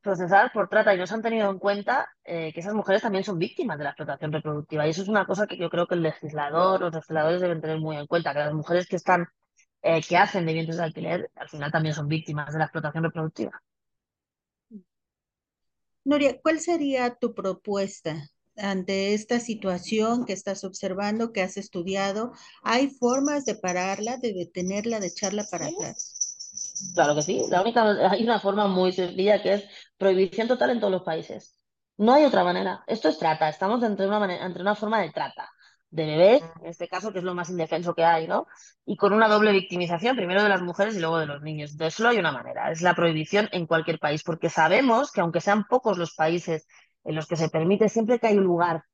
procesadas 0.00 0.50
por 0.52 0.68
trata 0.68 0.94
y 0.94 0.98
no 0.98 1.06
se 1.06 1.14
han 1.14 1.22
tenido 1.22 1.50
en 1.50 1.58
cuenta 1.58 2.08
eh, 2.24 2.52
que 2.52 2.60
esas 2.60 2.74
mujeres 2.74 3.02
también 3.02 3.24
son 3.24 3.38
víctimas 3.38 3.78
de 3.78 3.84
la 3.84 3.90
explotación 3.90 4.32
reproductiva. 4.32 4.86
Y 4.86 4.90
eso 4.90 5.02
es 5.02 5.08
una 5.08 5.26
cosa 5.26 5.46
que 5.46 5.56
yo 5.56 5.70
creo 5.70 5.86
que 5.86 5.94
el 5.94 6.02
legislador, 6.02 6.80
los 6.80 6.94
legisladores 6.94 7.40
deben 7.40 7.60
tener 7.60 7.78
muy 7.78 7.96
en 7.96 8.06
cuenta, 8.06 8.32
que 8.32 8.40
las 8.40 8.54
mujeres 8.54 8.86
que 8.86 8.96
están, 8.96 9.28
eh, 9.82 10.00
que 10.02 10.16
hacen 10.16 10.46
de 10.46 10.52
vientres 10.52 10.78
de 10.78 10.84
alquiler, 10.84 11.30
al 11.36 11.48
final 11.48 11.70
también 11.70 11.94
son 11.94 12.08
víctimas 12.08 12.52
de 12.52 12.58
la 12.58 12.64
explotación 12.64 13.04
reproductiva. 13.04 13.62
Noria, 16.04 16.40
¿cuál 16.42 16.60
sería 16.60 17.14
tu 17.14 17.34
propuesta 17.34 18.16
ante 18.56 19.14
esta 19.14 19.38
situación 19.38 20.24
que 20.24 20.32
estás 20.32 20.64
observando, 20.64 21.32
que 21.32 21.42
has 21.42 21.56
estudiado? 21.56 22.32
¿Hay 22.62 22.88
formas 22.90 23.44
de 23.44 23.54
pararla, 23.54 24.16
de 24.16 24.32
detenerla, 24.32 24.98
de 24.98 25.08
echarla 25.08 25.44
para 25.50 25.66
atrás? 25.66 26.19
Claro 26.94 27.14
que 27.14 27.22
sí. 27.22 27.42
La 27.50 27.62
única, 27.62 27.82
hay 28.10 28.22
una 28.22 28.40
forma 28.40 28.66
muy 28.66 28.92
sencilla 28.92 29.42
que 29.42 29.54
es 29.54 29.64
prohibición 29.98 30.48
total 30.48 30.70
en 30.70 30.80
todos 30.80 30.92
los 30.92 31.02
países. 31.02 31.58
No 31.96 32.14
hay 32.14 32.24
otra 32.24 32.44
manera. 32.44 32.82
Esto 32.86 33.08
es 33.08 33.18
trata. 33.18 33.48
Estamos 33.48 33.82
entre 33.82 34.06
una, 34.06 34.18
manera, 34.18 34.46
entre 34.46 34.62
una 34.62 34.74
forma 34.74 35.00
de 35.00 35.10
trata 35.10 35.50
de 35.90 36.06
bebés, 36.06 36.42
en 36.60 36.66
este 36.66 36.88
caso, 36.88 37.12
que 37.12 37.18
es 37.18 37.24
lo 37.24 37.34
más 37.34 37.50
indefenso 37.50 37.94
que 37.94 38.04
hay, 38.04 38.28
¿no? 38.28 38.46
Y 38.86 38.96
con 38.96 39.12
una 39.12 39.28
doble 39.28 39.52
victimización, 39.52 40.16
primero 40.16 40.42
de 40.42 40.48
las 40.48 40.62
mujeres 40.62 40.94
y 40.96 41.00
luego 41.00 41.18
de 41.18 41.26
los 41.26 41.42
niños. 41.42 41.72
Entonces, 41.72 41.94
solo 41.94 42.10
hay 42.10 42.18
una 42.18 42.32
manera, 42.32 42.70
es 42.70 42.80
la 42.80 42.94
prohibición 42.94 43.48
en 43.52 43.66
cualquier 43.66 43.98
país, 43.98 44.22
porque 44.22 44.48
sabemos 44.48 45.10
que 45.10 45.20
aunque 45.20 45.40
sean 45.40 45.64
pocos 45.64 45.98
los 45.98 46.14
países 46.14 46.66
en 47.04 47.16
los 47.16 47.26
que 47.26 47.36
se 47.36 47.48
permite, 47.48 47.88
siempre 47.88 48.20
que 48.20 48.28
hay 48.28 48.38
un 48.38 48.44
lugar, 48.44 48.84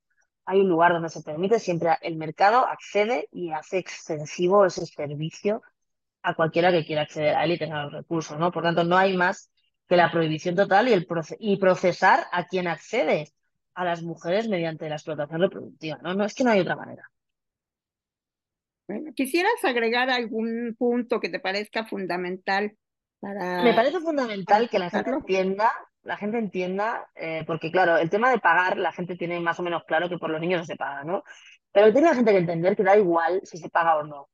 hay 0.45 0.61
un 0.61 0.69
lugar 0.69 0.93
donde 0.93 1.09
se 1.09 1.21
permite, 1.21 1.59
siempre 1.59 1.97
el 2.01 2.17
mercado 2.17 2.65
accede 2.65 3.27
y 3.31 3.51
hace 3.51 3.77
extensivo 3.77 4.65
ese 4.65 4.85
servicio 4.85 5.61
a 6.27 6.33
cualquiera 6.33 6.73
que 6.73 6.85
quiera 6.85 7.03
acceder 7.03 7.35
a 7.35 7.45
él 7.45 7.53
y 7.53 7.57
tenga 7.57 7.83
los 7.83 7.93
recursos, 7.93 8.37
¿no? 8.37 8.51
Por 8.51 8.61
tanto, 8.61 8.83
no 8.83 8.97
hay 8.97 9.15
más 9.15 9.49
que 9.87 9.95
la 9.95 10.11
prohibición 10.11 10.55
total 10.55 10.89
y, 10.89 10.93
el 10.93 11.07
y 11.39 11.55
procesar 11.55 12.25
a 12.33 12.45
quien 12.45 12.67
accede 12.67 13.31
a 13.73 13.85
las 13.85 14.03
mujeres 14.03 14.49
mediante 14.49 14.89
la 14.89 14.95
explotación 14.95 15.39
reproductiva. 15.39 15.99
No, 16.01 16.13
no 16.15 16.25
es 16.25 16.35
que 16.35 16.43
no 16.43 16.51
hay 16.51 16.59
otra 16.59 16.75
manera. 16.75 17.09
Bueno, 18.89 19.13
¿quisieras 19.15 19.63
agregar 19.63 20.09
algún 20.09 20.75
punto 20.77 21.21
que 21.21 21.29
te 21.29 21.39
parezca 21.39 21.85
fundamental 21.85 22.75
para... 23.21 23.63
Me 23.63 23.73
parece 23.73 24.01
fundamental 24.01 24.69
que 24.69 24.79
la 24.79 24.89
gente 24.89 25.11
entienda, 25.11 25.71
la 26.03 26.17
gente 26.17 26.39
entienda, 26.39 27.09
eh, 27.15 27.45
porque 27.47 27.71
claro, 27.71 27.95
el 27.95 28.09
tema 28.09 28.31
de 28.31 28.39
pagar, 28.39 28.77
la 28.77 28.91
gente 28.91 29.15
tiene 29.15 29.39
más 29.39 29.59
o 29.61 29.63
menos 29.63 29.85
claro 29.85 30.09
que 30.09 30.17
por 30.17 30.29
los 30.29 30.41
niños 30.41 30.59
no 30.59 30.65
se 30.65 30.75
paga, 30.75 31.05
¿no? 31.05 31.23
Pero 31.71 31.93
tiene 31.93 32.09
la 32.09 32.15
gente 32.15 32.31
que 32.31 32.39
entender 32.39 32.75
que 32.75 32.83
da 32.83 32.97
igual 32.97 33.39
si 33.45 33.57
se 33.57 33.69
paga 33.69 33.95
o 33.95 34.03
no. 34.03 34.27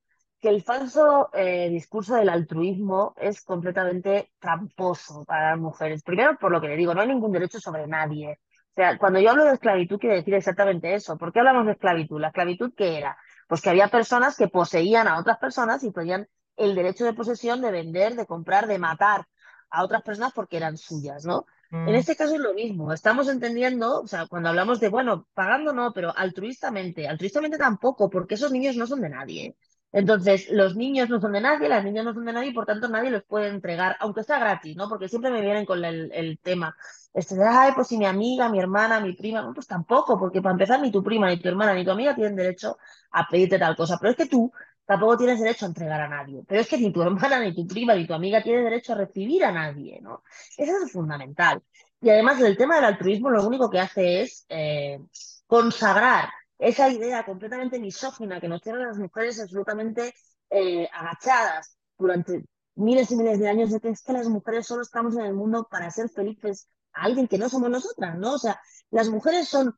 Que 0.44 0.50
el 0.50 0.62
falso 0.62 1.30
eh, 1.32 1.70
discurso 1.70 2.16
del 2.16 2.28
altruismo 2.28 3.14
es 3.16 3.42
completamente 3.44 4.34
tramposo 4.40 5.24
para 5.24 5.52
las 5.52 5.58
mujeres. 5.58 6.04
Primero, 6.04 6.38
por 6.38 6.52
lo 6.52 6.60
que 6.60 6.68
le 6.68 6.76
digo, 6.76 6.94
no 6.94 7.00
hay 7.00 7.08
ningún 7.08 7.32
derecho 7.32 7.62
sobre 7.62 7.88
nadie. 7.88 8.42
O 8.72 8.74
sea, 8.76 8.98
cuando 8.98 9.22
yo 9.22 9.30
hablo 9.30 9.46
de 9.46 9.54
esclavitud, 9.54 9.98
quiere 9.98 10.18
decir 10.18 10.34
exactamente 10.34 10.94
eso. 10.94 11.18
¿Por 11.18 11.32
qué 11.32 11.40
hablamos 11.40 11.66
de 11.66 11.72
esclavitud? 11.72 12.20
¿La 12.20 12.28
esclavitud 12.28 12.74
qué 12.76 12.98
era? 12.98 13.18
Pues 13.48 13.62
que 13.62 13.70
había 13.70 13.88
personas 13.88 14.36
que 14.36 14.50
poseían 14.50 15.08
a 15.08 15.18
otras 15.18 15.38
personas 15.38 15.82
y 15.86 15.94
tenían 15.94 16.28
el 16.58 16.76
derecho 16.76 17.06
de 17.06 17.14
posesión 17.14 17.62
de 17.62 17.72
vender, 17.72 18.16
de 18.16 18.26
comprar, 18.26 18.68
de 18.68 18.80
matar 18.80 19.26
a 19.70 19.82
otras 19.82 20.02
personas 20.02 20.34
porque 20.34 20.58
eran 20.58 20.76
suyas, 20.76 21.24
¿no? 21.24 21.46
En 21.72 21.86
mm. 21.86 21.96
este 21.96 22.18
caso 22.18 22.36
es 22.36 22.42
lo 22.42 22.54
mismo. 22.54 22.92
Estamos 22.92 23.30
entendiendo, 23.30 24.02
o 24.02 24.08
sea, 24.08 24.28
cuando 24.28 24.50
hablamos 24.50 24.82
de, 24.82 24.90
bueno, 24.90 25.26
pagando 25.34 25.72
no, 25.72 25.94
pero 25.94 26.14
altruistamente, 26.14 27.08
altruistamente 27.08 27.58
tampoco, 27.58 28.10
porque 28.10 28.36
esos 28.36 28.52
niños 28.52 28.76
no 28.76 28.86
son 28.88 29.00
de 29.00 29.10
nadie. 29.10 29.56
Entonces, 29.94 30.50
los 30.50 30.76
niños 30.76 31.08
no 31.08 31.22
son 31.22 31.34
de 31.34 31.42
nadie, 31.42 31.70
las 31.70 31.84
niñas 31.84 32.04
no 32.04 32.14
son 32.16 32.26
de 32.26 32.34
nadie 32.34 32.50
y 32.50 32.54
por 32.54 32.66
tanto 32.66 32.90
nadie 32.90 33.12
los 33.12 33.24
puede 33.24 33.48
entregar, 33.50 33.96
aunque 34.00 34.24
sea 34.24 34.40
gratis, 34.40 34.76
¿no? 34.76 34.90
Porque 34.90 35.08
siempre 35.08 35.30
me 35.30 35.40
vienen 35.40 35.66
con 35.66 35.86
el, 35.86 36.40
tema. 36.42 36.76
Este, 37.14 37.36
ay, 37.48 37.74
pues 37.76 37.90
si 37.90 38.00
mi 38.00 38.06
amiga, 38.06 38.50
mi 38.50 38.60
hermana, 38.60 39.00
mi 39.00 39.14
prima, 39.14 39.50
pues 39.54 39.68
tampoco, 39.68 40.18
porque 40.20 40.42
para 40.42 40.54
empezar 40.54 40.82
ni 40.82 40.92
tu 40.92 41.04
prima, 41.04 41.30
ni 41.30 41.40
tu 41.40 41.48
hermana, 41.48 41.76
ni 41.76 41.86
tu 41.86 41.92
amiga 41.92 42.16
tienen 42.16 42.36
derecho 42.36 42.78
a 43.12 43.28
pedirte 43.30 43.60
tal 43.60 43.76
cosa. 43.76 44.00
Pero 44.00 44.12
es 44.12 44.18
que 44.18 44.26
tú 44.26 44.52
tampoco 44.84 45.16
tienes 45.18 45.40
derecho 45.40 45.66
a 45.66 45.68
entregar 45.70 46.02
a 46.02 46.08
nadie. 46.08 46.44
Pero 46.48 46.62
es 46.62 46.68
que 46.68 46.78
ni 46.80 46.92
tu 46.92 47.02
hermana, 47.04 47.40
ni 47.40 47.54
tu 47.54 47.68
prima, 47.68 47.94
ni 47.94 48.08
tu 48.08 48.16
amiga 48.16 48.42
tiene 48.42 48.64
derecho 48.64 48.94
a 48.94 48.96
recibir 48.96 49.46
a 49.46 49.52
nadie, 49.52 50.02
¿no? 50.02 50.24
Eso 50.58 50.72
es 50.84 50.92
fundamental. 50.92 51.62
Y 52.02 52.10
además 52.10 52.42
el 52.42 52.58
tema 52.58 52.76
del 52.78 52.86
altruismo 52.86 53.30
lo 53.30 53.46
único 53.48 53.70
que 53.70 53.80
hace 53.80 54.24
es 54.24 54.46
eh, 54.50 55.00
consagrar 55.46 56.30
esa 56.58 56.90
idea 56.90 57.26
completamente 57.26 57.80
misógina 57.80 58.40
que 58.40 58.48
nos 58.48 58.62
tienen 58.62 58.86
las 58.88 58.98
mujeres 58.98 59.40
absolutamente 59.42 60.14
eh, 60.50 60.88
agachadas 60.94 61.78
durante 61.98 62.46
miles 62.76 63.12
y 63.12 63.16
miles 63.16 63.40
de 63.40 63.50
años 63.50 63.72
de 63.72 63.80
que 63.80 63.90
es 63.90 64.02
que 64.02 64.14
las 64.14 64.28
mujeres 64.28 64.68
solo 64.68 64.82
estamos 64.82 65.16
en 65.16 65.26
el 65.26 65.34
mundo 65.34 65.68
para 65.70 65.92
ser 65.92 66.10
felices 66.10 66.68
a 66.94 67.04
alguien 67.04 67.28
que 67.28 67.38
no 67.38 67.50
somos 67.50 67.70
nosotras, 67.70 68.18
¿no? 68.18 68.34
O 68.34 68.38
sea, 68.38 68.60
las 68.92 69.10
mujeres 69.10 69.48
son 69.48 69.76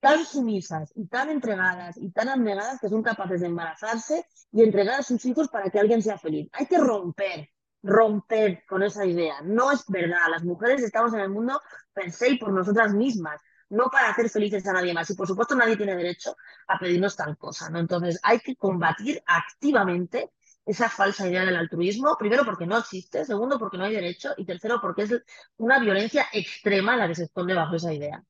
tan 0.00 0.24
sumisas 0.24 0.92
y 0.94 1.06
tan 1.06 1.30
entregadas 1.30 1.96
y 1.96 2.10
tan 2.10 2.28
abnegadas 2.28 2.78
que 2.80 2.88
son 2.88 3.02
capaces 3.02 3.40
de 3.40 3.48
embarazarse 3.48 4.24
y 4.52 4.62
entregar 4.62 5.00
a 5.00 5.02
sus 5.02 5.24
hijos 5.24 5.48
para 5.48 5.70
que 5.70 5.78
alguien 5.78 6.02
sea 6.02 6.18
feliz. 6.18 6.48
Hay 6.52 6.66
que 6.66 6.78
romper, 6.78 7.48
romper 7.82 8.62
con 8.68 8.82
esa 8.82 9.04
idea. 9.04 9.40
No 9.42 9.72
es 9.72 9.84
verdad. 9.88 10.28
Las 10.30 10.44
mujeres 10.44 10.82
estamos 10.82 11.12
en 11.14 11.20
el 11.20 11.30
mundo 11.30 11.60
per 11.92 12.12
se 12.12 12.30
y 12.30 12.38
por 12.38 12.52
nosotras 12.52 12.94
mismas 12.94 13.40
no 13.70 13.90
para 13.90 14.10
hacer 14.10 14.28
felices 14.30 14.66
a 14.66 14.72
nadie 14.72 14.94
más. 14.94 15.10
Y 15.10 15.14
por 15.14 15.26
supuesto 15.26 15.54
nadie 15.54 15.76
tiene 15.76 15.96
derecho 15.96 16.36
a 16.66 16.78
pedirnos 16.78 17.16
tal 17.16 17.36
cosa, 17.36 17.70
¿no? 17.70 17.78
Entonces 17.78 18.18
hay 18.22 18.40
que 18.40 18.56
combatir 18.56 19.22
activamente 19.26 20.30
esa 20.64 20.88
falsa 20.90 21.26
idea 21.26 21.44
del 21.44 21.56
altruismo, 21.56 22.16
primero 22.18 22.44
porque 22.44 22.66
no 22.66 22.76
existe, 22.76 23.24
segundo 23.24 23.58
porque 23.58 23.78
no 23.78 23.84
hay 23.84 23.94
derecho 23.94 24.34
y 24.36 24.44
tercero 24.44 24.80
porque 24.82 25.02
es 25.02 25.22
una 25.56 25.78
violencia 25.78 26.26
extrema 26.32 26.96
la 26.96 27.08
que 27.08 27.14
se 27.14 27.24
esconde 27.24 27.54
bajo 27.54 27.76
esa 27.76 27.92
idea. 27.92 28.22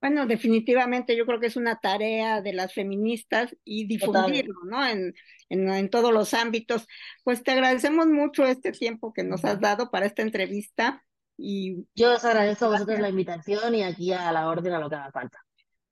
Bueno, 0.00 0.26
definitivamente 0.26 1.16
yo 1.16 1.26
creo 1.26 1.40
que 1.40 1.46
es 1.46 1.56
una 1.56 1.80
tarea 1.80 2.42
de 2.42 2.52
las 2.52 2.72
feministas 2.72 3.56
y 3.64 3.88
difundirlo, 3.88 4.60
¿no? 4.66 4.86
En, 4.86 5.14
en, 5.48 5.68
en, 5.68 5.90
todos 5.90 6.12
los 6.12 6.32
ámbitos. 6.32 6.86
Pues 7.24 7.42
te 7.42 7.52
agradecemos 7.52 8.06
mucho 8.06 8.44
este 8.44 8.70
tiempo 8.70 9.12
que 9.12 9.24
nos 9.24 9.44
has 9.44 9.58
dado 9.58 9.90
para 9.90 10.06
esta 10.06 10.22
entrevista 10.22 11.05
y 11.36 11.86
yo 11.94 12.14
os 12.14 12.24
agradezco 12.24 12.66
a 12.66 12.70
vosotros 12.70 12.98
la 12.98 13.08
invitación 13.08 13.74
y 13.74 13.82
aquí 13.82 14.12
a 14.12 14.32
la 14.32 14.48
orden 14.48 14.72
a 14.72 14.80
lo 14.80 14.88
que 14.88 14.96
haga 14.96 15.12
falta. 15.12 15.38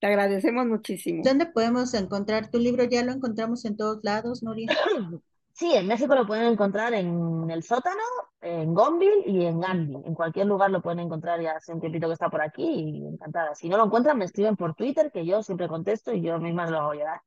Te 0.01 0.07
agradecemos 0.09 0.67
muchísimo. 0.67 1.23
¿Dónde 1.25 1.47
podemos 1.47 1.95
encontrar 1.95 2.51
tu 2.51 2.59
libro? 2.59 2.85
¿Ya 2.85 3.03
lo 3.05 3.13
encontramos 3.13 3.65
en 3.65 3.77
todos 3.77 4.01
lados, 4.03 4.43
Nuria? 4.43 4.69
Sí, 5.57 5.73
en 5.73 5.87
México 5.87 6.13
lo 6.17 6.27
pueden 6.27 6.47
encontrar 6.53 6.95
en 6.95 7.49
el 7.49 7.63
sótano, 7.63 8.03
en 8.41 8.75
Gonville 8.75 9.23
y 9.25 9.47
en 9.47 9.61
Gandhi. 9.61 9.95
En 10.05 10.13
cualquier 10.13 10.47
lugar 10.47 10.73
lo 10.73 10.83
pueden 10.83 10.99
encontrar, 10.99 11.41
ya 11.41 11.53
hace 11.53 11.73
un 11.73 11.81
tiempito 11.81 12.09
que 12.09 12.15
está 12.15 12.29
por 12.29 12.43
aquí 12.43 12.65
y 12.65 13.07
encantada. 13.07 13.55
Si 13.55 13.69
no 13.69 13.77
lo 13.77 13.85
encuentran, 13.85 14.19
me 14.19 14.25
escriben 14.25 14.57
por 14.57 14.75
Twitter, 14.75 15.13
que 15.13 15.25
yo 15.25 15.45
siempre 15.45 15.69
contesto 15.69 16.13
y 16.13 16.23
yo 16.23 16.41
misma 16.41 16.69
lo 16.69 16.81
hago 16.81 16.95
llegar. 16.95 17.21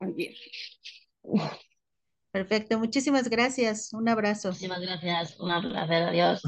Muy 0.00 0.12
bien. 0.12 0.34
Perfecto, 2.32 2.78
muchísimas 2.78 3.30
gracias. 3.30 3.94
Un 3.94 4.06
abrazo. 4.06 4.48
Muchísimas 4.48 4.82
gracias. 4.82 5.40
Un 5.40 5.48
placer. 5.70 6.02
Adiós. 6.02 6.42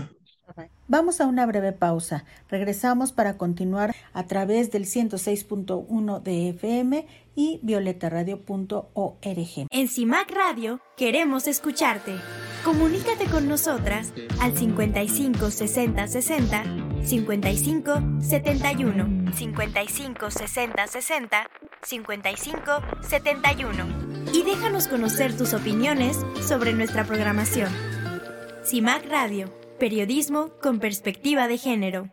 Vamos 0.89 1.21
a 1.21 1.27
una 1.27 1.47
breve 1.47 1.73
pausa. 1.73 2.25
Regresamos 2.49 3.13
para 3.13 3.39
continuar 3.39 3.95
a 4.13 4.27
través 4.27 4.71
del 4.71 4.85
106.1 4.85 6.23
de 6.23 6.51
FM 6.51 7.07
y 7.35 7.61
violetaradio.org. 7.63 9.67
En 9.71 9.89
CIMAC 9.89 10.31
Radio 10.31 10.81
queremos 10.97 11.47
escucharte. 11.47 12.15
Comunícate 12.65 13.27
con 13.27 13.49
nosotras 13.49 14.13
al 14.41 14.57
55 14.57 15.51
60 15.51 16.07
60 16.07 16.65
55 17.05 17.93
71 18.21 19.33
55 19.33 20.31
60 20.31 20.87
60 20.87 21.51
55 21.83 22.71
71 23.01 23.87
y 24.33 24.43
déjanos 24.43 24.89
conocer 24.89 25.37
tus 25.37 25.55
opiniones 25.55 26.19
sobre 26.47 26.75
nuestra 26.75 27.05
programación. 27.05 27.71
CIMAC 28.65 29.07
Radio 29.09 29.62
Periodismo 29.83 30.51
con 30.63 30.79
perspectiva 30.79 31.49
de 31.49 31.59
género. 31.59 32.09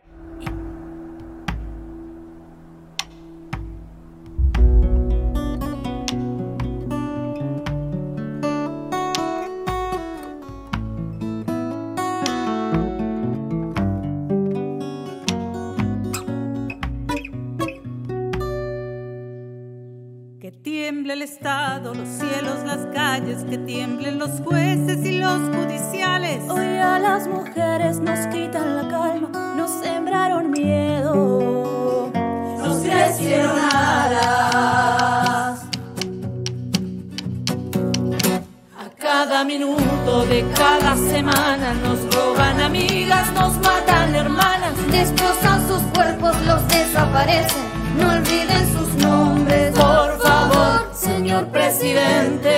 Que 20.40 20.50
tiemble 20.50 21.12
el 21.12 21.22
Estado, 21.22 21.94
los 21.94 22.08
cielos, 22.08 22.64
las 22.66 22.86
calles, 22.86 23.44
que 23.44 23.58
tiemblen 23.58 24.18
los 24.18 24.40
jueces 24.40 25.06
y 25.06 25.18
los 25.18 25.38
judiciales. 25.38 25.69
Hoy 26.48 26.78
a 26.78 26.98
las 26.98 27.26
mujeres 27.26 28.00
nos 28.00 28.26
quitan 28.28 28.76
la 28.76 28.88
calma, 28.88 29.54
nos 29.56 29.70
sembraron 29.70 30.50
miedo, 30.50 32.10
nos 32.58 32.82
crecieron 32.82 33.58
alas. 33.72 35.64
A 38.78 38.88
cada 38.98 39.44
minuto 39.44 40.24
de 40.26 40.44
cada 40.56 40.96
semana 40.96 41.74
nos 41.74 42.14
roban 42.14 42.60
amigas, 42.60 43.32
nos 43.32 43.56
matan 43.58 44.14
hermanas, 44.14 44.74
destrozan 44.90 45.66
sus 45.68 45.82
cuerpos, 45.94 46.34
los 46.46 46.66
desaparecen. 46.68 47.70
No 47.98 48.12
olviden 48.12 48.72
sus 48.72 48.94
nombres, 49.04 49.72
por 49.76 50.18
favor, 50.22 50.90
señor 50.94 51.46
presidente 51.48 52.50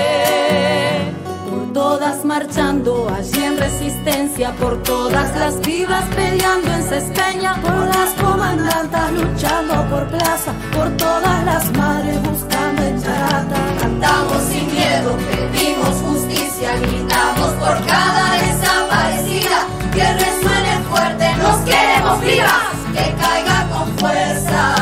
todas 1.93 2.25
marchando 2.25 3.07
allí 3.15 3.45
en 3.45 3.59
resistencia, 3.59 4.53
por 4.53 4.83
todas 4.83 5.37
las 5.37 5.61
vivas 5.61 6.03
peleando 6.17 6.73
en 6.73 6.83
Cespeña, 6.85 7.61
por 7.61 7.85
las 7.95 8.11
comandantas 8.15 9.13
luchando 9.13 9.75
por 9.91 10.09
plaza, 10.09 10.55
por 10.75 10.89
todas 10.97 11.45
las 11.45 11.71
madres 11.77 12.17
buscando 12.23 12.83
en 12.83 13.03
Charata. 13.03 13.57
Cantamos 13.79 14.43
sin 14.51 14.73
miedo, 14.73 15.11
pedimos 15.29 15.95
justicia 16.09 16.13
justicia, 16.13 16.77
gritamos 16.81 17.51
por 17.61 17.87
cada 17.87 18.27
desaparecida, 18.41 19.59
que 19.93 20.07
resuene 20.25 20.75
fuerte, 20.89 21.37
nos 21.43 21.59
queremos 21.69 22.21
vivas, 22.23 22.69
que 22.95 23.15
caiga 23.21 23.69
con 23.71 23.99
fuerza 23.99 24.82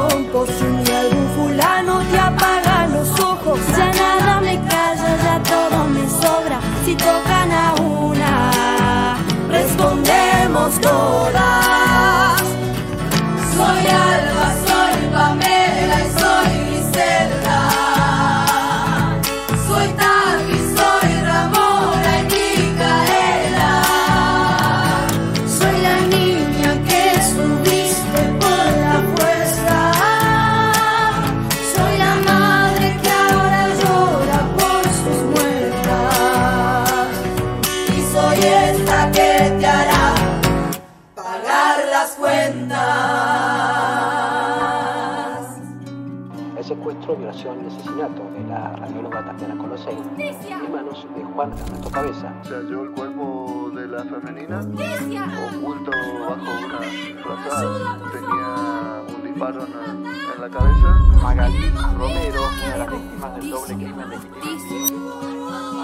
cabeza. 60.51 60.89
Magalí 61.21 61.69
Romero, 61.97 62.41
una 62.63 62.71
de 62.71 62.77
las 62.77 62.91
víctimas 62.91 63.35
del 63.35 63.49
doble 63.49 63.73
crimen 63.75 64.09
de 64.09 64.17
Quilín, 64.17 65.09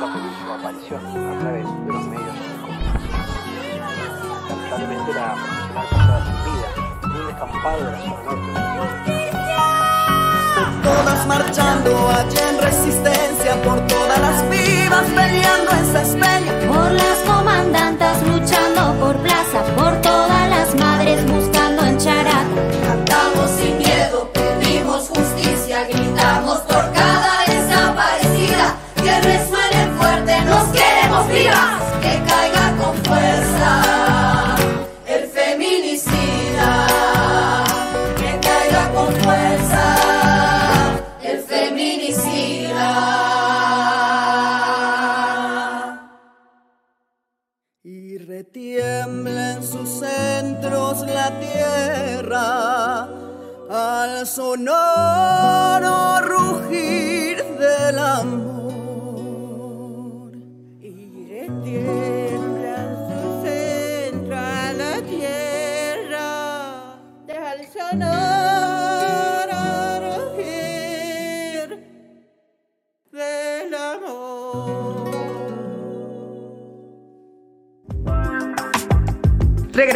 la 0.02 0.08
feliz 0.14 0.34
su 0.44 0.52
aparición 0.52 1.02
a 1.06 1.40
través 1.40 1.66
de 1.66 1.94
los 1.94 2.04
medios 2.06 2.36
de 2.36 2.42
comunicación. 2.62 3.18
Lamentablemente 4.50 5.14
la 5.14 5.36
profesional 5.36 5.88
pasada 5.92 6.18
sin 6.26 6.38
vida 6.52 6.70
en 7.04 7.22
un 7.22 7.28
descampado 7.28 7.78
de 7.78 7.92
la 7.92 8.00
zona 8.00 8.76
norte 8.76 9.12
Todas 10.84 11.28
marchando 11.28 12.10
allá 12.10 12.50
en 12.50 12.58
resistencia 12.62 13.62
por 13.64 13.88
todas 13.88 14.20
las 14.20 14.50
vivas 14.50 15.04
peleando 15.16 15.72
en 15.72 15.86
Saspeña. 15.94 16.54
por 16.68 16.92
las 16.92 17.18
comandantas 17.26 17.97
retiembla 48.28 49.54
en 49.54 49.64
sus 49.64 49.88
centros 49.88 51.00
la 51.08 51.32
tierra 51.40 53.08
al 53.70 54.28
sonoro 54.28 56.20
rugir 56.24 57.42
del 57.58 57.98
amor. 57.98 58.47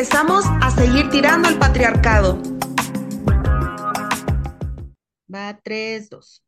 Regresamos 0.01 0.45
a 0.63 0.71
seguir 0.71 1.11
tirando 1.11 1.47
el 1.47 1.59
patriarcado. 1.59 2.41
Va 5.31 5.61
3, 5.63 6.09
2. 6.09 6.43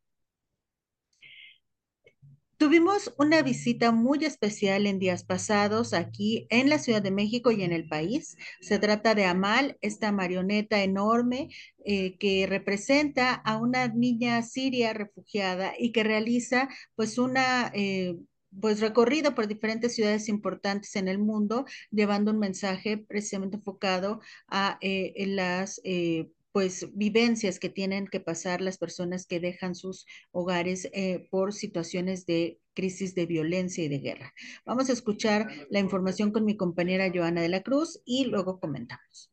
Tuvimos 2.58 3.14
una 3.20 3.44
visita 3.44 3.92
muy 3.92 4.26
especial 4.26 4.88
en 4.88 4.98
días 4.98 5.24
pasados 5.24 5.94
aquí 5.94 6.48
en 6.50 6.68
la 6.68 6.80
Ciudad 6.80 7.04
de 7.04 7.12
México 7.12 7.52
y 7.52 7.62
en 7.62 7.74
el 7.74 7.88
país. 7.88 8.38
Se 8.60 8.80
trata 8.80 9.14
de 9.14 9.26
Amal, 9.26 9.78
esta 9.82 10.12
marioneta 10.12 10.82
enorme 10.82 11.50
eh, 11.86 12.18
que 12.18 12.48
representa 12.48 13.36
a 13.36 13.58
una 13.58 13.88
niña 13.88 14.42
siria 14.42 14.94
refugiada 14.94 15.74
y 15.78 15.92
que 15.92 16.04
realiza 16.04 16.70
pues 16.96 17.20
una... 17.20 17.72
eh, 17.76 18.16
pues 18.60 18.80
recorrido 18.80 19.36
por 19.36 19.48
diferentes 19.48 19.96
ciudades 19.96 20.30
importantes 20.30 20.96
en 20.96 21.08
el 21.08 21.20
mundo, 21.20 21.66
llevando 21.92 22.32
un 22.32 22.40
mensaje 22.40 22.98
precisamente 22.98 23.58
enfocado 23.58 24.22
a 24.48 24.78
eh, 24.82 25.14
las 25.28 25.82
eh, 25.84 26.32
pues 26.52 26.88
vivencias 26.94 27.60
que 27.60 27.70
tienen 27.70 28.08
que 28.08 28.20
pasar 28.20 28.62
las 28.62 28.78
personas 28.78 29.26
que 29.26 29.40
dejan 29.40 29.74
sus 29.74 30.06
hogares 30.32 30.88
eh, 30.94 31.28
por 31.32 31.52
situaciones 31.52 32.28
de 32.28 32.60
crisis 32.76 33.16
de 33.16 33.26
violencia 33.26 33.84
y 33.84 33.88
de 33.88 34.00
guerra. 34.00 34.34
Vamos 34.66 34.90
a 34.90 34.94
escuchar 34.94 35.48
la 35.70 35.80
información 35.80 36.32
con 36.32 36.46
mi 36.46 36.56
compañera 36.56 37.12
Joana 37.14 37.42
de 37.42 37.50
la 37.50 37.64
Cruz 37.64 38.02
y 38.06 38.26
luego 38.26 38.60
comentamos. 38.60 39.32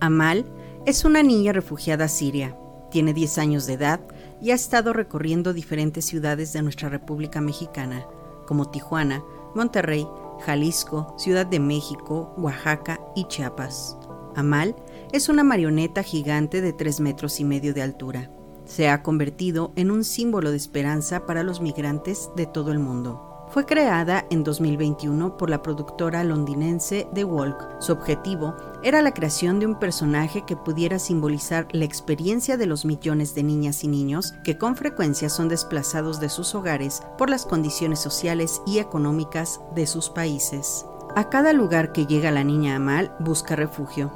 Amal 0.00 0.44
es 0.86 1.04
una 1.04 1.22
niña 1.22 1.52
refugiada 1.52 2.08
siria. 2.08 2.56
Tiene 2.90 3.14
10 3.14 3.38
años 3.38 3.66
de 3.66 3.74
edad 3.74 4.00
y 4.40 4.50
ha 4.50 4.54
estado 4.54 4.92
recorriendo 4.92 5.52
diferentes 5.52 6.04
ciudades 6.04 6.52
de 6.52 6.62
nuestra 6.62 6.88
República 6.88 7.40
Mexicana, 7.40 8.06
como 8.46 8.70
Tijuana, 8.70 9.22
Monterrey, 9.54 10.06
Jalisco, 10.40 11.14
Ciudad 11.18 11.46
de 11.46 11.60
México, 11.60 12.34
Oaxaca 12.36 13.00
y 13.14 13.24
Chiapas. 13.24 13.96
Amal 14.34 14.74
es 15.12 15.28
una 15.28 15.44
marioneta 15.44 16.02
gigante 16.02 16.60
de 16.60 16.72
3 16.72 17.00
metros 17.00 17.40
y 17.40 17.44
medio 17.44 17.74
de 17.74 17.82
altura. 17.82 18.30
Se 18.64 18.88
ha 18.88 19.02
convertido 19.02 19.72
en 19.76 19.90
un 19.90 20.04
símbolo 20.04 20.50
de 20.50 20.56
esperanza 20.56 21.26
para 21.26 21.42
los 21.42 21.60
migrantes 21.60 22.30
de 22.36 22.46
todo 22.46 22.72
el 22.72 22.78
mundo. 22.78 23.29
Fue 23.50 23.66
creada 23.66 24.26
en 24.30 24.44
2021 24.44 25.36
por 25.36 25.50
la 25.50 25.60
productora 25.60 26.22
londinense 26.22 27.08
The 27.12 27.24
Walk. 27.24 27.80
Su 27.80 27.90
objetivo 27.90 28.54
era 28.84 29.02
la 29.02 29.12
creación 29.12 29.58
de 29.58 29.66
un 29.66 29.76
personaje 29.76 30.44
que 30.46 30.54
pudiera 30.54 31.00
simbolizar 31.00 31.66
la 31.72 31.84
experiencia 31.84 32.56
de 32.56 32.66
los 32.66 32.84
millones 32.84 33.34
de 33.34 33.42
niñas 33.42 33.82
y 33.82 33.88
niños 33.88 34.34
que 34.44 34.56
con 34.56 34.76
frecuencia 34.76 35.28
son 35.28 35.48
desplazados 35.48 36.20
de 36.20 36.28
sus 36.28 36.54
hogares 36.54 37.02
por 37.18 37.28
las 37.28 37.44
condiciones 37.44 37.98
sociales 37.98 38.62
y 38.66 38.78
económicas 38.78 39.60
de 39.74 39.88
sus 39.88 40.10
países. 40.10 40.86
A 41.16 41.28
cada 41.28 41.52
lugar 41.52 41.90
que 41.90 42.06
llega 42.06 42.30
la 42.30 42.44
niña 42.44 42.76
Amal 42.76 43.16
busca 43.18 43.56
refugio. 43.56 44.12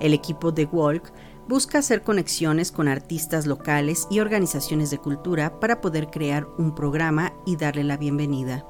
El 0.00 0.14
equipo 0.14 0.54
The 0.54 0.64
Walk 0.72 1.12
busca 1.48 1.78
hacer 1.78 2.02
conexiones 2.02 2.72
con 2.72 2.88
artistas 2.88 3.46
locales 3.46 4.06
y 4.10 4.20
organizaciones 4.20 4.90
de 4.90 4.98
cultura 4.98 5.60
para 5.60 5.80
poder 5.80 6.08
crear 6.08 6.46
un 6.58 6.74
programa 6.74 7.32
y 7.46 7.56
darle 7.56 7.84
la 7.84 7.96
bienvenida. 7.96 8.64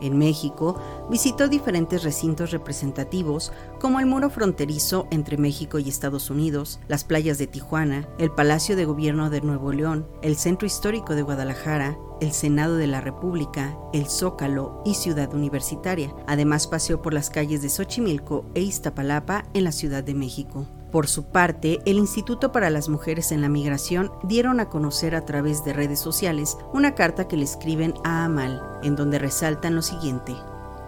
En 0.00 0.18
México, 0.18 0.80
visitó 1.08 1.48
diferentes 1.48 2.02
recintos 2.02 2.50
representativos 2.50 3.52
como 3.80 4.00
el 4.00 4.06
muro 4.06 4.28
fronterizo 4.28 5.06
entre 5.10 5.38
México 5.38 5.78
y 5.78 5.88
Estados 5.88 6.30
Unidos, 6.30 6.80
las 6.88 7.04
playas 7.04 7.38
de 7.38 7.46
Tijuana, 7.46 8.08
el 8.18 8.30
Palacio 8.30 8.76
de 8.76 8.84
Gobierno 8.84 9.30
de 9.30 9.40
Nuevo 9.40 9.72
León, 9.72 10.06
el 10.20 10.36
Centro 10.36 10.66
Histórico 10.66 11.14
de 11.14 11.22
Guadalajara, 11.22 11.96
el 12.20 12.32
Senado 12.32 12.76
de 12.76 12.86
la 12.86 13.00
República, 13.00 13.78
el 13.92 14.06
Zócalo 14.06 14.82
y 14.84 14.94
Ciudad 14.94 15.32
Universitaria. 15.32 16.14
Además 16.26 16.66
paseó 16.66 17.00
por 17.00 17.14
las 17.14 17.30
calles 17.30 17.62
de 17.62 17.68
Xochimilco 17.68 18.46
e 18.54 18.62
Iztapalapa 18.62 19.44
en 19.54 19.64
la 19.64 19.72
Ciudad 19.72 20.02
de 20.02 20.14
México. 20.14 20.66
Por 20.94 21.08
su 21.08 21.24
parte, 21.24 21.80
el 21.86 21.98
Instituto 21.98 22.52
para 22.52 22.70
las 22.70 22.88
Mujeres 22.88 23.32
en 23.32 23.40
la 23.40 23.48
Migración 23.48 24.12
dieron 24.22 24.60
a 24.60 24.68
conocer 24.68 25.16
a 25.16 25.24
través 25.24 25.64
de 25.64 25.72
redes 25.72 25.98
sociales 25.98 26.56
una 26.72 26.94
carta 26.94 27.26
que 27.26 27.36
le 27.36 27.42
escriben 27.42 27.94
a 28.04 28.24
Amal, 28.24 28.62
en 28.84 28.94
donde 28.94 29.18
resaltan 29.18 29.74
lo 29.74 29.82
siguiente. 29.82 30.36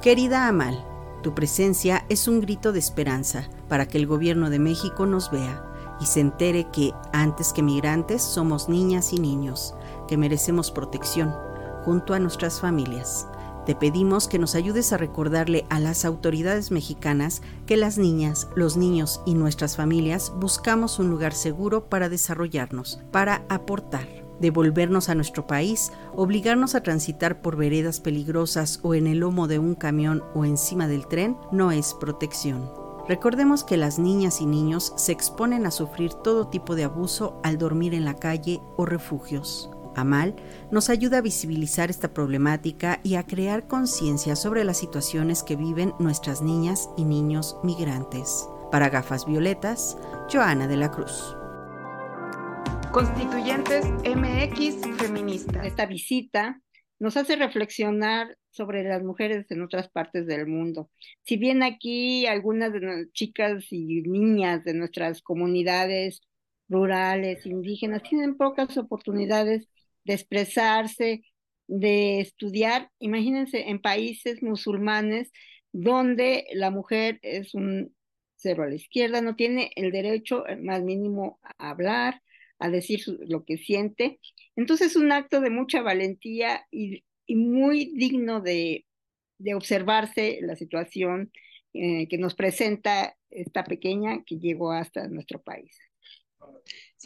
Querida 0.03 0.47
Amal, 0.47 0.87
tu 1.25 1.35
presencia 1.35 2.07
es 2.09 2.29
un 2.29 2.41
grito 2.41 2.71
de 2.71 2.79
esperanza 2.79 3.49
para 3.69 3.89
que 3.89 3.99
el 3.99 4.07
gobierno 4.07 4.49
de 4.49 4.61
México 4.61 5.07
nos 5.07 5.29
vea 5.33 5.65
y 6.01 6.07
se 6.07 6.21
entere 6.21 6.71
que, 6.71 6.93
antes 7.13 7.53
que 7.53 7.65
migrantes, 7.65 8.23
somos 8.23 8.69
niñas 8.69 9.13
y 9.13 9.19
niños, 9.19 9.75
que 10.07 10.17
merecemos 10.17 10.71
protección, 10.71 11.35
junto 11.85 12.15
a 12.15 12.21
nuestras 12.21 12.61
familias. 12.61 13.27
Te 13.67 13.75
pedimos 13.75 14.29
que 14.29 14.39
nos 14.39 14.55
ayudes 14.55 14.93
a 14.93 14.97
recordarle 14.97 15.67
a 15.71 15.81
las 15.81 16.05
autoridades 16.05 16.71
mexicanas 16.71 17.43
que 17.67 17.77
las 17.77 17.99
niñas, 17.99 18.47
los 18.55 18.77
niños 18.77 19.21
y 19.27 19.35
nuestras 19.35 19.75
familias 19.75 20.33
buscamos 20.37 21.01
un 21.01 21.11
lugar 21.11 21.35
seguro 21.35 21.89
para 21.89 22.09
desarrollarnos, 22.09 23.01
para 23.11 23.45
aportar. 23.49 24.07
Devolvernos 24.39 25.09
a 25.09 25.17
nuestro 25.17 25.49
país, 25.49 25.91
obligarnos 26.15 26.77
a 26.77 26.85
transitar 26.85 27.43
por 27.43 27.57
veredas 27.57 27.99
peligrosas 27.99 28.79
o 28.85 28.95
en 28.95 29.09
el 29.09 29.19
lomo 29.19 29.49
de 29.49 29.59
un 29.59 29.75
camión 29.75 30.23
o 30.33 30.45
encima 30.45 30.87
del 30.87 31.09
tren 31.09 31.37
no 31.51 31.73
es 31.73 31.93
protección. 31.95 32.71
Recordemos 33.09 33.65
que 33.65 33.77
las 33.77 33.99
niñas 33.99 34.41
y 34.41 34.47
niños 34.47 34.93
se 34.97 35.11
exponen 35.11 35.67
a 35.67 35.73
sufrir 35.73 36.15
todo 36.15 36.47
tipo 36.47 36.77
de 36.77 36.85
abuso 36.85 37.41
al 37.43 37.59
dormir 37.59 37.95
en 37.95 38.05
la 38.05 38.15
calle 38.15 38.61
o 38.77 38.87
refugios. 38.87 39.71
Amal 39.97 40.37
nos 40.71 40.91
ayuda 40.91 41.19
a 41.19 41.23
visibilizar 41.23 41.91
esta 41.91 42.13
problemática 42.13 43.01
y 43.03 43.15
a 43.15 43.25
crear 43.25 43.67
conciencia 43.67 44.37
sobre 44.37 44.65
las 44.65 44.79
situaciones 44.79 45.43
que 45.43 45.57
viven 45.57 45.95
nuestras 45.99 46.43
niñas 46.43 46.89
y 46.97 47.05
niños 47.05 47.57
migrantes. 47.65 48.49
Para 48.71 48.89
gafas 48.91 49.27
violetas, 49.27 49.97
Joana 50.31 50.69
de 50.69 50.77
la 50.77 50.91
Cruz. 50.91 51.37
Constituyentes 52.93 53.87
MX 54.05 54.99
Feministas. 54.99 55.67
Esta 55.67 55.87
visita 55.87 56.61
nos 56.99 57.17
hace 57.17 57.37
reflexionar 57.37 58.37
sobre 58.51 58.83
las 58.85 59.03
mujeres 59.03 59.51
en 59.51 59.63
otras 59.63 59.89
partes 59.89 60.27
del 60.27 60.47
mundo. 60.47 60.91
Si 61.23 61.37
bien 61.37 61.63
aquí 61.63 62.27
algunas 62.27 62.73
de 62.73 62.81
las 62.81 63.13
chicas 63.13 63.67
y 63.71 64.03
niñas 64.03 64.65
de 64.65 64.75
nuestras 64.75 65.21
comunidades 65.21 66.23
rurales, 66.69 67.45
indígenas, 67.45 68.03
tienen 68.03 68.37
pocas 68.37 68.77
oportunidades 68.79 69.69
de 70.07 70.15
expresarse, 70.15 71.25
de 71.67 72.21
estudiar. 72.21 72.91
Imagínense 72.99 73.69
en 73.69 73.81
países 73.81 74.43
musulmanes 74.43 75.33
donde 75.73 76.47
la 76.53 76.71
mujer 76.71 77.19
es 77.23 77.55
un 77.55 77.95
cero 78.37 78.63
a 78.63 78.69
la 78.69 78.77
izquierda, 78.77 79.21
no 79.21 79.35
tiene 79.35 79.71
el 79.77 79.91
derecho 79.91 80.45
más 80.63 80.83
mínimo 80.83 81.39
a 81.43 81.71
hablar, 81.71 82.23
a 82.59 82.71
decir 82.71 83.01
lo 83.27 83.45
que 83.45 83.59
siente. 83.59 84.21
Entonces 84.55 84.93
es 84.93 84.97
un 84.97 85.13
acto 85.13 85.41
de 85.41 85.51
mucha 85.51 85.83
valentía 85.83 86.67
y, 86.71 87.05
muy 87.29 87.93
digno 87.97 88.41
de, 88.41 88.87
de, 89.39 89.55
observarse 89.55 90.39
la 90.43 90.55
situación 90.55 91.33
eh, 91.75 92.07
que 92.09 92.19
nos 92.19 92.37
presenta 92.37 93.17
esta 93.31 93.65
pequeña 93.65 94.23
que 94.25 94.37
llegó 94.39 94.71
hasta 94.71 95.09
nuestro 95.09 95.43
país. 95.43 95.77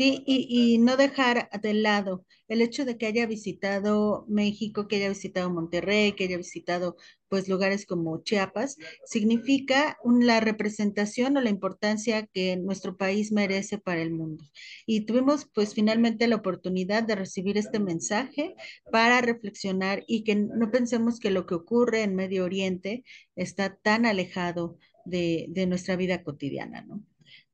Sí, 0.00 0.24
y, 0.26 0.78
no 0.78 0.96
dejar 0.96 1.50
de 1.60 1.74
lado 1.74 2.24
el 2.48 2.62
hecho 2.62 2.86
de 2.86 2.96
que 2.96 3.04
haya 3.04 3.26
visitado 3.26 4.24
México, 4.28 4.88
que 4.88 4.96
haya 4.96 5.10
visitado 5.10 5.50
Monterrey, 5.50 6.12
que 6.12 6.24
haya 6.24 6.38
visitado 6.38 6.96
pues 7.28 7.50
lugares 7.50 7.84
como 7.84 8.22
Chiapas, 8.22 8.78
significa 9.04 9.98
la 10.02 10.40
representación 10.40 11.36
o 11.36 11.42
la 11.42 11.50
importancia 11.50 12.26
que 12.26 12.56
nuestro 12.56 12.96
país 12.96 13.30
merece 13.30 13.76
para 13.76 14.00
el 14.00 14.10
mundo. 14.10 14.42
Y 14.86 15.02
tuvimos 15.04 15.46
pues 15.52 15.74
finalmente 15.74 16.28
la 16.28 16.36
oportunidad 16.36 17.02
de 17.02 17.16
recibir 17.16 17.58
este 17.58 17.78
mensaje 17.78 18.54
para 18.90 19.20
reflexionar 19.20 20.02
y 20.06 20.24
que 20.24 20.34
no 20.34 20.70
pensemos 20.70 21.20
que 21.20 21.30
lo 21.30 21.44
que 21.44 21.56
ocurre 21.56 22.04
en 22.04 22.14
Medio 22.16 22.44
Oriente 22.46 23.04
está 23.36 23.76
tan 23.76 24.06
alejado 24.06 24.78
de, 25.04 25.44
de 25.50 25.66
nuestra 25.66 25.96
vida 25.96 26.22
cotidiana, 26.22 26.80
¿no? 26.80 27.04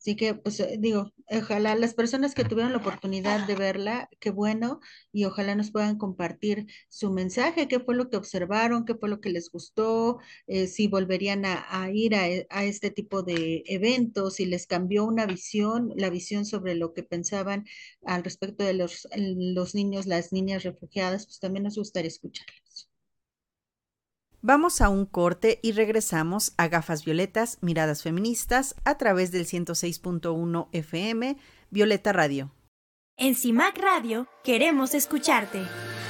Así 0.07 0.15
que, 0.15 0.35
pues 0.35 0.61
eh, 0.61 0.77
digo, 0.79 1.13
ojalá 1.29 1.75
las 1.75 1.95
personas 1.95 2.33
que 2.33 2.45
tuvieron 2.45 2.71
la 2.71 2.79
oportunidad 2.79 3.45
de 3.45 3.57
verla, 3.57 4.09
qué 4.21 4.31
bueno, 4.31 4.79
y 5.11 5.25
ojalá 5.25 5.57
nos 5.57 5.73
puedan 5.73 5.99
compartir 5.99 6.69
su 6.89 7.11
mensaje, 7.11 7.67
qué 7.67 7.81
fue 7.81 7.97
lo 7.97 8.09
que 8.09 8.17
observaron, 8.17 8.85
qué 8.85 8.95
fue 8.95 9.09
lo 9.09 9.21
que 9.21 9.31
les 9.31 9.51
gustó, 9.51 10.19
eh, 10.47 10.69
si 10.69 10.87
volverían 10.87 11.45
a, 11.45 11.91
ir 11.93 12.15
a, 12.15 12.23
a, 12.51 12.65
este 12.65 12.93
tipo 12.93 13.25
de 13.25 13.65
eventos, 13.67 14.37
si 14.37 14.45
les 14.47 14.69
cambió 14.69 15.05
una 15.05 15.27
visión, 15.27 15.93
la 15.97 16.09
visión 16.09 16.47
sobre 16.47 16.77
lo 16.77 16.95
que 16.95 17.03
pensaban 17.03 17.65
al 18.05 18.23
respecto 18.23 18.63
de 18.63 18.75
los, 18.75 19.09
los 19.17 19.75
niños, 19.75 20.07
las 20.07 20.33
niñas 20.33 20.63
refugiadas, 20.63 21.27
pues 21.27 21.41
también 21.41 21.65
nos 21.65 21.79
gustaría 21.79 22.07
escucharlos. 22.07 22.66
Vamos 24.49 24.81
a 24.81 24.91
un 24.91 25.07
corte 25.07 25.59
y 25.61 25.73
regresamos 25.73 26.53
a 26.57 26.69
Gafas 26.69 27.05
Violetas, 27.05 27.59
Miradas 27.63 28.05
Feministas, 28.05 28.77
a 28.85 28.97
través 28.97 29.33
del 29.33 29.45
106.1 29.45 30.69
FM, 30.71 31.37
Violeta 31.71 32.13
Radio. 32.13 32.53
En 33.17 33.35
CIMAC 33.35 33.77
Radio 33.79 34.29
queremos 34.45 34.95
escucharte. 34.95 35.63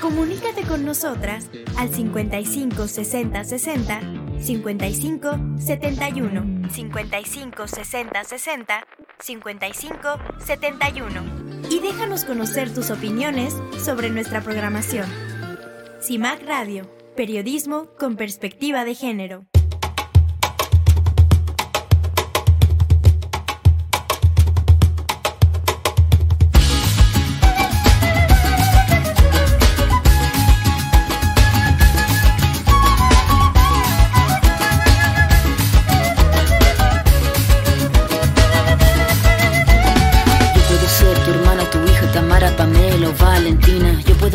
Comunícate 0.03 0.65
con 0.65 0.85
nosotras 0.85 1.49
al 1.79 1.89
55 1.89 2.87
60 2.89 3.43
60 3.43 4.01
55 4.39 5.31
71 5.59 6.69
55 6.69 7.69
60 7.69 8.25
60 8.25 8.87
55 9.19 9.99
71 10.45 11.23
y 11.71 11.79
déjanos 11.79 12.27
conocer 12.27 12.69
tus 12.75 12.91
opiniones 12.91 13.55
sobre 13.83 14.11
nuestra 14.11 14.43
programación. 14.43 15.07
CIMAC 16.03 16.43
Radio 16.47 16.97
Periodismo 17.17 17.87
con 17.99 18.17
perspectiva 18.17 18.85
de 18.85 18.95
género. 18.95 19.47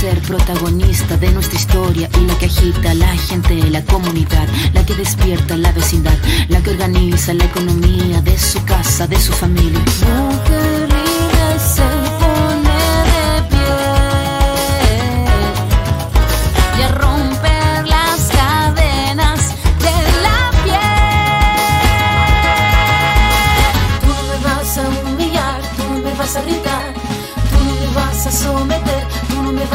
Ser 0.00 0.18
protagonista 0.22 1.16
de 1.18 1.30
nuestra 1.30 1.58
historia 1.58 2.08
y 2.18 2.24
la 2.24 2.38
que 2.38 2.46
agita 2.46 2.94
la 2.94 3.14
gente, 3.18 3.54
la 3.70 3.84
comunidad, 3.84 4.48
la 4.72 4.84
que 4.86 4.94
despierta 4.94 5.58
la 5.58 5.72
vecindad, 5.72 6.16
la 6.48 6.62
que 6.62 6.70
organiza 6.70 7.34
la 7.34 7.44
economía 7.44 8.22
de 8.22 8.38
su 8.38 8.64
casa, 8.64 9.06
de 9.06 9.20
su 9.20 9.32
familia. 9.32 9.78
Mujer 10.08 10.88
linda 10.88 11.58
se 11.58 12.09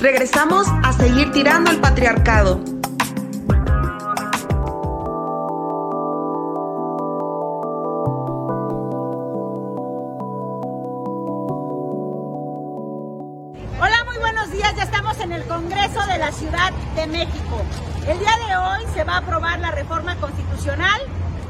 Regresamos 0.00 0.66
a 0.82 0.94
seguir 0.94 1.30
tirando 1.30 1.70
al 1.70 1.78
patriarcado. 1.78 2.58
Hola, 13.78 14.04
muy 14.06 14.16
buenos 14.20 14.50
días. 14.52 14.74
Ya 14.74 14.84
estamos 14.84 15.20
en 15.20 15.32
el 15.32 15.44
Congreso 15.44 16.06
de 16.06 16.16
la 16.16 16.32
Ciudad 16.32 16.72
de 16.96 17.06
México. 17.06 17.60
El 18.08 18.18
día 18.18 18.32
de 18.48 18.56
hoy 18.56 18.94
se 18.94 19.04
va 19.04 19.16
a 19.16 19.18
aprobar 19.18 19.60
la 19.60 19.70
reforma 19.70 20.16
constitucional 20.16 20.98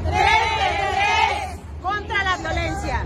3 0.03 1.57
contra 1.81 2.21
la 2.25 2.35
violencia. 2.35 3.01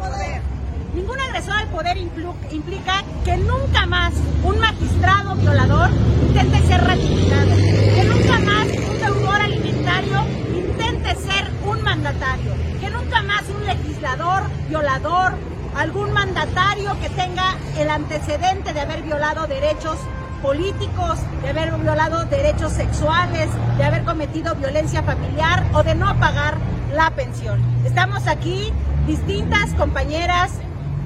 Ningún 0.95 1.19
agresor 1.19 1.55
al 1.55 1.67
poder 1.67 1.97
implica 1.97 3.03
que 3.25 3.36
nunca 3.36 3.86
más 3.86 4.13
un 4.43 4.58
magistrado 4.60 5.36
violador 5.36 5.89
intente 6.25 6.65
ser 6.65 6.86
ratificado, 6.86 7.55
que 7.95 8.03
nunca 8.05 8.39
más 8.39 8.67
un 8.67 8.99
deudor 8.99 9.41
alimentario 9.41 10.25
intente 10.55 11.15
ser 11.15 11.51
un 11.65 11.84
mandatario, 11.84 12.53
que 12.79 12.89
nunca 12.89 13.21
más 13.23 13.43
un 13.49 13.65
legislador 13.65 14.43
violador, 14.69 15.34
algún 15.75 16.13
mandatario 16.13 16.97
que 17.01 17.10
tenga 17.10 17.58
el 17.77 17.89
antecedente 17.89 18.71
de 18.71 18.79
haber 18.79 19.01
violado 19.01 19.47
derechos 19.47 19.97
políticos, 20.41 21.19
de 21.41 21.49
haber 21.49 21.73
violado 21.73 22.23
derechos 22.25 22.71
sexuales, 22.71 23.49
de 23.77 23.84
haber 23.84 24.05
cometido 24.05 24.55
violencia 24.55 25.03
familiar 25.03 25.65
o 25.73 25.84
de 25.84 25.93
no 25.93 26.17
pagar 26.19 26.55
la 26.93 27.12
pensión. 27.12 27.60
Estamos 27.84 28.27
aquí 28.27 28.71
distintas 29.05 29.73
compañeras 29.73 30.51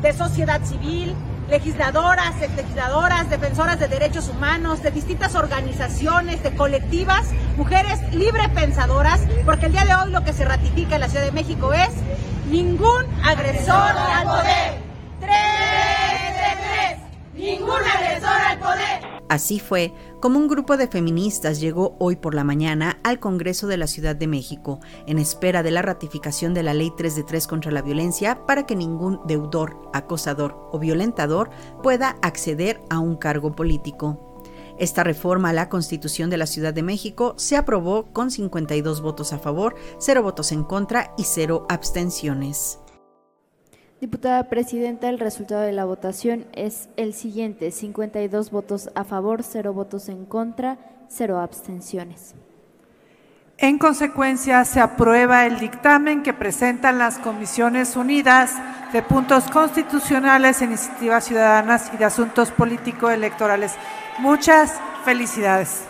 de 0.01 0.13
sociedad 0.13 0.63
civil, 0.63 1.15
legisladoras, 1.49 2.39
legisladoras, 2.55 3.29
defensoras 3.29 3.79
de 3.79 3.87
derechos 3.87 4.29
humanos, 4.29 4.83
de 4.83 4.91
distintas 4.91 5.35
organizaciones, 5.35 6.43
de 6.43 6.55
colectivas, 6.55 7.27
mujeres 7.57 8.13
libre 8.13 8.47
pensadoras, 8.49 9.21
porque 9.45 9.65
el 9.65 9.71
día 9.71 9.85
de 9.85 9.95
hoy 9.95 10.11
lo 10.11 10.23
que 10.23 10.33
se 10.33 10.45
ratifica 10.45 10.95
en 10.95 11.01
la 11.01 11.09
Ciudad 11.09 11.25
de 11.25 11.31
México 11.31 11.73
es 11.73 11.89
ningún 12.49 13.05
agresor 13.25 13.91
al 13.97 14.25
poder. 14.25 14.89
¡Tres 15.19 15.29
de 16.33 16.61
tres! 16.63 16.99
¡Ningún 17.33 17.81
agresor 17.81 18.41
al 18.47 18.59
poder! 18.59 19.19
Así 19.29 19.59
fue 19.59 19.93
como 20.19 20.37
un 20.37 20.47
grupo 20.47 20.75
de 20.75 20.87
feministas 20.87 21.59
llegó 21.59 21.95
hoy 21.99 22.17
por 22.17 22.33
la 22.33 22.43
mañana 22.43 22.99
al 23.03 23.19
Congreso 23.19 23.67
de 23.67 23.77
la 23.77 23.87
Ciudad 23.87 24.15
de 24.15 24.27
México 24.27 24.79
en 25.07 25.17
espera 25.17 25.63
de 25.63 25.71
la 25.71 25.81
ratificación 25.81 26.53
de 26.53 26.63
la 26.63 26.73
Ley 26.73 26.91
3 26.95 27.15
de 27.15 27.23
3 27.23 27.47
contra 27.47 27.71
la 27.71 27.81
violencia 27.81 28.45
para 28.45 28.65
que 28.65 28.75
ningún 28.75 29.21
deudor, 29.25 29.89
acosador 29.93 30.69
o 30.71 30.79
violentador 30.79 31.49
pueda 31.81 32.17
acceder 32.21 32.81
a 32.89 32.99
un 32.99 33.15
cargo 33.15 33.55
político. 33.55 34.43
Esta 34.77 35.03
reforma 35.03 35.49
a 35.49 35.53
la 35.53 35.69
Constitución 35.69 36.29
de 36.29 36.37
la 36.37 36.47
Ciudad 36.47 36.73
de 36.73 36.83
México 36.83 37.33
se 37.37 37.57
aprobó 37.57 38.13
con 38.13 38.31
52 38.31 39.01
votos 39.01 39.33
a 39.33 39.39
favor, 39.39 39.75
0 39.99 40.23
votos 40.23 40.51
en 40.51 40.63
contra 40.63 41.13
y 41.17 41.23
0 41.25 41.65
abstenciones. 41.69 42.79
Diputada 44.01 44.47
Presidenta, 44.47 45.09
el 45.09 45.19
resultado 45.19 45.61
de 45.61 45.73
la 45.73 45.83
votación 45.83 46.45
es 46.53 46.87
el 46.95 47.13
siguiente, 47.13 47.71
52 47.71 48.49
votos 48.49 48.89
a 48.95 49.03
favor, 49.03 49.43
0 49.43 49.73
votos 49.73 50.07
en 50.07 50.25
contra, 50.25 50.77
0 51.09 51.39
abstenciones. 51.39 52.33
En 53.57 53.77
consecuencia, 53.77 54.63
se 54.63 54.79
aprueba 54.79 55.45
el 55.45 55.59
dictamen 55.59 56.23
que 56.23 56.33
presentan 56.33 56.97
las 56.97 57.19
Comisiones 57.19 57.97
Unidas 57.97 58.53
de 58.93 59.01
Puntos 59.01 59.51
Constitucionales, 59.51 60.61
Iniciativas 60.61 61.25
Ciudadanas 61.25 61.91
y 61.93 61.97
de 61.97 62.05
Asuntos 62.05 62.51
Político-Electorales. 62.51 63.73
Muchas 64.19 64.79
felicidades. 65.03 65.83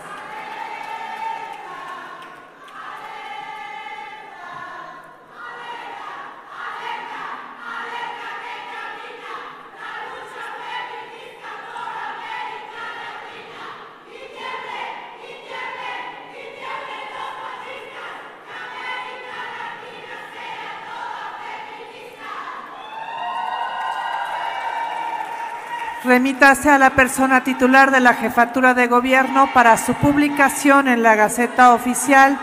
remítase 26.10 26.72
a 26.72 26.80
la 26.80 26.96
persona 26.96 27.44
titular 27.44 27.92
de 27.92 28.00
la 28.00 28.16
jefatura 28.16 28.74
de 28.74 28.88
gobierno 28.88 29.48
para 29.54 29.78
su 29.78 29.94
publicación 29.94 30.88
en 30.88 31.04
la 31.04 31.14
Gaceta 31.14 31.76
Oficial 31.76 32.40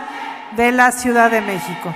de 0.55 0.71
la 0.71 0.93
Ciudad 0.93 1.29
de 1.29 1.41
México. 1.41 1.93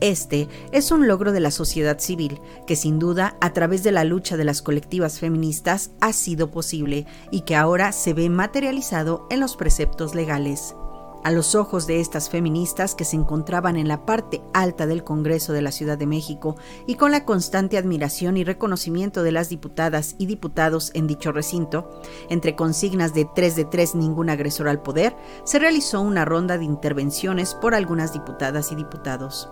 Este 0.00 0.48
es 0.72 0.90
un 0.90 1.06
logro 1.06 1.30
de 1.30 1.38
la 1.38 1.52
sociedad 1.52 2.00
civil, 2.00 2.40
que 2.66 2.74
sin 2.74 2.98
duda, 2.98 3.36
a 3.40 3.52
través 3.52 3.84
de 3.84 3.92
la 3.92 4.02
lucha 4.02 4.36
de 4.36 4.44
las 4.44 4.62
colectivas 4.62 5.20
feministas, 5.20 5.92
ha 6.00 6.12
sido 6.12 6.50
posible 6.50 7.06
y 7.30 7.42
que 7.42 7.54
ahora 7.54 7.92
se 7.92 8.14
ve 8.14 8.28
materializado 8.28 9.28
en 9.30 9.38
los 9.38 9.56
preceptos 9.56 10.16
legales. 10.16 10.74
A 11.24 11.32
los 11.32 11.54
ojos 11.54 11.86
de 11.86 12.00
estas 12.00 12.30
feministas 12.30 12.94
que 12.94 13.04
se 13.04 13.16
encontraban 13.16 13.76
en 13.76 13.88
la 13.88 14.06
parte 14.06 14.40
alta 14.54 14.86
del 14.86 15.04
Congreso 15.04 15.52
de 15.52 15.62
la 15.62 15.72
Ciudad 15.72 15.98
de 15.98 16.06
México 16.06 16.56
y 16.86 16.94
con 16.94 17.10
la 17.10 17.24
constante 17.24 17.76
admiración 17.76 18.36
y 18.36 18.44
reconocimiento 18.44 19.22
de 19.22 19.32
las 19.32 19.48
diputadas 19.48 20.14
y 20.18 20.26
diputados 20.26 20.90
en 20.94 21.06
dicho 21.06 21.32
recinto, 21.32 21.90
entre 22.30 22.54
consignas 22.54 23.14
de 23.14 23.24
3 23.34 23.56
de 23.56 23.64
3 23.64 23.96
ningún 23.96 24.30
agresor 24.30 24.68
al 24.68 24.80
poder, 24.80 25.16
se 25.44 25.58
realizó 25.58 26.00
una 26.00 26.24
ronda 26.24 26.56
de 26.56 26.64
intervenciones 26.64 27.54
por 27.54 27.74
algunas 27.74 28.12
diputadas 28.12 28.72
y 28.72 28.76
diputados. 28.76 29.50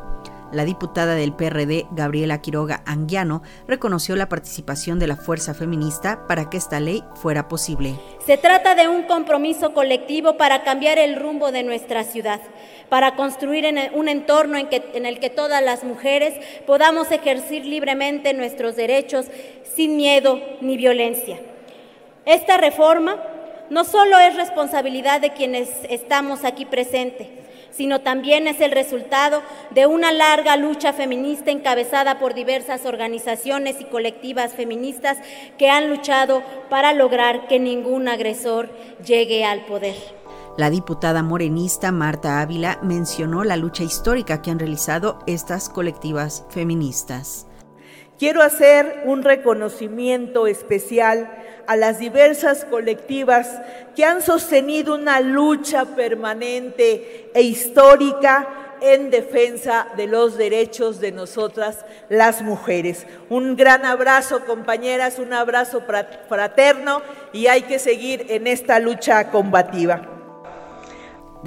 La 0.52 0.64
diputada 0.64 1.16
del 1.16 1.32
PRD, 1.32 1.86
Gabriela 1.90 2.40
Quiroga 2.40 2.82
Anguiano, 2.86 3.42
reconoció 3.66 4.14
la 4.14 4.28
participación 4.28 5.00
de 5.00 5.08
la 5.08 5.16
fuerza 5.16 5.54
feminista 5.54 6.26
para 6.28 6.48
que 6.48 6.56
esta 6.56 6.78
ley 6.78 7.02
fuera 7.16 7.48
posible. 7.48 7.96
Se 8.24 8.38
trata 8.38 8.76
de 8.76 8.86
un 8.86 9.02
compromiso 9.04 9.74
colectivo 9.74 10.36
para 10.36 10.62
cambiar 10.62 10.98
el 10.98 11.16
rumbo 11.16 11.50
de 11.50 11.64
nuestra 11.64 12.04
ciudad, 12.04 12.40
para 12.88 13.16
construir 13.16 13.66
un 13.94 14.08
entorno 14.08 14.56
en, 14.56 14.68
en 14.70 15.04
el 15.04 15.18
que 15.18 15.30
todas 15.30 15.62
las 15.62 15.82
mujeres 15.82 16.34
podamos 16.64 17.10
ejercer 17.10 17.66
libremente 17.66 18.32
nuestros 18.32 18.76
derechos 18.76 19.26
sin 19.74 19.96
miedo 19.96 20.40
ni 20.60 20.76
violencia. 20.76 21.40
Esta 22.24 22.56
reforma 22.56 23.16
no 23.70 23.84
solo 23.84 24.18
es 24.18 24.36
responsabilidad 24.36 25.20
de 25.20 25.32
quienes 25.32 25.68
estamos 25.88 26.44
aquí 26.44 26.64
presentes, 26.64 27.26
sino 27.76 28.00
también 28.00 28.46
es 28.48 28.60
el 28.60 28.72
resultado 28.72 29.42
de 29.70 29.86
una 29.86 30.12
larga 30.12 30.56
lucha 30.56 30.92
feminista 30.92 31.50
encabezada 31.50 32.18
por 32.18 32.34
diversas 32.34 32.86
organizaciones 32.86 33.80
y 33.80 33.84
colectivas 33.84 34.54
feministas 34.54 35.18
que 35.58 35.68
han 35.68 35.90
luchado 35.90 36.42
para 36.70 36.92
lograr 36.92 37.48
que 37.48 37.58
ningún 37.58 38.08
agresor 38.08 38.70
llegue 39.04 39.44
al 39.44 39.66
poder. 39.66 39.94
La 40.56 40.70
diputada 40.70 41.22
morenista 41.22 41.92
Marta 41.92 42.40
Ávila 42.40 42.78
mencionó 42.82 43.44
la 43.44 43.58
lucha 43.58 43.84
histórica 43.84 44.40
que 44.40 44.50
han 44.50 44.58
realizado 44.58 45.18
estas 45.26 45.68
colectivas 45.68 46.46
feministas. 46.48 47.46
Quiero 48.18 48.40
hacer 48.40 49.02
un 49.04 49.22
reconocimiento 49.22 50.46
especial 50.46 51.30
a 51.66 51.76
las 51.76 51.98
diversas 51.98 52.64
colectivas 52.64 53.60
que 53.94 54.04
han 54.04 54.22
sostenido 54.22 54.94
una 54.94 55.20
lucha 55.20 55.84
permanente 55.84 57.30
e 57.34 57.42
histórica 57.42 58.48
en 58.80 59.10
defensa 59.10 59.88
de 59.96 60.06
los 60.06 60.36
derechos 60.36 61.00
de 61.00 61.12
nosotras 61.12 61.84
las 62.08 62.42
mujeres. 62.42 63.06
Un 63.30 63.56
gran 63.56 63.84
abrazo 63.84 64.44
compañeras, 64.44 65.18
un 65.18 65.32
abrazo 65.32 65.82
fraterno 66.28 67.02
y 67.32 67.46
hay 67.46 67.62
que 67.62 67.78
seguir 67.78 68.26
en 68.28 68.46
esta 68.46 68.78
lucha 68.78 69.30
combativa. 69.30 70.16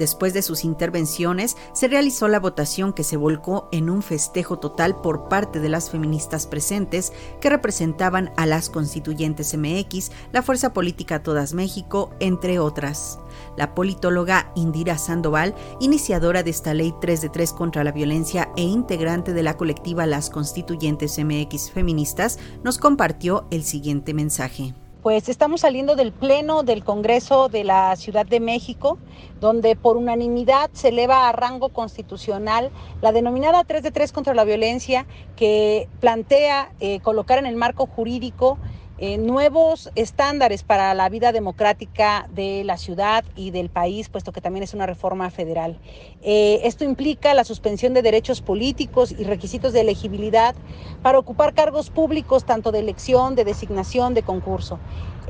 Después 0.00 0.32
de 0.32 0.40
sus 0.40 0.64
intervenciones, 0.64 1.58
se 1.74 1.86
realizó 1.86 2.26
la 2.26 2.40
votación 2.40 2.94
que 2.94 3.04
se 3.04 3.18
volcó 3.18 3.68
en 3.70 3.90
un 3.90 4.00
festejo 4.00 4.58
total 4.58 4.98
por 5.02 5.28
parte 5.28 5.60
de 5.60 5.68
las 5.68 5.90
feministas 5.90 6.46
presentes 6.46 7.12
que 7.38 7.50
representaban 7.50 8.32
a 8.38 8.46
las 8.46 8.70
constituyentes 8.70 9.54
MX, 9.54 10.10
la 10.32 10.40
Fuerza 10.40 10.72
Política 10.72 11.22
Todas 11.22 11.52
México, 11.52 12.14
entre 12.18 12.58
otras. 12.58 13.18
La 13.58 13.74
politóloga 13.74 14.50
Indira 14.54 14.96
Sandoval, 14.96 15.54
iniciadora 15.80 16.42
de 16.42 16.48
esta 16.48 16.72
ley 16.72 16.94
3 16.98 17.20
de 17.20 17.28
3 17.28 17.52
contra 17.52 17.84
la 17.84 17.92
violencia 17.92 18.48
e 18.56 18.62
integrante 18.62 19.34
de 19.34 19.42
la 19.42 19.58
colectiva 19.58 20.06
Las 20.06 20.30
Constituyentes 20.30 21.18
MX 21.22 21.72
Feministas, 21.72 22.38
nos 22.64 22.78
compartió 22.78 23.46
el 23.50 23.64
siguiente 23.64 24.14
mensaje. 24.14 24.72
Pues 25.02 25.30
estamos 25.30 25.62
saliendo 25.62 25.96
del 25.96 26.12
Pleno 26.12 26.62
del 26.62 26.84
Congreso 26.84 27.48
de 27.48 27.64
la 27.64 27.96
Ciudad 27.96 28.26
de 28.26 28.38
México, 28.38 28.98
donde 29.40 29.74
por 29.74 29.96
unanimidad 29.96 30.68
se 30.74 30.88
eleva 30.88 31.26
a 31.26 31.32
rango 31.32 31.70
constitucional 31.70 32.70
la 33.00 33.10
denominada 33.10 33.64
3 33.64 33.82
de 33.82 33.92
3 33.92 34.12
contra 34.12 34.34
la 34.34 34.44
violencia, 34.44 35.06
que 35.36 35.88
plantea 36.00 36.72
eh, 36.80 37.00
colocar 37.00 37.38
en 37.38 37.46
el 37.46 37.56
marco 37.56 37.86
jurídico 37.86 38.58
eh, 39.02 39.16
nuevos 39.16 39.90
estándares 39.94 40.62
para 40.62 40.92
la 40.92 41.08
vida 41.08 41.32
democrática 41.32 42.28
de 42.34 42.64
la 42.64 42.76
ciudad 42.76 43.24
y 43.34 43.50
del 43.50 43.70
país, 43.70 44.10
puesto 44.10 44.30
que 44.30 44.42
también 44.42 44.62
es 44.62 44.74
una 44.74 44.84
reforma 44.84 45.30
federal. 45.30 45.78
Eh, 46.20 46.60
esto 46.64 46.84
implica 46.84 47.32
la 47.32 47.44
suspensión 47.44 47.94
de 47.94 48.02
derechos 48.02 48.42
políticos 48.42 49.14
y 49.18 49.24
requisitos 49.24 49.72
de 49.72 49.80
elegibilidad 49.80 50.54
para 51.02 51.18
ocupar 51.18 51.54
cargos 51.54 51.88
públicos, 51.88 52.44
tanto 52.44 52.72
de 52.72 52.80
elección, 52.80 53.36
de 53.36 53.44
designación, 53.44 54.12
de 54.12 54.22
concurso. 54.22 54.78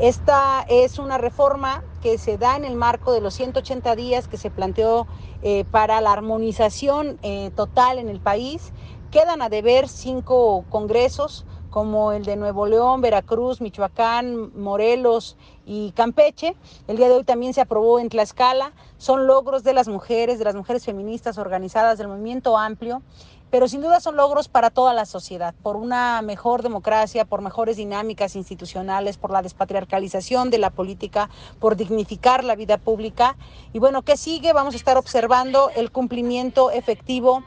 Esta 0.00 0.66
es 0.68 0.98
una 0.98 1.16
reforma 1.16 1.84
que 2.02 2.18
se 2.18 2.38
da 2.38 2.56
en 2.56 2.64
el 2.64 2.74
marco 2.74 3.12
de 3.12 3.20
los 3.20 3.34
180 3.34 3.94
días 3.94 4.26
que 4.26 4.36
se 4.36 4.50
planteó 4.50 5.06
eh, 5.44 5.64
para 5.70 6.00
la 6.00 6.10
armonización 6.10 7.20
total 7.54 8.00
en 8.00 8.08
el 8.08 8.18
país. 8.18 8.72
Quedan 9.12 9.42
a 9.42 9.48
deber 9.48 9.88
cinco 9.88 10.64
congresos 10.70 11.46
como 11.70 12.12
el 12.12 12.24
de 12.24 12.36
Nuevo 12.36 12.66
León, 12.66 13.00
Veracruz, 13.00 13.60
Michoacán, 13.60 14.58
Morelos 14.60 15.36
y 15.64 15.92
Campeche. 15.92 16.56
El 16.88 16.96
día 16.96 17.08
de 17.08 17.14
hoy 17.14 17.24
también 17.24 17.54
se 17.54 17.60
aprobó 17.60 18.00
en 18.00 18.08
Tlaxcala. 18.08 18.72
Son 18.98 19.26
logros 19.26 19.62
de 19.62 19.72
las 19.72 19.88
mujeres, 19.88 20.38
de 20.38 20.44
las 20.44 20.54
mujeres 20.54 20.84
feministas 20.84 21.38
organizadas 21.38 21.96
del 21.96 22.08
movimiento 22.08 22.58
amplio, 22.58 23.02
pero 23.50 23.66
sin 23.66 23.80
duda 23.80 24.00
son 24.00 24.16
logros 24.16 24.48
para 24.48 24.70
toda 24.70 24.94
la 24.94 25.06
sociedad, 25.06 25.54
por 25.62 25.76
una 25.76 26.22
mejor 26.22 26.62
democracia, 26.62 27.24
por 27.24 27.40
mejores 27.40 27.76
dinámicas 27.76 28.36
institucionales, 28.36 29.16
por 29.16 29.30
la 29.32 29.42
despatriarcalización 29.42 30.50
de 30.50 30.58
la 30.58 30.70
política, 30.70 31.30
por 31.58 31.76
dignificar 31.76 32.44
la 32.44 32.54
vida 32.54 32.78
pública. 32.78 33.36
Y 33.72 33.78
bueno, 33.78 34.02
¿qué 34.02 34.16
sigue? 34.16 34.52
Vamos 34.52 34.74
a 34.74 34.76
estar 34.76 34.96
observando 34.96 35.70
el 35.74 35.90
cumplimiento 35.90 36.70
efectivo 36.70 37.42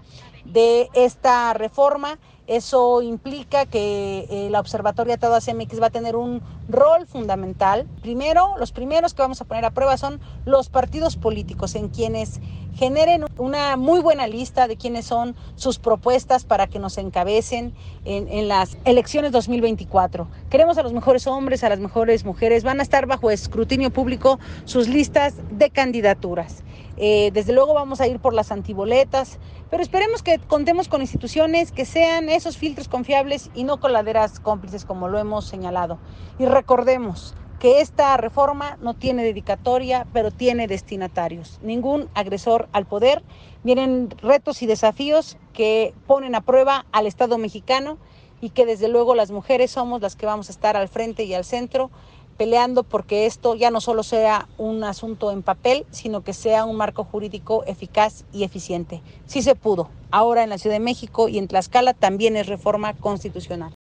de 0.46 0.90
esta 0.94 1.54
reforma 1.54 2.20
eso 2.48 3.02
implica 3.02 3.66
que 3.66 4.28
eh, 4.30 4.50
la 4.50 4.60
Observatoria 4.60 5.18
Todas 5.18 5.48
MX 5.48 5.82
va 5.82 5.88
a 5.88 5.92
tener 5.92 6.16
un 6.16 6.42
rol 6.68 7.08
fundamental. 7.08 7.88
Primero, 8.02 8.58
los 8.58 8.72
primeros 8.72 9.14
que 9.14 9.22
vamos 9.22 9.40
a 9.42 9.46
poner 9.46 9.64
a 9.66 9.72
prueba 9.72 9.98
son 9.98 10.20
los 10.46 10.70
partidos 10.70 11.16
políticos, 11.16 11.76
en 11.76 11.88
quienes 11.88 12.42
generen 12.76 13.26
una 13.38 13.78
muy 13.78 14.00
buena 14.02 14.28
lista 14.28 14.68
de 14.68 14.78
quiénes 14.78 15.06
son 15.06 15.36
sus 15.56 15.80
propuestas 15.80 16.44
para 16.44 16.68
que 16.68 16.80
nos 16.80 16.98
encabecen 16.98 17.74
en, 18.04 18.48
las 18.48 18.78
elecciones 18.84 19.32
2024. 19.32 20.28
Queremos 20.50 20.78
a 20.78 20.84
los 20.84 20.92
mejores 20.92 21.28
hombres, 21.28 21.64
a 21.64 21.70
las 21.70 21.80
mejores 21.80 22.26
mujeres. 22.26 22.64
Van 22.64 22.80
a 22.80 22.84
estar 22.84 23.06
bajo 23.06 23.32
escrutinio 23.32 23.92
público 23.92 24.40
sus 24.66 24.88
listas 24.88 25.36
de 25.52 25.70
candidaturas. 25.70 26.64
Eh, 26.98 27.32
desde 27.34 27.54
luego 27.54 27.74
vamos 27.74 28.02
a 28.02 28.08
ir 28.08 28.20
por 28.20 28.34
las 28.34 28.52
antiboletas, 28.52 29.40
pero 29.74 29.82
esperemos 29.82 30.22
que 30.22 30.38
contemos 30.38 30.88
con 30.88 31.02
instituciones 31.02 31.72
que 31.72 31.86
sean 31.86 32.30
esos 32.30 32.58
filtros 32.58 32.88
confiables 32.88 33.50
y 33.56 33.64
no 33.64 33.80
coladeras 33.80 34.40
cómplices 34.40 34.86
como 34.86 35.08
lo 35.08 35.18
hemos 35.18 35.48
señalado. 35.48 35.98
Y 36.38 36.46
recordemos 36.46 37.34
que 37.60 37.82
esta 37.82 38.16
reforma 38.18 38.78
no 38.84 38.94
tiene 38.94 39.24
dedicatoria, 39.24 40.06
pero 40.14 40.30
tiene 40.30 40.68
destinatarios. 40.68 41.58
Ningún 41.64 42.08
agresor 42.14 42.70
al 42.72 42.86
poder. 42.86 43.24
Vienen 43.64 44.12
retos 44.22 44.62
y 44.62 44.68
desafíos 44.68 45.38
que 45.54 45.96
ponen 46.06 46.36
a 46.36 46.42
prueba 46.42 46.86
al 46.92 47.08
Estado 47.08 47.40
mexicano 47.40 47.98
y 48.42 48.52
que 48.52 48.68
desde 48.68 48.90
luego 48.90 49.16
las 49.16 49.32
mujeres 49.32 49.72
somos 49.72 50.04
las 50.04 50.16
que 50.16 50.28
vamos 50.28 50.50
a 50.50 50.52
estar 50.52 50.78
al 50.78 50.88
frente 50.88 51.24
y 51.24 51.34
al 51.34 51.46
centro 51.46 51.90
peleando 52.34 52.84
porque 52.84 53.26
esto 53.26 53.56
ya 53.56 53.72
no 53.72 53.80
solo 53.80 54.04
sea 54.04 54.48
un 54.58 54.84
asunto 54.84 55.32
en 55.32 55.44
papel, 55.44 55.86
sino 55.92 56.24
que 56.24 56.34
sea 56.34 56.66
un 56.66 56.76
marco 56.76 57.04
jurídico 57.04 57.64
eficaz 57.66 58.26
y 58.34 58.44
eficiente. 58.44 59.02
Sí 59.26 59.42
se 59.42 59.56
pudo. 59.56 59.90
Ahora 60.12 60.44
en 60.44 60.50
la 60.50 60.58
Ciudad 60.58 60.76
de 60.76 60.80
México 60.80 61.30
y 61.30 61.38
en 61.38 61.48
Tlaxcala 61.48 61.94
también 61.94 62.36
es 62.36 62.48
reforma 62.48 62.94
constitucional. 62.94 63.74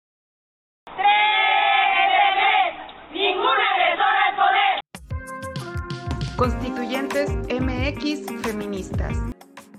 Constituyentes 6.37 7.31
MX 7.51 8.43
Feministas. 8.43 9.15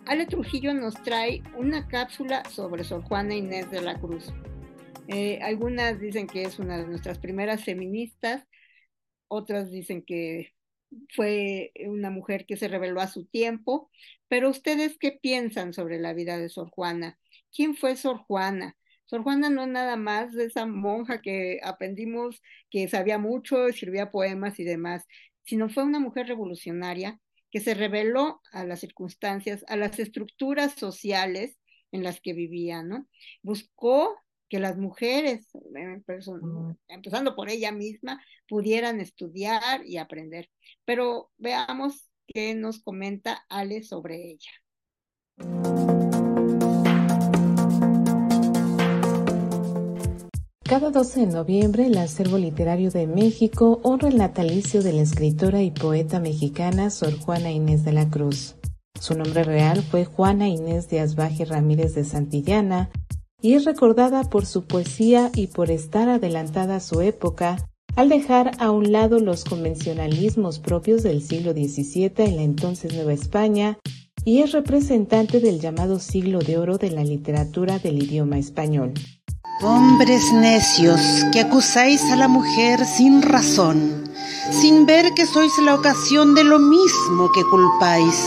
Ale 0.05 0.28
Trujillo 0.28 0.74
nos 0.74 0.93
trae 1.01 1.41
una 1.57 1.88
cápsula 1.88 2.43
sobre 2.49 2.84
Sor 2.84 3.01
Juana 3.03 3.34
Inés 3.34 3.72
de 3.72 3.82
la 3.82 3.97
Cruz. 3.97 4.32
Eh, 5.07 5.39
algunas 5.41 5.99
dicen 5.99 6.28
que 6.28 6.43
es 6.43 6.59
una 6.59 6.78
de 6.78 6.86
nuestras 6.86 7.17
primeras 7.17 7.63
feministas, 7.63 8.45
otras 9.32 9.72
dicen 9.72 10.04
que 10.04 10.54
fue 11.16 11.72
una 11.86 12.10
mujer 12.10 12.46
que 12.46 12.58
se 12.58 12.68
reveló 12.68 13.00
a 13.00 13.08
su 13.08 13.26
tiempo, 13.26 13.90
pero 14.28 14.50
ustedes 14.50 14.98
qué 15.00 15.14
piensan 15.14 15.74
sobre 15.74 16.00
la 16.00 16.14
vida 16.14 16.38
de 16.38 16.50
Sor 16.50 16.70
Juana? 16.70 17.18
¿Quién 17.56 17.76
fue 17.76 17.96
Sor 17.96 18.18
Juana? 18.18 18.76
Sor 19.06 19.24
Juana 19.24 19.50
no 19.50 19.64
es 19.64 19.70
nada 19.70 19.96
más 19.96 20.34
de 20.34 20.46
esa 20.46 20.66
monja 20.66 21.22
que 21.22 21.60
aprendimos 21.64 22.42
que 22.70 22.90
sabía 22.90 23.18
mucho, 23.18 23.68
escribía 23.68 24.12
poemas 24.12 24.60
y 24.60 24.66
demás, 24.66 25.06
sino 25.46 25.70
fue 25.70 25.84
una 25.84 26.00
mujer 26.00 26.28
revolucionaria 26.28 27.20
que 27.52 27.62
se 27.62 27.74
reveló 27.74 28.42
a 28.52 28.66
las 28.66 28.82
circunstancias, 28.82 29.64
a 29.70 29.78
las 29.78 29.98
estructuras 29.98 30.74
sociales 30.74 31.58
en 31.94 32.04
las 32.04 32.20
que 32.20 32.34
vivía, 32.34 32.84
¿no? 32.84 33.08
Buscó 33.42 34.14
que 34.52 34.60
las 34.60 34.78
mujeres, 34.78 35.47
eh, 35.56 36.02
empezando 36.89 37.36
por 37.36 37.49
ella 37.49 37.72
misma, 37.72 38.22
pudieran 38.49 38.99
estudiar 38.99 39.86
y 39.86 39.95
aprender. 39.95 40.49
Pero 40.84 41.32
veamos 41.38 42.10
qué 42.28 42.54
nos 42.54 42.84
comenta 42.84 43.45
Ale 43.47 43.82
sobre 43.82 44.32
ella. 44.32 44.52
Cada 50.64 50.89
12 50.89 51.22
de 51.22 51.28
noviembre, 51.28 51.86
el 51.86 51.97
Acervo 51.97 52.38
Literario 52.38 52.91
de 52.91 53.08
México 53.08 53.80
honra 53.84 54.10
el 54.10 54.18
natalicio 54.18 54.84
de 54.84 54.91
la 54.91 55.02
escritora 55.02 55.62
y 55.62 55.72
poeta 55.72 56.20
mexicana 56.20 56.89
Sor 56.89 57.18
Juana 57.18 57.52
Inés 57.52 57.86
de 57.86 57.93
la 57.93 58.10
Cruz. 58.10 58.58
Su 58.99 59.18
nombre 59.18 59.45
real 59.45 59.82
fue 59.82 60.04
Juana 60.04 60.49
Inés 60.49 60.89
de 60.89 60.99
Asbaje 60.99 61.45
Ramírez 61.45 61.95
de 61.95 62.04
Santillana, 62.04 62.89
y 63.42 63.54
es 63.54 63.66
recordada 63.66 64.24
por 64.24 64.46
su 64.46 64.64
poesía 64.64 65.32
y 65.36 65.48
por 65.48 65.72
estar 65.72 66.10
adelantada 66.10 66.78
a 66.78 66.80
su 66.80 67.02
época 67.02 67.58
al 67.96 68.10
dejar 68.10 68.52
a 68.60 68.72
un 68.72 68.92
lado 68.92 69.20
los 69.20 69.44
convencionalismos 69.44 70.60
propios 70.60 71.04
del 71.04 71.22
siglo 71.22 71.52
XVII 71.52 72.14
en 72.18 72.36
la 72.38 72.44
entonces 72.44 72.94
Nueva 72.94 73.14
España 73.14 73.78
y 74.24 74.39
es 74.39 74.52
representante 74.52 75.39
del 75.39 75.60
llamado 75.60 76.00
siglo 76.00 76.39
de 76.39 76.58
oro 76.58 76.78
de 76.78 76.92
la 76.92 77.04
literatura 77.04 77.80
del 77.80 78.02
idioma 78.04 78.38
español. 78.38 78.94
Hombres 79.64 80.32
necios 80.34 81.02
que 81.34 81.42
acusáis 81.42 82.04
a 82.12 82.16
la 82.16 82.28
mujer 82.28 82.86
sin 82.86 83.22
razón, 83.22 84.04
sin 84.52 84.86
ver 84.86 85.06
que 85.16 85.26
sois 85.26 85.52
la 85.66 85.76
ocasión 85.76 86.34
de 86.34 86.44
lo 86.44 86.60
mismo 86.60 87.32
que 87.34 87.44
culpáis 87.44 88.26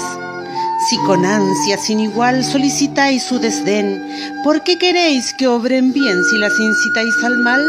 si 0.88 0.98
con 0.98 1.24
ansia 1.24 1.78
sin 1.78 2.00
igual 2.00 2.44
solicitáis 2.44 3.22
su 3.22 3.38
desdén, 3.38 4.02
¿por 4.42 4.62
qué 4.64 4.76
queréis 4.76 5.32
que 5.38 5.48
obren 5.48 5.92
bien 5.94 6.22
si 6.24 6.36
las 6.38 6.52
incitáis 6.60 7.14
al 7.24 7.38
mal? 7.38 7.62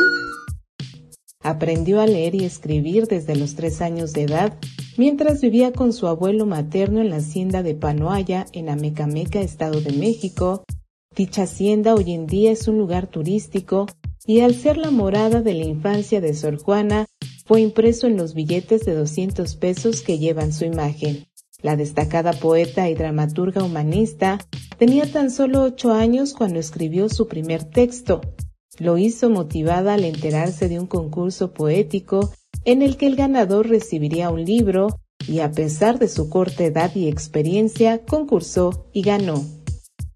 Aprendió 1.41 2.01
a 2.01 2.07
leer 2.07 2.35
y 2.35 2.43
escribir 2.43 3.07
desde 3.07 3.35
los 3.35 3.55
tres 3.55 3.81
años 3.81 4.11
de 4.11 4.23
edad, 4.23 4.57
mientras 4.97 5.39
vivía 5.39 5.71
con 5.71 5.93
su 5.93 6.07
abuelo 6.07 6.45
materno 6.45 6.99
en 6.99 7.09
la 7.09 7.17
hacienda 7.17 7.63
de 7.63 7.75
Panoaya, 7.75 8.47
en 8.51 8.69
Amecameca, 8.69 9.39
Estado 9.39 9.79
de 9.79 9.93
México. 9.93 10.63
Dicha 11.15 11.43
hacienda 11.43 11.95
hoy 11.95 12.11
en 12.13 12.25
día 12.27 12.51
es 12.51 12.67
un 12.67 12.77
lugar 12.77 13.07
turístico 13.07 13.85
y 14.25 14.41
al 14.41 14.55
ser 14.55 14.77
la 14.77 14.91
morada 14.91 15.41
de 15.41 15.53
la 15.53 15.65
infancia 15.65 16.19
de 16.19 16.33
Sor 16.33 16.57
Juana, 16.57 17.05
fue 17.45 17.61
impreso 17.61 18.07
en 18.07 18.17
los 18.17 18.33
billetes 18.33 18.81
de 18.85 18.95
200 18.95 19.55
pesos 19.55 20.01
que 20.01 20.17
llevan 20.17 20.51
su 20.51 20.65
imagen. 20.65 21.27
La 21.61 21.75
destacada 21.75 22.33
poeta 22.33 22.89
y 22.89 22.95
dramaturga 22.95 23.63
humanista 23.63 24.39
tenía 24.77 25.11
tan 25.11 25.31
solo 25.31 25.63
ocho 25.63 25.93
años 25.93 26.33
cuando 26.33 26.59
escribió 26.59 27.09
su 27.09 27.27
primer 27.27 27.63
texto. 27.63 28.21
Lo 28.77 28.97
hizo 28.97 29.29
motivada 29.29 29.93
al 29.93 30.03
enterarse 30.03 30.67
de 30.67 30.79
un 30.79 30.87
concurso 30.87 31.53
poético 31.53 32.31
en 32.65 32.81
el 32.81 32.97
que 32.97 33.07
el 33.07 33.15
ganador 33.15 33.69
recibiría 33.69 34.29
un 34.29 34.43
libro 34.43 34.99
y 35.27 35.39
a 35.39 35.51
pesar 35.51 35.97
de 35.97 36.07
su 36.07 36.29
corta 36.29 36.65
edad 36.65 36.93
y 36.95 37.07
experiencia, 37.07 38.03
concursó 38.05 38.87
y 38.91 39.01
ganó. 39.01 39.43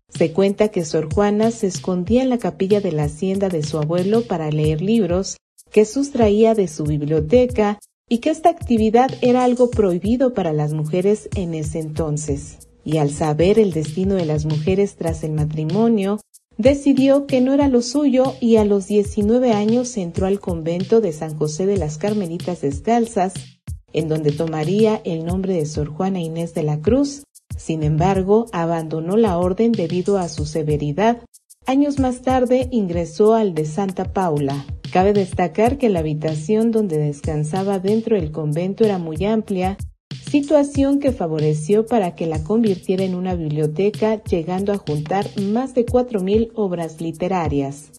Se 0.10 0.34
cuenta 0.34 0.70
que 0.70 0.86
Sor 0.86 1.14
Juana 1.14 1.52
se 1.52 1.68
escondía 1.68 2.24
en 2.24 2.30
la 2.30 2.38
capilla 2.38 2.82
de 2.82 2.92
la 2.92 3.04
hacienda 3.04 3.50
de 3.50 3.64
su 3.64 3.78
abuelo 3.78 4.24
para 4.24 4.52
leer 4.52 4.82
libros 4.82 5.38
que 5.72 5.86
sustraía 5.86 6.56
de 6.56 6.68
su 6.68 6.84
biblioteca 6.84 7.80
y 8.10 8.18
que 8.18 8.32
esta 8.32 8.50
actividad 8.50 9.12
era 9.22 9.44
algo 9.44 9.70
prohibido 9.70 10.34
para 10.34 10.52
las 10.52 10.74
mujeres 10.74 11.30
en 11.36 11.54
ese 11.54 11.80
entonces. 11.80 12.58
Y 12.84 12.98
al 12.98 13.12
saber 13.12 13.60
el 13.60 13.72
destino 13.72 14.16
de 14.16 14.26
las 14.26 14.46
mujeres 14.46 14.96
tras 14.96 15.24
el 15.24 15.32
matrimonio, 15.32 16.20
decidió 16.58 17.28
que 17.28 17.40
no 17.40 17.54
era 17.54 17.70
lo 17.70 17.82
suyo 17.82 18.34
y 18.42 18.58
a 18.58 18.66
los 18.66 18.88
19 18.88 19.54
años 19.54 19.96
entró 19.96 20.26
al 20.26 20.40
convento 20.40 21.00
de 21.00 21.14
San 21.14 21.38
José 21.38 21.68
de 21.68 21.78
las 21.78 21.98
Carmelitas 21.98 22.62
Descalzas, 22.62 23.34
en 23.94 24.10
donde 24.10 24.32
tomaría 24.32 25.02
el 25.06 25.24
nombre 25.26 25.54
de 25.54 25.66
Sor 25.66 25.88
Juana 25.88 26.20
Inés 26.20 26.54
de 26.54 26.64
la 26.64 26.82
Cruz. 26.82 27.24
Sin 27.56 27.84
embargo, 27.84 28.48
abandonó 28.52 29.18
la 29.18 29.38
orden 29.38 29.72
debido 29.72 30.18
a 30.18 30.30
su 30.30 30.46
severidad. 30.46 31.22
Años 31.66 32.00
más 32.00 32.22
tarde 32.22 32.68
ingresó 32.72 33.36
al 33.36 33.54
de 33.54 33.66
Santa 33.66 34.12
Paula, 34.12 34.66
Cabe 34.92 35.14
destacar 35.14 35.78
que 35.78 35.90
la 35.90 36.00
habitación 36.00 36.72
donde 36.72 36.98
descansaba 36.98 37.78
dentro 37.78 38.16
del 38.16 38.32
convento 38.32 38.86
era 38.86 38.98
muy 38.98 39.24
amplia, 39.24 39.78
situación 40.32 41.00
que 41.00 41.12
favoreció 41.12 41.86
para 41.86 42.16
que 42.16 42.26
la 42.26 42.44
convirtiera 42.44 43.04
en 43.04 43.14
una 43.14 43.36
biblioteca, 43.36 44.24
llegando 44.24 44.74
a 44.74 44.78
juntar 44.78 45.28
más 45.40 45.76
de 45.76 45.86
4.000 45.86 46.54
obras 46.56 47.02
literarias. 47.02 47.92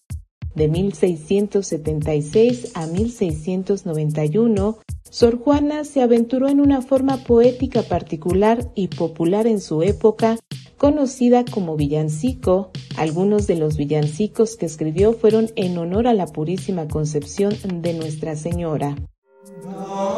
De 0.56 0.66
1676 0.66 2.72
a 2.74 2.88
1691, 2.88 4.78
Sor 5.08 5.38
Juana 5.38 5.84
se 5.84 6.02
aventuró 6.02 6.48
en 6.48 6.60
una 6.60 6.82
forma 6.82 7.18
poética 7.18 7.82
particular 7.82 8.68
y 8.74 8.88
popular 8.88 9.46
en 9.46 9.60
su 9.60 9.82
época, 9.82 10.40
conocida 10.80 11.44
como 11.44 11.76
villancico. 11.76 12.70
Algunos 12.96 13.46
de 13.46 13.56
los 13.56 13.76
villancicos 13.76 14.56
que 14.56 14.64
escribió 14.64 15.12
fueron 15.12 15.50
en 15.54 15.76
honor 15.76 16.06
a 16.06 16.14
la 16.14 16.26
Purísima 16.26 16.88
Concepción 16.88 17.54
de 17.82 17.92
Nuestra 17.92 18.34
Señora. 18.34 18.96
El 18.96 20.09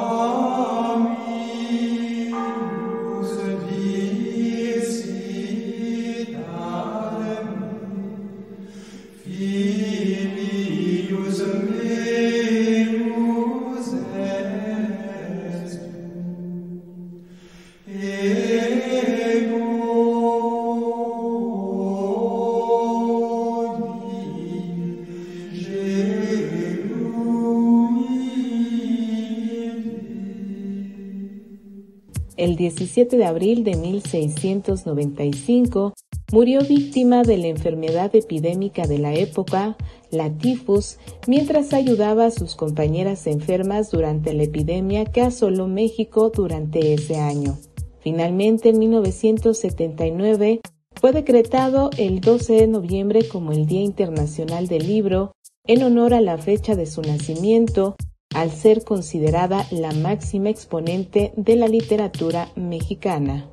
17 32.94 33.16
de 33.16 33.24
abril 33.24 33.64
de 33.64 33.74
1695 33.74 35.94
murió 36.30 36.60
víctima 36.60 37.22
de 37.22 37.38
la 37.38 37.46
enfermedad 37.46 38.14
epidémica 38.14 38.86
de 38.86 38.98
la 38.98 39.14
época, 39.14 39.78
la 40.10 40.28
tifus, 40.36 40.98
mientras 41.26 41.72
ayudaba 41.72 42.26
a 42.26 42.30
sus 42.30 42.54
compañeras 42.54 43.26
enfermas 43.26 43.90
durante 43.90 44.34
la 44.34 44.42
epidemia 44.42 45.06
que 45.06 45.22
asoló 45.22 45.68
México 45.68 46.30
durante 46.34 46.92
ese 46.92 47.16
año. 47.16 47.56
Finalmente, 48.00 48.68
en 48.68 48.78
1979, 48.78 50.60
fue 51.00 51.12
decretado 51.12 51.88
el 51.96 52.20
12 52.20 52.52
de 52.52 52.66
noviembre 52.66 53.26
como 53.26 53.52
el 53.52 53.64
Día 53.64 53.80
Internacional 53.80 54.68
del 54.68 54.86
Libro, 54.86 55.32
en 55.66 55.82
honor 55.82 56.12
a 56.12 56.20
la 56.20 56.36
fecha 56.36 56.74
de 56.74 56.84
su 56.84 57.00
nacimiento 57.00 57.96
al 58.34 58.50
ser 58.50 58.84
considerada 58.84 59.66
la 59.70 59.92
máxima 59.92 60.50
exponente 60.50 61.32
de 61.36 61.56
la 61.56 61.68
literatura 61.68 62.48
mexicana. 62.56 63.48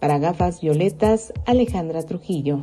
Para 0.00 0.18
gafas 0.18 0.60
violetas, 0.60 1.32
Alejandra 1.46 2.04
Trujillo. 2.04 2.62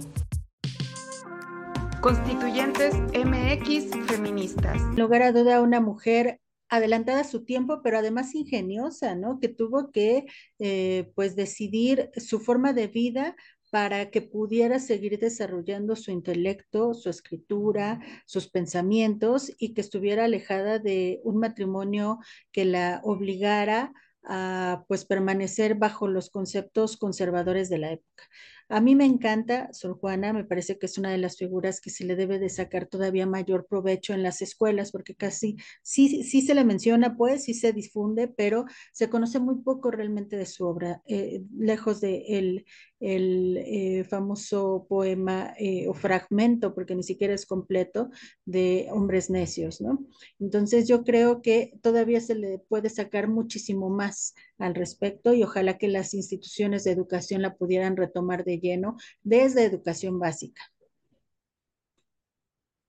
Constituyentes 2.02 2.96
MX 3.14 3.92
feministas. 4.08 4.82
Lugar 4.98 5.22
a 5.22 5.32
duda, 5.32 5.62
una 5.62 5.80
mujer 5.80 6.40
adelantada 6.72 7.22
a 7.22 7.26
su 7.26 7.44
tiempo, 7.44 7.82
pero 7.84 8.00
además 8.00 8.34
ingeniosa, 8.34 9.14
¿no? 9.14 9.40
Que 9.40 9.50
tuvo 9.50 9.92
que, 9.92 10.26
eh, 10.60 11.12
pues, 11.16 11.36
decidir 11.36 12.10
su 12.16 12.40
forma 12.40 12.74
de 12.74 12.88
vida 12.88 13.36
para 13.72 14.12
que 14.12 14.22
pudiera 14.22 14.80
seguir 14.80 15.18
desarrollando 15.18 15.96
su 15.96 16.12
intelecto, 16.12 16.94
su 16.94 17.10
escritura, 17.10 18.02
sus 18.26 18.50
pensamientos 18.50 19.52
y 19.58 19.74
que 19.74 19.82
estuviera 19.82 20.26
alejada 20.26 20.78
de 20.78 21.22
un 21.24 21.38
matrimonio 21.38 22.20
que 22.52 22.66
la 22.66 23.02
obligara 23.04 23.94
a 24.24 24.84
pues 24.88 25.06
permanecer 25.06 25.76
bajo 25.76 26.08
los 26.08 26.30
conceptos 26.30 26.98
conservadores 26.98 27.70
de 27.70 27.78
la 27.80 27.92
época. 27.94 28.24
A 28.72 28.80
mí 28.80 28.96
me 28.96 29.04
encanta 29.04 29.68
Sor 29.74 30.00
Juana, 30.00 30.32
me 30.32 30.46
parece 30.46 30.80
que 30.80 30.86
es 30.86 30.98
una 30.98 31.12
de 31.12 31.18
las 31.18 31.36
figuras 31.36 31.82
que 31.82 31.90
se 31.90 32.06
le 32.06 32.16
debe 32.16 32.40
de 32.40 32.48
sacar 32.48 32.86
todavía 32.86 33.26
mayor 33.26 33.68
provecho 33.68 34.14
en 34.14 34.24
las 34.24 34.42
escuelas, 34.42 34.94
porque 34.94 35.14
casi 35.14 35.58
sí, 35.82 36.24
sí 36.24 36.42
se 36.42 36.56
le 36.56 36.64
menciona, 36.64 37.18
pues 37.18 37.44
sí 37.44 37.54
se 37.54 37.74
difunde, 37.74 38.30
pero 38.30 38.64
se 38.94 39.10
conoce 39.10 39.40
muy 39.40 39.56
poco 39.62 39.92
realmente 39.92 40.38
de 40.38 40.46
su 40.46 40.66
obra, 40.66 41.02
eh, 41.06 41.44
lejos 41.54 42.00
de 42.00 42.24
el, 42.30 42.66
el 43.02 43.58
eh, 43.58 44.06
famoso 44.06 44.86
poema 44.88 45.54
eh, 45.60 45.90
o 45.90 45.94
fragmento, 45.94 46.74
porque 46.74 46.96
ni 46.96 47.04
siquiera 47.04 47.34
es 47.34 47.46
completo, 47.46 48.10
de 48.46 48.88
Hombres 48.92 49.30
Necios, 49.30 49.82
¿no? 49.82 50.06
Entonces 50.40 50.88
yo 50.88 51.04
creo 51.04 51.42
que 51.42 51.74
todavía 51.82 52.22
se 52.22 52.36
le 52.36 52.60
puede 52.60 52.90
sacar 52.90 53.28
muchísimo 53.28 53.90
más 53.90 54.34
al 54.62 54.76
respecto 54.76 55.34
y 55.34 55.44
ojalá 55.44 55.78
que 55.78 55.88
las 55.88 56.14
instituciones 56.14 56.84
de 56.84 56.92
educación 56.92 57.42
la 57.42 57.56
pudieran 57.56 57.98
retomar 57.98 58.44
de 58.46 58.60
lleno 58.60 58.98
desde 59.24 59.66
educación 59.66 60.20
básica. 60.20 60.62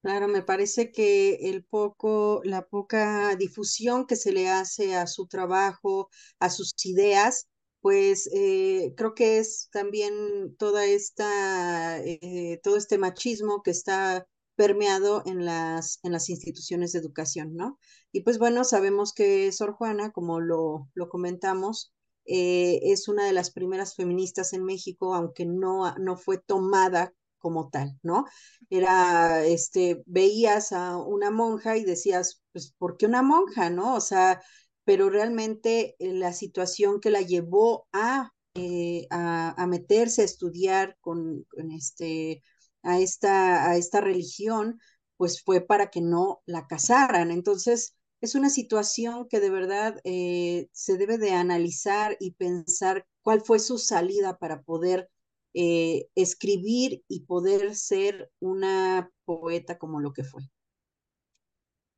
Claro, 0.02 0.26
me 0.26 0.42
parece 0.42 0.90
que 0.90 1.50
el 1.50 1.64
poco, 1.64 2.40
la 2.44 2.66
poca 2.66 3.36
difusión 3.36 4.06
que 4.06 4.16
se 4.16 4.32
le 4.32 4.48
hace 4.48 4.96
a 4.96 5.06
su 5.06 5.28
trabajo, 5.28 6.10
a 6.40 6.50
sus 6.50 6.72
ideas, 6.84 7.46
pues 7.80 8.28
eh, 8.34 8.94
creo 8.96 9.14
que 9.14 9.38
es 9.38 9.68
también 9.72 10.56
toda 10.58 10.86
esta, 10.86 12.00
eh, 12.04 12.60
todo 12.64 12.76
este 12.76 12.98
machismo 12.98 13.62
que 13.62 13.70
está 13.70 14.26
permeado 14.56 15.22
en 15.24 15.44
las, 15.44 16.00
en 16.02 16.12
las 16.12 16.28
instituciones 16.30 16.92
de 16.92 16.98
educación, 16.98 17.54
¿no? 17.54 17.78
Y 18.12 18.22
pues 18.22 18.38
bueno, 18.38 18.64
sabemos 18.64 19.12
que 19.14 19.50
Sor 19.52 19.72
Juana, 19.72 20.12
como 20.12 20.40
lo, 20.40 20.88
lo 20.94 21.08
comentamos, 21.08 21.92
eh, 22.24 22.80
es 22.84 23.08
una 23.08 23.24
de 23.26 23.32
las 23.32 23.50
primeras 23.50 23.94
feministas 23.96 24.52
en 24.52 24.64
México, 24.64 25.14
aunque 25.14 25.46
no, 25.46 25.94
no 25.96 26.16
fue 26.16 26.38
tomada 26.38 27.12
como 27.38 27.70
tal, 27.70 27.98
¿no? 28.02 28.24
Era, 28.70 29.44
este, 29.44 30.02
veías 30.06 30.72
a 30.72 30.96
una 30.96 31.30
monja 31.30 31.76
y 31.76 31.84
decías, 31.84 32.42
pues, 32.52 32.72
¿por 32.78 32.96
qué 32.96 33.06
una 33.06 33.22
monja, 33.22 33.68
no? 33.70 33.96
O 33.96 34.00
sea, 34.00 34.40
pero 34.84 35.10
realmente 35.10 35.96
eh, 35.98 36.12
la 36.14 36.32
situación 36.32 37.00
que 37.00 37.10
la 37.10 37.20
llevó 37.22 37.86
a, 37.92 38.32
eh, 38.54 39.06
a, 39.10 39.66
meterse 39.68 40.22
a 40.22 40.24
estudiar 40.24 40.96
con, 41.00 41.46
este, 41.76 42.42
a 42.82 43.00
esta, 43.00 43.70
a 43.70 43.76
esta 43.76 44.00
religión, 44.00 44.80
pues 45.16 45.42
fue 45.42 45.60
para 45.60 45.90
que 45.90 46.00
no 46.00 46.42
la 46.46 46.66
casaran. 46.66 47.30
Entonces, 47.30 47.96
es 48.22 48.36
una 48.36 48.50
situación 48.50 49.28
que 49.28 49.40
de 49.40 49.50
verdad 49.50 50.00
eh, 50.04 50.68
se 50.72 50.96
debe 50.96 51.18
de 51.18 51.32
analizar 51.32 52.16
y 52.20 52.30
pensar 52.30 53.04
cuál 53.20 53.40
fue 53.40 53.58
su 53.58 53.78
salida 53.78 54.38
para 54.38 54.62
poder 54.62 55.10
eh, 55.54 56.06
escribir 56.14 57.02
y 57.08 57.24
poder 57.24 57.74
ser 57.74 58.30
una 58.38 59.10
poeta 59.24 59.76
como 59.76 60.00
lo 60.00 60.12
que 60.12 60.22
fue. 60.22 60.44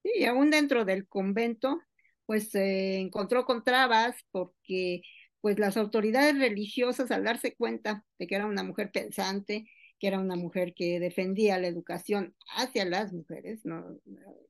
Y 0.03 0.25
aún 0.25 0.51
dentro 0.51 0.87
del 0.87 1.07
convento, 1.07 1.79
pues 2.25 2.51
se 2.51 3.01
encontró 3.01 3.45
con 3.45 3.63
trabas 3.63 4.17
porque 4.31 5.03
pues 5.43 5.59
las 5.59 5.77
autoridades 5.77 6.39
religiosas 6.39 7.11
al 7.11 7.25
darse 7.25 7.55
cuenta 7.55 8.03
de 8.19 8.27
que 8.27 8.35
era 8.35 8.47
una 8.47 8.63
mujer 8.63 8.91
pensante, 8.91 9.67
era 10.07 10.19
una 10.19 10.37
mujer 10.37 10.75
que 10.75 11.01
defendía 11.01 11.59
la 11.59 11.69
educación 11.69 12.35
hacia 12.57 12.85
las 12.85 13.13
mujeres, 13.13 13.65
no, 13.65 13.99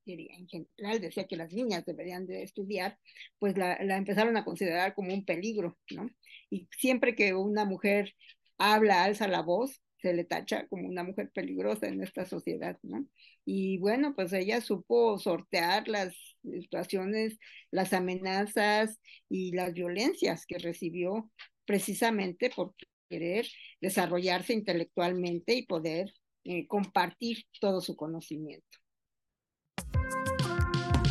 en 0.07 0.49
general, 0.49 1.01
decía 1.01 1.27
que 1.27 1.37
las 1.37 1.53
niñas 1.53 1.85
deberían 1.85 2.27
de 2.27 2.43
estudiar, 2.43 2.99
pues 3.39 3.57
la, 3.57 3.75
empezaron 3.77 4.37
a 4.37 4.45
considerar 4.45 4.95
como 4.95 5.13
un 5.15 5.25
peligro, 5.25 5.79
¿no? 5.91 6.11
Y 6.51 6.69
siempre 6.79 7.15
que 7.15 7.35
una 7.35 7.65
mujer 7.65 8.15
habla, 8.59 9.05
alza 9.05 9.29
la 9.29 9.43
voz, 9.43 9.81
se 9.99 10.13
le 10.13 10.25
tacha 10.25 10.67
como 10.69 10.87
una 10.87 11.03
mujer 11.03 11.31
peligrosa 11.33 11.89
en 11.89 12.03
esta 12.03 12.27
sociedad, 12.27 12.79
¿no? 12.83 13.07
Y 13.45 13.79
bueno, 13.79 14.15
pues 14.15 14.33
ella 14.33 14.61
supo 14.61 15.19
sortear 15.19 15.89
las 15.89 16.15
situaciones, 16.43 17.39
las 17.71 17.93
amenazas 17.93 19.01
y 19.29 19.53
las 19.53 19.73
violencias 19.73 20.47
que 20.47 20.59
recibió 20.59 21.31
precisamente 21.65 22.51
por 22.51 22.75
querer 23.09 23.47
desarrollarse 23.81 24.53
intelectualmente 24.53 25.55
y 25.55 25.67
poder 25.67 26.13
eh, 26.45 26.67
compartir 26.67 27.45
todo 27.61 27.81
su 27.81 27.97
conocimiento. 27.97 28.79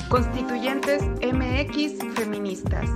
Constituyentes 0.10 1.02
MX 1.22 2.16
Feministas. 2.16 2.88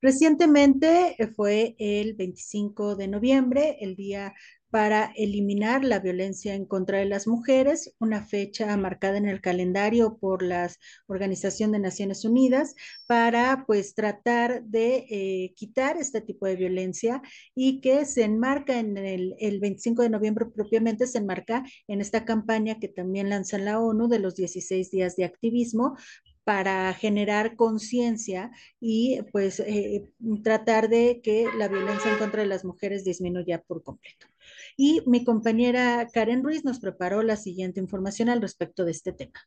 Recientemente 0.00 1.14
eh, 1.18 1.26
fue 1.28 1.76
el 1.78 2.14
25 2.14 2.96
de 2.96 3.08
noviembre, 3.08 3.76
el 3.80 3.94
día 3.94 4.34
para 4.72 5.12
eliminar 5.16 5.84
la 5.84 5.98
violencia 5.98 6.54
en 6.54 6.64
contra 6.64 6.96
de 6.98 7.04
las 7.04 7.26
mujeres, 7.26 7.94
una 7.98 8.24
fecha 8.24 8.74
marcada 8.78 9.18
en 9.18 9.28
el 9.28 9.42
calendario 9.42 10.16
por 10.16 10.42
la 10.42 10.70
Organización 11.08 11.72
de 11.72 11.78
Naciones 11.78 12.24
Unidas 12.24 12.74
para 13.06 13.64
pues 13.66 13.94
tratar 13.94 14.64
de 14.64 15.04
eh, 15.10 15.52
quitar 15.56 15.98
este 15.98 16.22
tipo 16.22 16.46
de 16.46 16.56
violencia 16.56 17.20
y 17.54 17.82
que 17.82 18.06
se 18.06 18.24
enmarca 18.24 18.78
en 18.78 18.96
el, 18.96 19.36
el 19.40 19.60
25 19.60 20.04
de 20.04 20.08
noviembre 20.08 20.46
propiamente, 20.46 21.06
se 21.06 21.18
enmarca 21.18 21.64
en 21.86 22.00
esta 22.00 22.24
campaña 22.24 22.78
que 22.80 22.88
también 22.88 23.28
lanza 23.28 23.58
la 23.58 23.78
ONU 23.78 24.08
de 24.08 24.20
los 24.20 24.36
16 24.36 24.90
días 24.90 25.16
de 25.16 25.26
activismo 25.26 25.98
para 26.44 26.92
generar 26.94 27.56
conciencia 27.56 28.50
y 28.80 29.22
pues 29.32 29.60
eh, 29.60 30.08
tratar 30.42 30.88
de 30.88 31.20
que 31.22 31.46
la 31.56 31.68
violencia 31.68 32.12
en 32.12 32.18
contra 32.18 32.42
de 32.42 32.48
las 32.48 32.64
mujeres 32.64 33.04
disminuya 33.04 33.62
por 33.62 33.82
completo. 33.82 34.26
Y 34.76 35.02
mi 35.06 35.24
compañera 35.24 36.08
Karen 36.12 36.42
Ruiz 36.42 36.64
nos 36.64 36.80
preparó 36.80 37.22
la 37.22 37.36
siguiente 37.36 37.80
información 37.80 38.28
al 38.28 38.42
respecto 38.42 38.84
de 38.84 38.90
este 38.90 39.12
tema. 39.12 39.40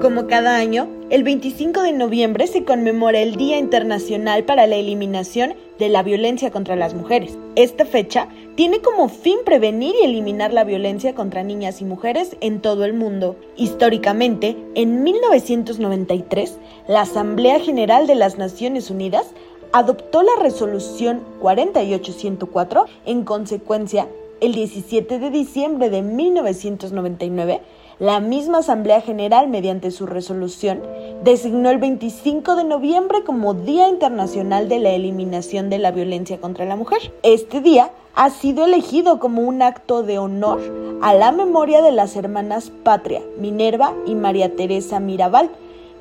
Como 0.00 0.26
cada 0.28 0.56
año, 0.56 0.88
el 1.10 1.24
25 1.24 1.82
de 1.82 1.92
noviembre 1.92 2.46
se 2.46 2.64
conmemora 2.64 3.18
el 3.18 3.34
Día 3.34 3.58
Internacional 3.58 4.44
para 4.44 4.66
la 4.66 4.76
Eliminación 4.76 5.54
de 5.78 5.88
la 5.88 6.02
Violencia 6.02 6.50
contra 6.50 6.76
las 6.76 6.94
Mujeres. 6.94 7.38
Esta 7.56 7.84
fecha 7.84 8.28
tiene 8.56 8.80
como 8.80 9.10
fin 9.10 9.38
prevenir 9.44 9.94
y 10.00 10.04
eliminar 10.04 10.52
la 10.52 10.64
violencia 10.64 11.14
contra 11.14 11.42
niñas 11.42 11.82
y 11.82 11.84
mujeres 11.84 12.36
en 12.40 12.60
todo 12.60 12.86
el 12.86 12.94
mundo. 12.94 13.36
Históricamente, 13.54 14.56
en 14.74 15.02
1993, 15.02 16.56
la 16.88 17.02
Asamblea 17.02 17.60
General 17.60 18.06
de 18.06 18.14
las 18.14 18.38
Naciones 18.38 18.90
Unidas 18.90 19.26
adoptó 19.72 20.22
la 20.22 20.32
resolución 20.40 21.20
48104. 21.40 22.86
En 23.04 23.24
consecuencia, 23.24 24.08
el 24.40 24.54
17 24.54 25.18
de 25.18 25.30
diciembre 25.30 25.90
de 25.90 26.00
1999, 26.00 27.60
la 27.98 28.20
misma 28.20 28.58
Asamblea 28.58 29.00
General, 29.00 29.48
mediante 29.48 29.90
su 29.90 30.04
resolución, 30.04 30.82
designó 31.24 31.70
el 31.70 31.78
25 31.78 32.54
de 32.54 32.64
noviembre 32.64 33.24
como 33.24 33.54
Día 33.54 33.88
Internacional 33.88 34.68
de 34.68 34.80
la 34.80 34.90
Eliminación 34.90 35.70
de 35.70 35.78
la 35.78 35.92
Violencia 35.92 36.38
contra 36.38 36.66
la 36.66 36.76
Mujer. 36.76 36.98
Este 37.22 37.62
día 37.62 37.90
ha 38.14 38.28
sido 38.28 38.66
elegido 38.66 39.18
como 39.18 39.40
un 39.40 39.62
acto 39.62 40.02
de 40.02 40.18
honor 40.18 40.60
a 41.00 41.14
la 41.14 41.32
memoria 41.32 41.80
de 41.80 41.92
las 41.92 42.16
hermanas 42.16 42.70
Patria, 42.82 43.22
Minerva 43.38 43.94
y 44.06 44.14
María 44.14 44.54
Teresa 44.54 45.00
Mirabal, 45.00 45.48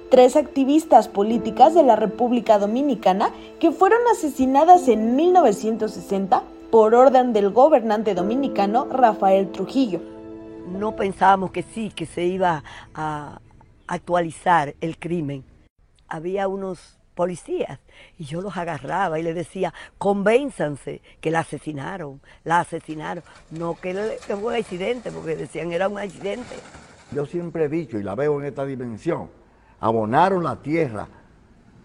tres 0.10 0.36
activistas 0.36 1.08
políticas 1.08 1.74
de 1.74 1.84
la 1.84 1.96
República 1.96 2.60
Dominicana 2.60 3.30
que 3.60 3.72
fueron 3.72 4.00
asesinadas 4.12 4.90
en 4.90 5.16
1960 5.16 6.44
por 6.72 6.94
orden 6.94 7.32
del 7.32 7.52
gobernante 7.52 8.16
dominicano 8.16 8.86
Rafael 8.92 9.50
Trujillo 9.50 10.15
no 10.68 10.96
pensábamos 10.96 11.52
que 11.52 11.64
sí, 11.64 11.90
que 11.90 12.06
se 12.06 12.24
iba 12.24 12.64
a 12.94 13.40
actualizar 13.88 14.76
el 14.82 14.98
crimen. 14.98 15.44
Había 16.08 16.48
unos 16.48 16.98
policías 17.16 17.80
y 18.18 18.26
yo 18.26 18.42
los 18.42 18.58
agarraba 18.58 19.20
y 19.20 19.24
les 19.24 19.36
decía, 19.36 19.74
convénzanse 19.98 21.02
que 21.22 21.32
la 21.32 21.40
asesinaron, 21.40 22.22
la 22.44 22.60
asesinaron. 22.60 23.24
No 23.52 23.76
que, 23.76 23.94
fue 24.26 24.36
un 24.36 24.54
accidente, 24.54 25.12
porque 25.12 25.36
decían 25.36 25.72
era 25.72 25.88
un 25.88 25.98
accidente. 25.98 26.56
Yo 27.12 27.26
siempre 27.26 27.66
he 27.66 27.70
dicho, 27.70 27.98
y 27.98 28.04
la 28.04 28.16
veo 28.16 28.40
en 28.40 28.48
esta 28.48 28.66
dimensión, 28.66 29.30
abonaron 29.80 30.44
la 30.44 30.58
tierra 30.58 31.08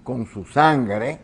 con 0.02 0.26
su 0.26 0.44
sangre 0.44 1.18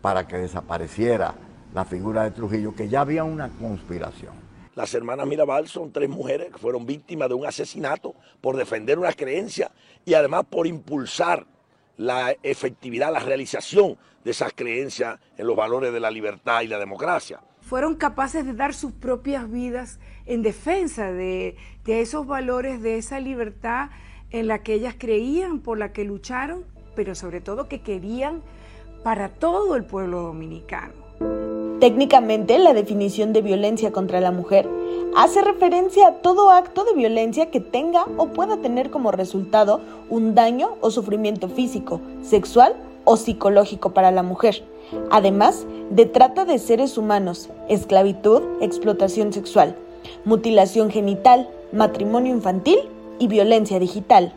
para 0.00 0.26
que 0.26 0.36
desapareciera 0.36 1.34
la 1.72 1.84
figura 1.84 2.24
de 2.24 2.32
Trujillo, 2.32 2.74
que 2.74 2.88
ya 2.88 3.02
había 3.02 3.24
una 3.24 3.48
conspiración. 3.48 4.43
Las 4.74 4.92
hermanas 4.92 5.26
Mirabal 5.26 5.68
son 5.68 5.92
tres 5.92 6.08
mujeres 6.08 6.50
que 6.50 6.58
fueron 6.58 6.84
víctimas 6.84 7.28
de 7.28 7.34
un 7.34 7.46
asesinato 7.46 8.14
por 8.40 8.56
defender 8.56 8.98
una 8.98 9.12
creencia 9.12 9.70
y 10.04 10.14
además 10.14 10.44
por 10.50 10.66
impulsar 10.66 11.46
la 11.96 12.34
efectividad, 12.42 13.12
la 13.12 13.20
realización 13.20 13.96
de 14.24 14.32
esas 14.32 14.52
creencias 14.52 15.20
en 15.38 15.46
los 15.46 15.54
valores 15.54 15.92
de 15.92 16.00
la 16.00 16.10
libertad 16.10 16.62
y 16.62 16.66
la 16.66 16.78
democracia. 16.78 17.40
Fueron 17.60 17.94
capaces 17.94 18.44
de 18.44 18.52
dar 18.52 18.74
sus 18.74 18.92
propias 18.92 19.50
vidas 19.50 20.00
en 20.26 20.42
defensa 20.42 21.12
de, 21.12 21.56
de 21.84 22.00
esos 22.00 22.26
valores, 22.26 22.82
de 22.82 22.98
esa 22.98 23.20
libertad 23.20 23.90
en 24.30 24.48
la 24.48 24.62
que 24.62 24.74
ellas 24.74 24.96
creían, 24.98 25.60
por 25.60 25.78
la 25.78 25.92
que 25.92 26.04
lucharon, 26.04 26.64
pero 26.96 27.14
sobre 27.14 27.40
todo 27.40 27.68
que 27.68 27.82
querían 27.82 28.42
para 29.04 29.28
todo 29.28 29.76
el 29.76 29.84
pueblo 29.84 30.22
dominicano. 30.22 31.53
Técnicamente, 31.80 32.58
la 32.58 32.72
definición 32.72 33.32
de 33.32 33.42
violencia 33.42 33.92
contra 33.92 34.20
la 34.20 34.30
mujer 34.30 34.68
hace 35.16 35.42
referencia 35.42 36.08
a 36.08 36.12
todo 36.14 36.50
acto 36.50 36.84
de 36.84 36.94
violencia 36.94 37.50
que 37.50 37.60
tenga 37.60 38.06
o 38.16 38.28
pueda 38.28 38.56
tener 38.58 38.90
como 38.90 39.10
resultado 39.10 39.80
un 40.08 40.34
daño 40.34 40.76
o 40.80 40.90
sufrimiento 40.90 41.48
físico, 41.48 42.00
sexual 42.22 42.74
o 43.04 43.16
psicológico 43.16 43.90
para 43.90 44.10
la 44.10 44.22
mujer, 44.22 44.64
además 45.10 45.66
de 45.90 46.06
trata 46.06 46.44
de 46.44 46.58
seres 46.58 46.96
humanos, 46.96 47.50
esclavitud, 47.68 48.42
explotación 48.60 49.32
sexual, 49.32 49.76
mutilación 50.24 50.90
genital, 50.90 51.48
matrimonio 51.72 52.34
infantil 52.34 52.78
y 53.18 53.28
violencia 53.28 53.78
digital. 53.78 54.32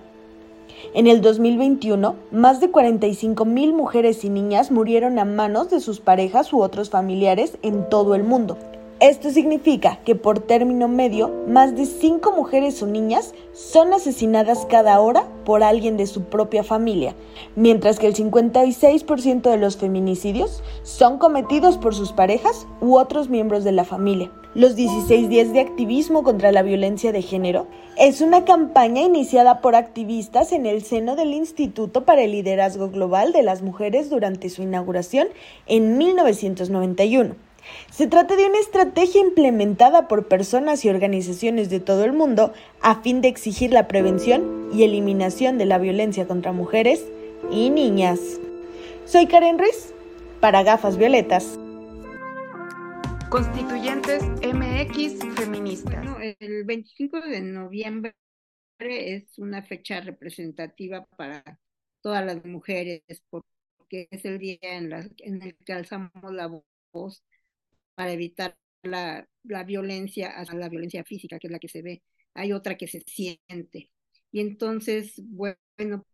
En 0.94 1.08
el 1.08 1.22
2021, 1.22 2.16
más 2.32 2.60
de 2.60 2.72
45 2.72 3.46
mil 3.46 3.74
mujeres 3.74 4.24
y 4.24 4.30
niñas 4.30 4.72
murieron 4.72 5.20
a 5.20 5.26
manos 5.26 5.70
de 5.70 5.80
sus 5.80 6.00
parejas 6.00 6.54
u 6.54 6.62
otros 6.62 6.90
familiares 6.90 7.58
en 7.62 7.90
todo 7.90 8.16
el 8.16 8.24
mundo. 8.24 8.58
Esto 9.00 9.30
significa 9.30 10.00
que 10.06 10.16
por 10.16 10.40
término 10.40 10.88
medio, 10.88 11.32
más 11.48 11.76
de 11.76 11.86
5 11.86 12.32
mujeres 12.32 12.82
o 12.82 12.88
niñas 12.88 13.36
son 13.54 13.94
asesinadas 13.94 14.66
cada 14.66 15.00
hora 15.00 15.24
por 15.46 15.62
alguien 15.62 15.98
de 15.98 16.08
su 16.08 16.24
propia 16.24 16.64
familia, 16.64 17.14
mientras 17.56 18.00
que 18.00 18.08
el 18.08 18.16
56% 18.16 19.52
de 19.52 19.58
los 19.58 19.78
feminicidios 19.78 20.64
son 20.82 21.20
cometidos 21.20 21.78
por 21.78 21.94
sus 21.94 22.12
parejas 22.12 22.66
u 22.82 22.98
otros 22.98 23.30
miembros 23.30 23.64
de 23.64 23.72
la 23.72 23.84
familia. 23.84 24.32
Los 24.58 24.76
16 24.76 25.30
días 25.30 25.54
de 25.54 25.60
activismo 25.60 26.24
contra 26.24 26.52
la 26.52 26.64
violencia 26.64 27.12
de 27.12 27.22
género 27.22 27.68
es 27.96 28.22
una 28.22 28.44
campaña 28.44 29.04
iniciada 29.04 29.62
por 29.62 29.76
activistas 29.76 30.52
en 30.52 30.66
el 30.66 30.82
seno 30.82 31.16
del 31.16 31.36
Instituto 31.36 32.06
para 32.06 32.24
el 32.24 32.32
Liderazgo 32.32 32.90
Global 32.90 33.34
de 33.34 33.44
las 33.44 33.62
Mujeres 33.62 34.10
durante 34.10 34.50
su 34.50 34.64
inauguración 34.64 35.28
en 35.68 36.00
1991. 36.00 37.36
Se 37.92 38.08
trata 38.08 38.36
de 38.36 38.48
una 38.48 38.58
estrategia 38.58 39.22
implementada 39.22 40.08
por 40.08 40.28
personas 40.28 40.84
y 40.86 40.90
organizaciones 40.90 41.70
de 41.70 41.80
todo 41.80 42.04
el 42.04 42.14
mundo 42.14 42.52
a 42.82 43.04
fin 43.04 43.22
de 43.22 43.28
exigir 43.28 43.72
la 43.72 43.88
prevención 43.88 44.72
y 44.74 44.82
eliminación 44.82 45.60
de 45.60 45.68
la 45.68 45.78
violencia 45.78 46.26
contra 46.26 46.52
mujeres 46.52 47.06
y 47.52 47.70
niñas. 47.70 48.20
Soy 49.06 49.28
Karen 49.28 49.60
Ruiz, 49.60 49.94
para 50.40 50.64
Gafas 50.64 50.98
Violetas. 50.98 51.60
Constituyentes 53.30 54.24
MX 54.42 55.20
Feministas. 55.36 56.06
el 56.40 56.64
25 56.64 57.20
de 57.22 57.42
noviembre 57.42 58.16
es 58.80 59.38
una 59.38 59.64
fecha 59.64 60.02
representativa 60.02 61.06
para 61.18 61.44
todas 62.02 62.26
las 62.26 62.46
mujeres 62.46 63.02
porque 63.30 64.08
es 64.12 64.26
el 64.26 64.40
día 64.40 64.58
en, 64.62 64.94
en 65.20 65.42
el 65.42 65.58
que 65.58 65.74
alzamos 65.74 66.12
la 66.32 66.50
voz 66.94 67.24
para 67.96 68.12
evitar 68.14 68.58
la, 68.84 69.28
la 69.44 69.64
violencia, 69.64 70.34
la 70.54 70.70
violencia 70.70 71.04
física, 71.04 71.40
que 71.40 71.48
es 71.48 71.52
la 71.54 71.60
que 71.60 71.70
se 71.70 71.82
ve. 71.82 72.04
Hay 72.34 72.54
otra 72.54 72.78
que 72.78 72.88
se 72.88 73.02
siente. 73.08 73.92
Y 74.32 74.42
entonces, 74.42 75.16
bueno, 75.26 76.06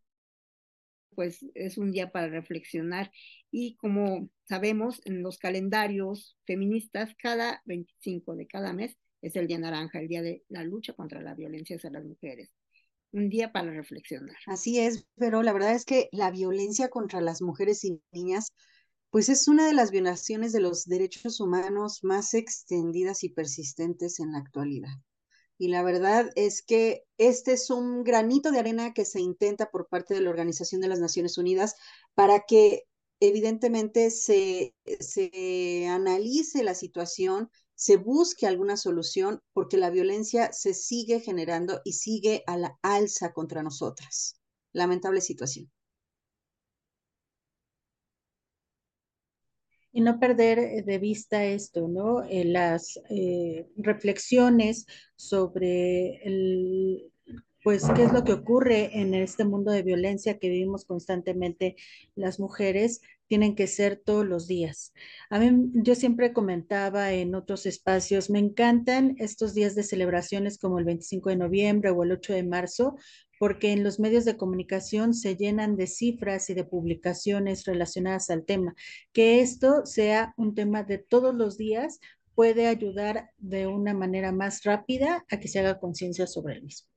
pues 1.16 1.46
es 1.56 1.78
un 1.78 1.92
día 1.92 2.12
para 2.12 2.28
reflexionar. 2.28 3.12
Y 3.56 3.76
como 3.76 4.32
sabemos, 4.50 5.00
en 5.06 5.22
los 5.22 5.38
calendarios 5.38 6.36
feministas, 6.44 7.14
cada 7.22 7.62
25 7.66 8.36
de 8.36 8.48
cada 8.48 8.74
mes 8.74 8.98
es 9.22 9.36
el 9.36 9.46
día 9.46 9.60
naranja, 9.60 10.00
el 10.00 10.08
día 10.08 10.24
de 10.24 10.44
la 10.50 10.64
lucha 10.64 10.94
contra 10.94 11.22
la 11.22 11.36
violencia 11.36 11.76
hacia 11.76 11.92
las 11.92 12.04
mujeres. 12.04 12.50
Un 13.12 13.30
día 13.30 13.52
para 13.52 13.70
reflexionar. 13.70 14.36
Así 14.48 14.80
es, 14.80 15.06
pero 15.18 15.44
la 15.44 15.54
verdad 15.54 15.76
es 15.76 15.86
que 15.86 16.10
la 16.12 16.32
violencia 16.32 16.90
contra 16.90 17.22
las 17.22 17.44
mujeres 17.44 17.86
y 17.86 18.02
niñas 18.12 18.54
pues 19.12 19.30
es 19.30 19.48
una 19.48 19.68
de 19.68 19.74
las 19.74 19.92
violaciones 19.92 20.52
de 20.52 20.60
los 20.60 20.86
derechos 20.86 21.40
humanos 21.40 22.00
más 22.02 22.34
extendidas 22.34 23.24
y 23.24 23.30
persistentes 23.30 24.20
en 24.20 24.32
la 24.32 24.40
actualidad. 24.40 24.96
Y 25.60 25.68
la 25.68 25.84
verdad 25.84 26.32
es 26.34 26.64
que 26.64 27.04
este 27.20 27.54
es 27.54 27.70
un 27.70 28.04
granito 28.04 28.52
de 28.52 28.58
arena 28.58 28.96
que 28.96 29.06
se 29.06 29.22
intenta 29.22 29.70
por 29.70 29.88
parte 29.90 30.16
de 30.16 30.22
la 30.22 30.32
Organización 30.32 30.82
de 30.82 30.88
las 30.88 31.00
Naciones 31.00 31.38
Unidas 31.38 31.76
para 32.16 32.46
que 32.48 32.86
evidentemente 33.20 34.10
se, 34.12 34.76
se 35.00 35.88
analice 35.88 36.64
la 36.64 36.76
situación, 36.76 37.50
se 37.76 37.98
busque 37.98 38.48
alguna 38.48 38.78
solución, 38.78 39.42
porque 39.54 39.78
la 39.78 39.90
violencia 39.90 40.52
se 40.54 40.74
sigue 40.74 41.20
generando 41.20 41.82
y 41.84 41.94
sigue 41.94 42.44
a 42.48 42.58
la 42.58 42.78
alza 42.82 43.34
contra 43.34 43.64
nosotras. 43.64 44.40
Lamentable 44.74 45.22
situación. 45.22 45.72
y 49.94 50.02
no 50.02 50.20
perder 50.20 50.84
de 50.84 50.98
vista 50.98 51.46
esto, 51.46 51.88
¿no? 51.88 52.24
Eh, 52.24 52.46
las 52.46 53.00
eh, 53.10 53.68
reflexiones 53.78 54.88
sobre 55.16 56.18
el, 56.26 57.13
pues 57.64 57.86
qué 57.96 58.04
es 58.04 58.12
lo 58.12 58.26
que 58.26 58.34
ocurre 58.34 59.00
en 59.00 59.14
este 59.14 59.46
mundo 59.46 59.72
de 59.72 59.84
violencia 59.84 60.38
que 60.38 60.50
vivimos 60.50 60.84
constantemente 60.84 61.78
las 62.14 62.40
mujeres 62.40 63.02
tienen 63.28 63.56
que 63.56 63.68
ser 63.68 64.02
todos 64.04 64.26
los 64.26 64.48
días. 64.48 64.94
A 65.30 65.40
mí 65.40 65.72
yo 65.74 65.96
siempre 65.96 66.34
comentaba 66.34 67.14
en 67.14 67.36
otros 67.36 67.66
espacios, 67.66 68.30
me 68.30 68.40
encantan 68.40 69.16
estos 69.18 69.54
días 69.54 69.76
de 69.76 69.84
celebraciones 69.84 70.58
como 70.60 70.78
el 70.78 70.86
25 70.86 71.30
de 71.30 71.38
noviembre 71.38 71.90
o 71.90 72.04
el 72.04 72.12
8 72.12 72.34
de 72.34 72.44
marzo, 72.44 72.98
porque 73.40 73.72
en 73.72 73.84
los 73.84 74.00
medios 74.00 74.26
de 74.26 74.38
comunicación 74.38 75.14
se 75.14 75.36
llenan 75.36 75.76
de 75.78 75.88
cifras 75.88 76.50
y 76.50 76.54
de 76.54 76.66
publicaciones 76.66 77.66
relacionadas 77.66 78.30
al 78.30 78.46
tema. 78.46 78.76
Que 79.14 79.42
esto 79.42 79.86
sea 79.86 80.34
un 80.38 80.54
tema 80.54 80.84
de 80.84 80.98
todos 80.98 81.34
los 81.34 81.58
días 81.58 82.00
puede 82.36 82.68
ayudar 82.68 83.30
de 83.38 83.68
una 83.68 83.94
manera 83.94 84.32
más 84.32 84.64
rápida 84.64 85.26
a 85.30 85.40
que 85.40 85.48
se 85.48 85.60
haga 85.60 85.80
conciencia 85.80 86.28
sobre 86.28 86.56
el 86.56 86.64
mismo. 86.64 86.93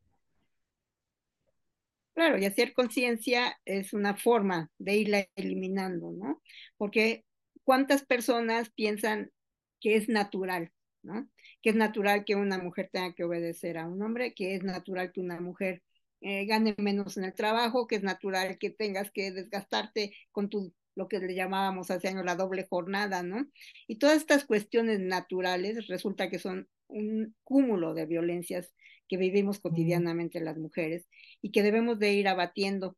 Claro, 2.16 2.38
y 2.38 2.46
hacer 2.46 2.74
conciencia 2.74 3.58
es 3.66 3.94
una 3.94 4.16
forma 4.16 4.70
de 4.78 4.96
irla 4.96 5.28
eliminando, 5.36 6.12
¿no? 6.12 6.42
Porque 6.78 7.26
cuántas 7.64 8.04
personas 8.06 8.70
piensan 8.70 9.32
que 9.80 9.96
es 9.96 10.08
natural, 10.08 10.72
¿no? 11.02 11.28
Que 11.62 11.70
es 11.70 11.76
natural 11.76 12.24
que 12.24 12.34
una 12.36 12.58
mujer 12.58 12.90
tenga 12.92 13.14
que 13.14 13.24
obedecer 13.24 13.78
a 13.78 13.86
un 13.86 14.02
hombre, 14.02 14.34
que 14.34 14.54
es 14.56 14.64
natural 14.64 15.12
que 15.12 15.20
una 15.20 15.40
mujer 15.40 15.82
eh, 16.22 16.46
gane 16.46 16.74
menos 16.78 17.18
en 17.18 17.24
el 17.24 17.34
trabajo, 17.34 17.86
que 17.86 17.96
es 17.96 18.02
natural 18.02 18.58
que 18.58 18.70
tengas 18.70 19.10
que 19.12 19.30
desgastarte 19.32 20.14
con 20.32 20.50
tu 20.50 20.74
lo 20.96 21.08
que 21.08 21.18
le 21.20 21.34
llamábamos 21.34 21.90
hace 21.90 22.08
años 22.08 22.24
la 22.26 22.36
doble 22.36 22.66
jornada, 22.68 23.22
¿no? 23.22 23.46
Y 23.86 23.98
todas 23.98 24.16
estas 24.16 24.46
cuestiones 24.46 25.00
naturales 25.00 25.86
resulta 25.88 26.30
que 26.30 26.38
son 26.38 26.68
un 26.88 27.34
cúmulo 27.44 27.94
de 27.94 28.06
violencias 28.06 28.72
que 29.08 29.16
vivimos 29.16 29.60
cotidianamente 29.60 30.40
las 30.40 30.58
mujeres 30.58 31.06
y 31.42 31.52
que 31.52 31.62
debemos 31.62 31.98
de 31.98 32.12
ir 32.14 32.28
abatiendo. 32.28 32.96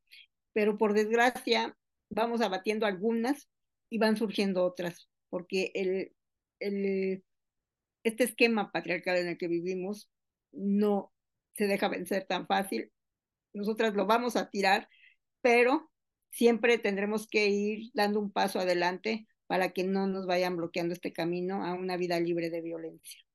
Pero 0.52 0.78
por 0.78 0.94
desgracia 0.94 1.76
vamos 2.10 2.40
abatiendo 2.40 2.86
algunas 2.86 3.48
y 3.90 3.98
van 3.98 4.16
surgiendo 4.16 4.64
otras, 4.64 5.08
porque 5.30 5.70
el, 5.74 6.12
el, 6.60 7.24
este 8.04 8.24
esquema 8.24 8.70
patriarcal 8.72 9.18
en 9.18 9.28
el 9.28 9.38
que 9.38 9.48
vivimos 9.48 10.10
no 10.52 11.12
se 11.54 11.66
deja 11.66 11.88
vencer 11.88 12.24
tan 12.24 12.46
fácil. 12.46 12.92
Nosotras 13.52 13.94
lo 13.94 14.06
vamos 14.06 14.36
a 14.36 14.50
tirar, 14.50 14.88
pero 15.42 15.90
siempre 16.30 16.78
tendremos 16.78 17.26
que 17.28 17.48
ir 17.48 17.90
dando 17.94 18.20
un 18.20 18.30
paso 18.30 18.60
adelante 18.60 19.26
para 19.46 19.70
que 19.70 19.84
no 19.84 20.06
nos 20.06 20.26
vayan 20.26 20.56
bloqueando 20.56 20.94
este 20.94 21.12
camino 21.12 21.64
a 21.64 21.74
una 21.74 21.96
vida 21.96 22.20
libre 22.20 22.50
de 22.50 22.60
violencia. 22.60 23.27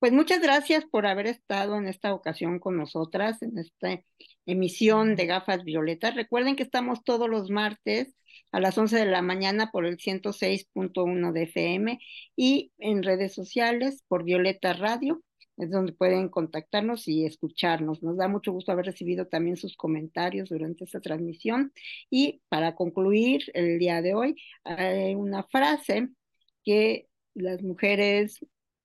Pues 0.00 0.12
muchas 0.12 0.40
gracias 0.40 0.86
por 0.86 1.06
haber 1.06 1.26
estado 1.26 1.76
en 1.76 1.86
esta 1.86 2.14
ocasión 2.14 2.58
con 2.58 2.74
nosotras, 2.76 3.42
en 3.42 3.58
esta 3.58 4.02
emisión 4.46 5.14
de 5.14 5.26
Gafas 5.26 5.62
Violetas. 5.62 6.14
Recuerden 6.14 6.56
que 6.56 6.62
estamos 6.62 7.04
todos 7.04 7.28
los 7.28 7.50
martes 7.50 8.14
a 8.50 8.60
las 8.60 8.78
11 8.78 8.96
de 8.96 9.04
la 9.04 9.20
mañana 9.20 9.70
por 9.70 9.84
el 9.84 9.98
106.1 9.98 11.32
de 11.32 11.42
FM 11.42 11.98
y 12.34 12.72
en 12.78 13.02
redes 13.02 13.34
sociales 13.34 14.02
por 14.08 14.24
Violeta 14.24 14.72
Radio, 14.72 15.22
es 15.58 15.70
donde 15.70 15.92
pueden 15.92 16.30
contactarnos 16.30 17.06
y 17.06 17.26
escucharnos. 17.26 18.02
Nos 18.02 18.16
da 18.16 18.26
mucho 18.26 18.52
gusto 18.52 18.72
haber 18.72 18.86
recibido 18.86 19.26
también 19.26 19.58
sus 19.58 19.76
comentarios 19.76 20.48
durante 20.48 20.84
esta 20.84 21.00
transmisión. 21.02 21.74
Y 22.08 22.40
para 22.48 22.74
concluir 22.74 23.50
el 23.52 23.78
día 23.78 24.00
de 24.00 24.14
hoy, 24.14 24.36
hay 24.64 25.14
una 25.14 25.42
frase 25.44 26.08
que 26.64 27.06
las 27.34 27.62
mujeres 27.62 28.40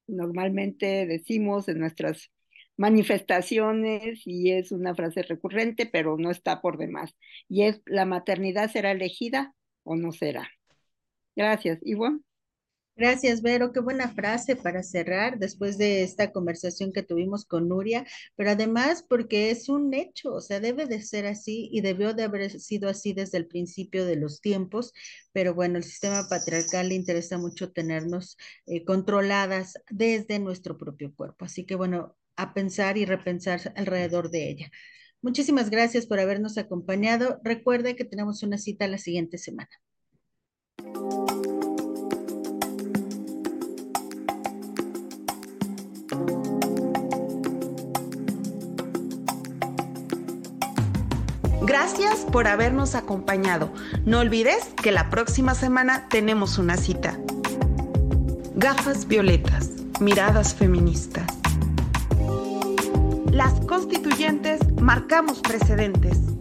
normalmente 0.08 1.06
decimos 1.06 1.68
en 1.68 1.80
nuestras 1.80 2.32
manifestaciones 2.78 4.22
y 4.26 4.52
es 4.52 4.72
una 4.72 4.96
frase 4.96 5.24
recurrente, 5.24 5.86
pero 5.86 6.18
no 6.18 6.32
está 6.32 6.62
por 6.62 6.78
demás. 6.78 7.16
Y 7.50 7.64
es, 7.64 7.82
¿la 7.86 8.06
maternidad 8.06 8.72
será 8.72 8.92
elegida 8.92 9.54
o 9.84 9.96
no 9.96 10.12
será? 10.12 10.50
Gracias, 11.36 11.80
Ivonne. 11.84 12.25
Gracias, 12.98 13.42
Vero. 13.42 13.74
Qué 13.74 13.82
buena 13.82 14.08
frase 14.14 14.56
para 14.56 14.82
cerrar 14.82 15.38
después 15.38 15.78
de 15.78 16.02
esta 16.04 16.32
conversación 16.32 16.94
que 16.94 17.04
tuvimos 17.04 17.46
con 17.46 17.68
Nuria, 17.68 18.06
pero 18.38 18.52
además 18.52 19.04
porque 19.04 19.52
es 19.52 19.68
un 19.68 19.94
hecho, 19.94 20.34
o 20.34 20.40
sea, 20.40 20.62
debe 20.62 20.86
de 20.86 21.02
ser 21.02 21.26
así 21.26 21.68
y 21.74 21.82
debió 21.82 22.14
de 22.14 22.24
haber 22.24 22.58
sido 22.58 22.88
así 22.88 23.12
desde 23.12 23.38
el 23.38 23.48
principio 23.48 24.06
de 24.06 24.16
los 24.16 24.40
tiempos, 24.40 24.94
pero 25.34 25.54
bueno, 25.54 25.78
el 25.78 25.84
sistema 25.84 26.30
patriarcal 26.30 26.88
le 26.88 26.96
interesa 26.96 27.38
mucho 27.38 27.74
tenernos 27.74 28.38
eh, 28.66 28.86
controladas 28.86 29.74
desde 29.90 30.40
nuestro 30.40 30.78
propio 30.78 31.14
cuerpo. 31.14 31.44
Así 31.44 31.66
que 31.66 31.76
bueno, 31.76 32.16
a 32.38 32.54
pensar 32.54 32.98
y 32.98 33.04
repensar 33.04 33.74
alrededor 33.76 34.32
de 34.32 34.50
ella. 34.50 34.72
Muchísimas 35.22 35.70
gracias 35.70 36.06
por 36.06 36.20
habernos 36.22 36.58
acompañado. 36.58 37.42
Recuerde 37.44 37.98
que 37.98 38.06
tenemos 38.06 38.42
una 38.42 38.58
cita 38.58 38.88
la 38.88 39.00
siguiente 39.00 39.38
semana. 39.38 39.70
Gracias 51.88 52.26
por 52.32 52.48
habernos 52.48 52.96
acompañado. 52.96 53.72
No 54.06 54.22
olvides 54.22 54.70
que 54.82 54.92
la 54.92 55.12
próxima 55.12 55.54
semana 55.54 56.08
tenemos 56.10 56.58
una 56.58 56.78
cita. 56.78 57.16
Gafas 58.56 59.08
violetas, 59.08 59.70
miradas 60.00 60.56
feministas. 60.56 61.28
Las 63.30 63.54
constituyentes 63.68 64.62
marcamos 64.82 65.42
precedentes. 65.42 66.35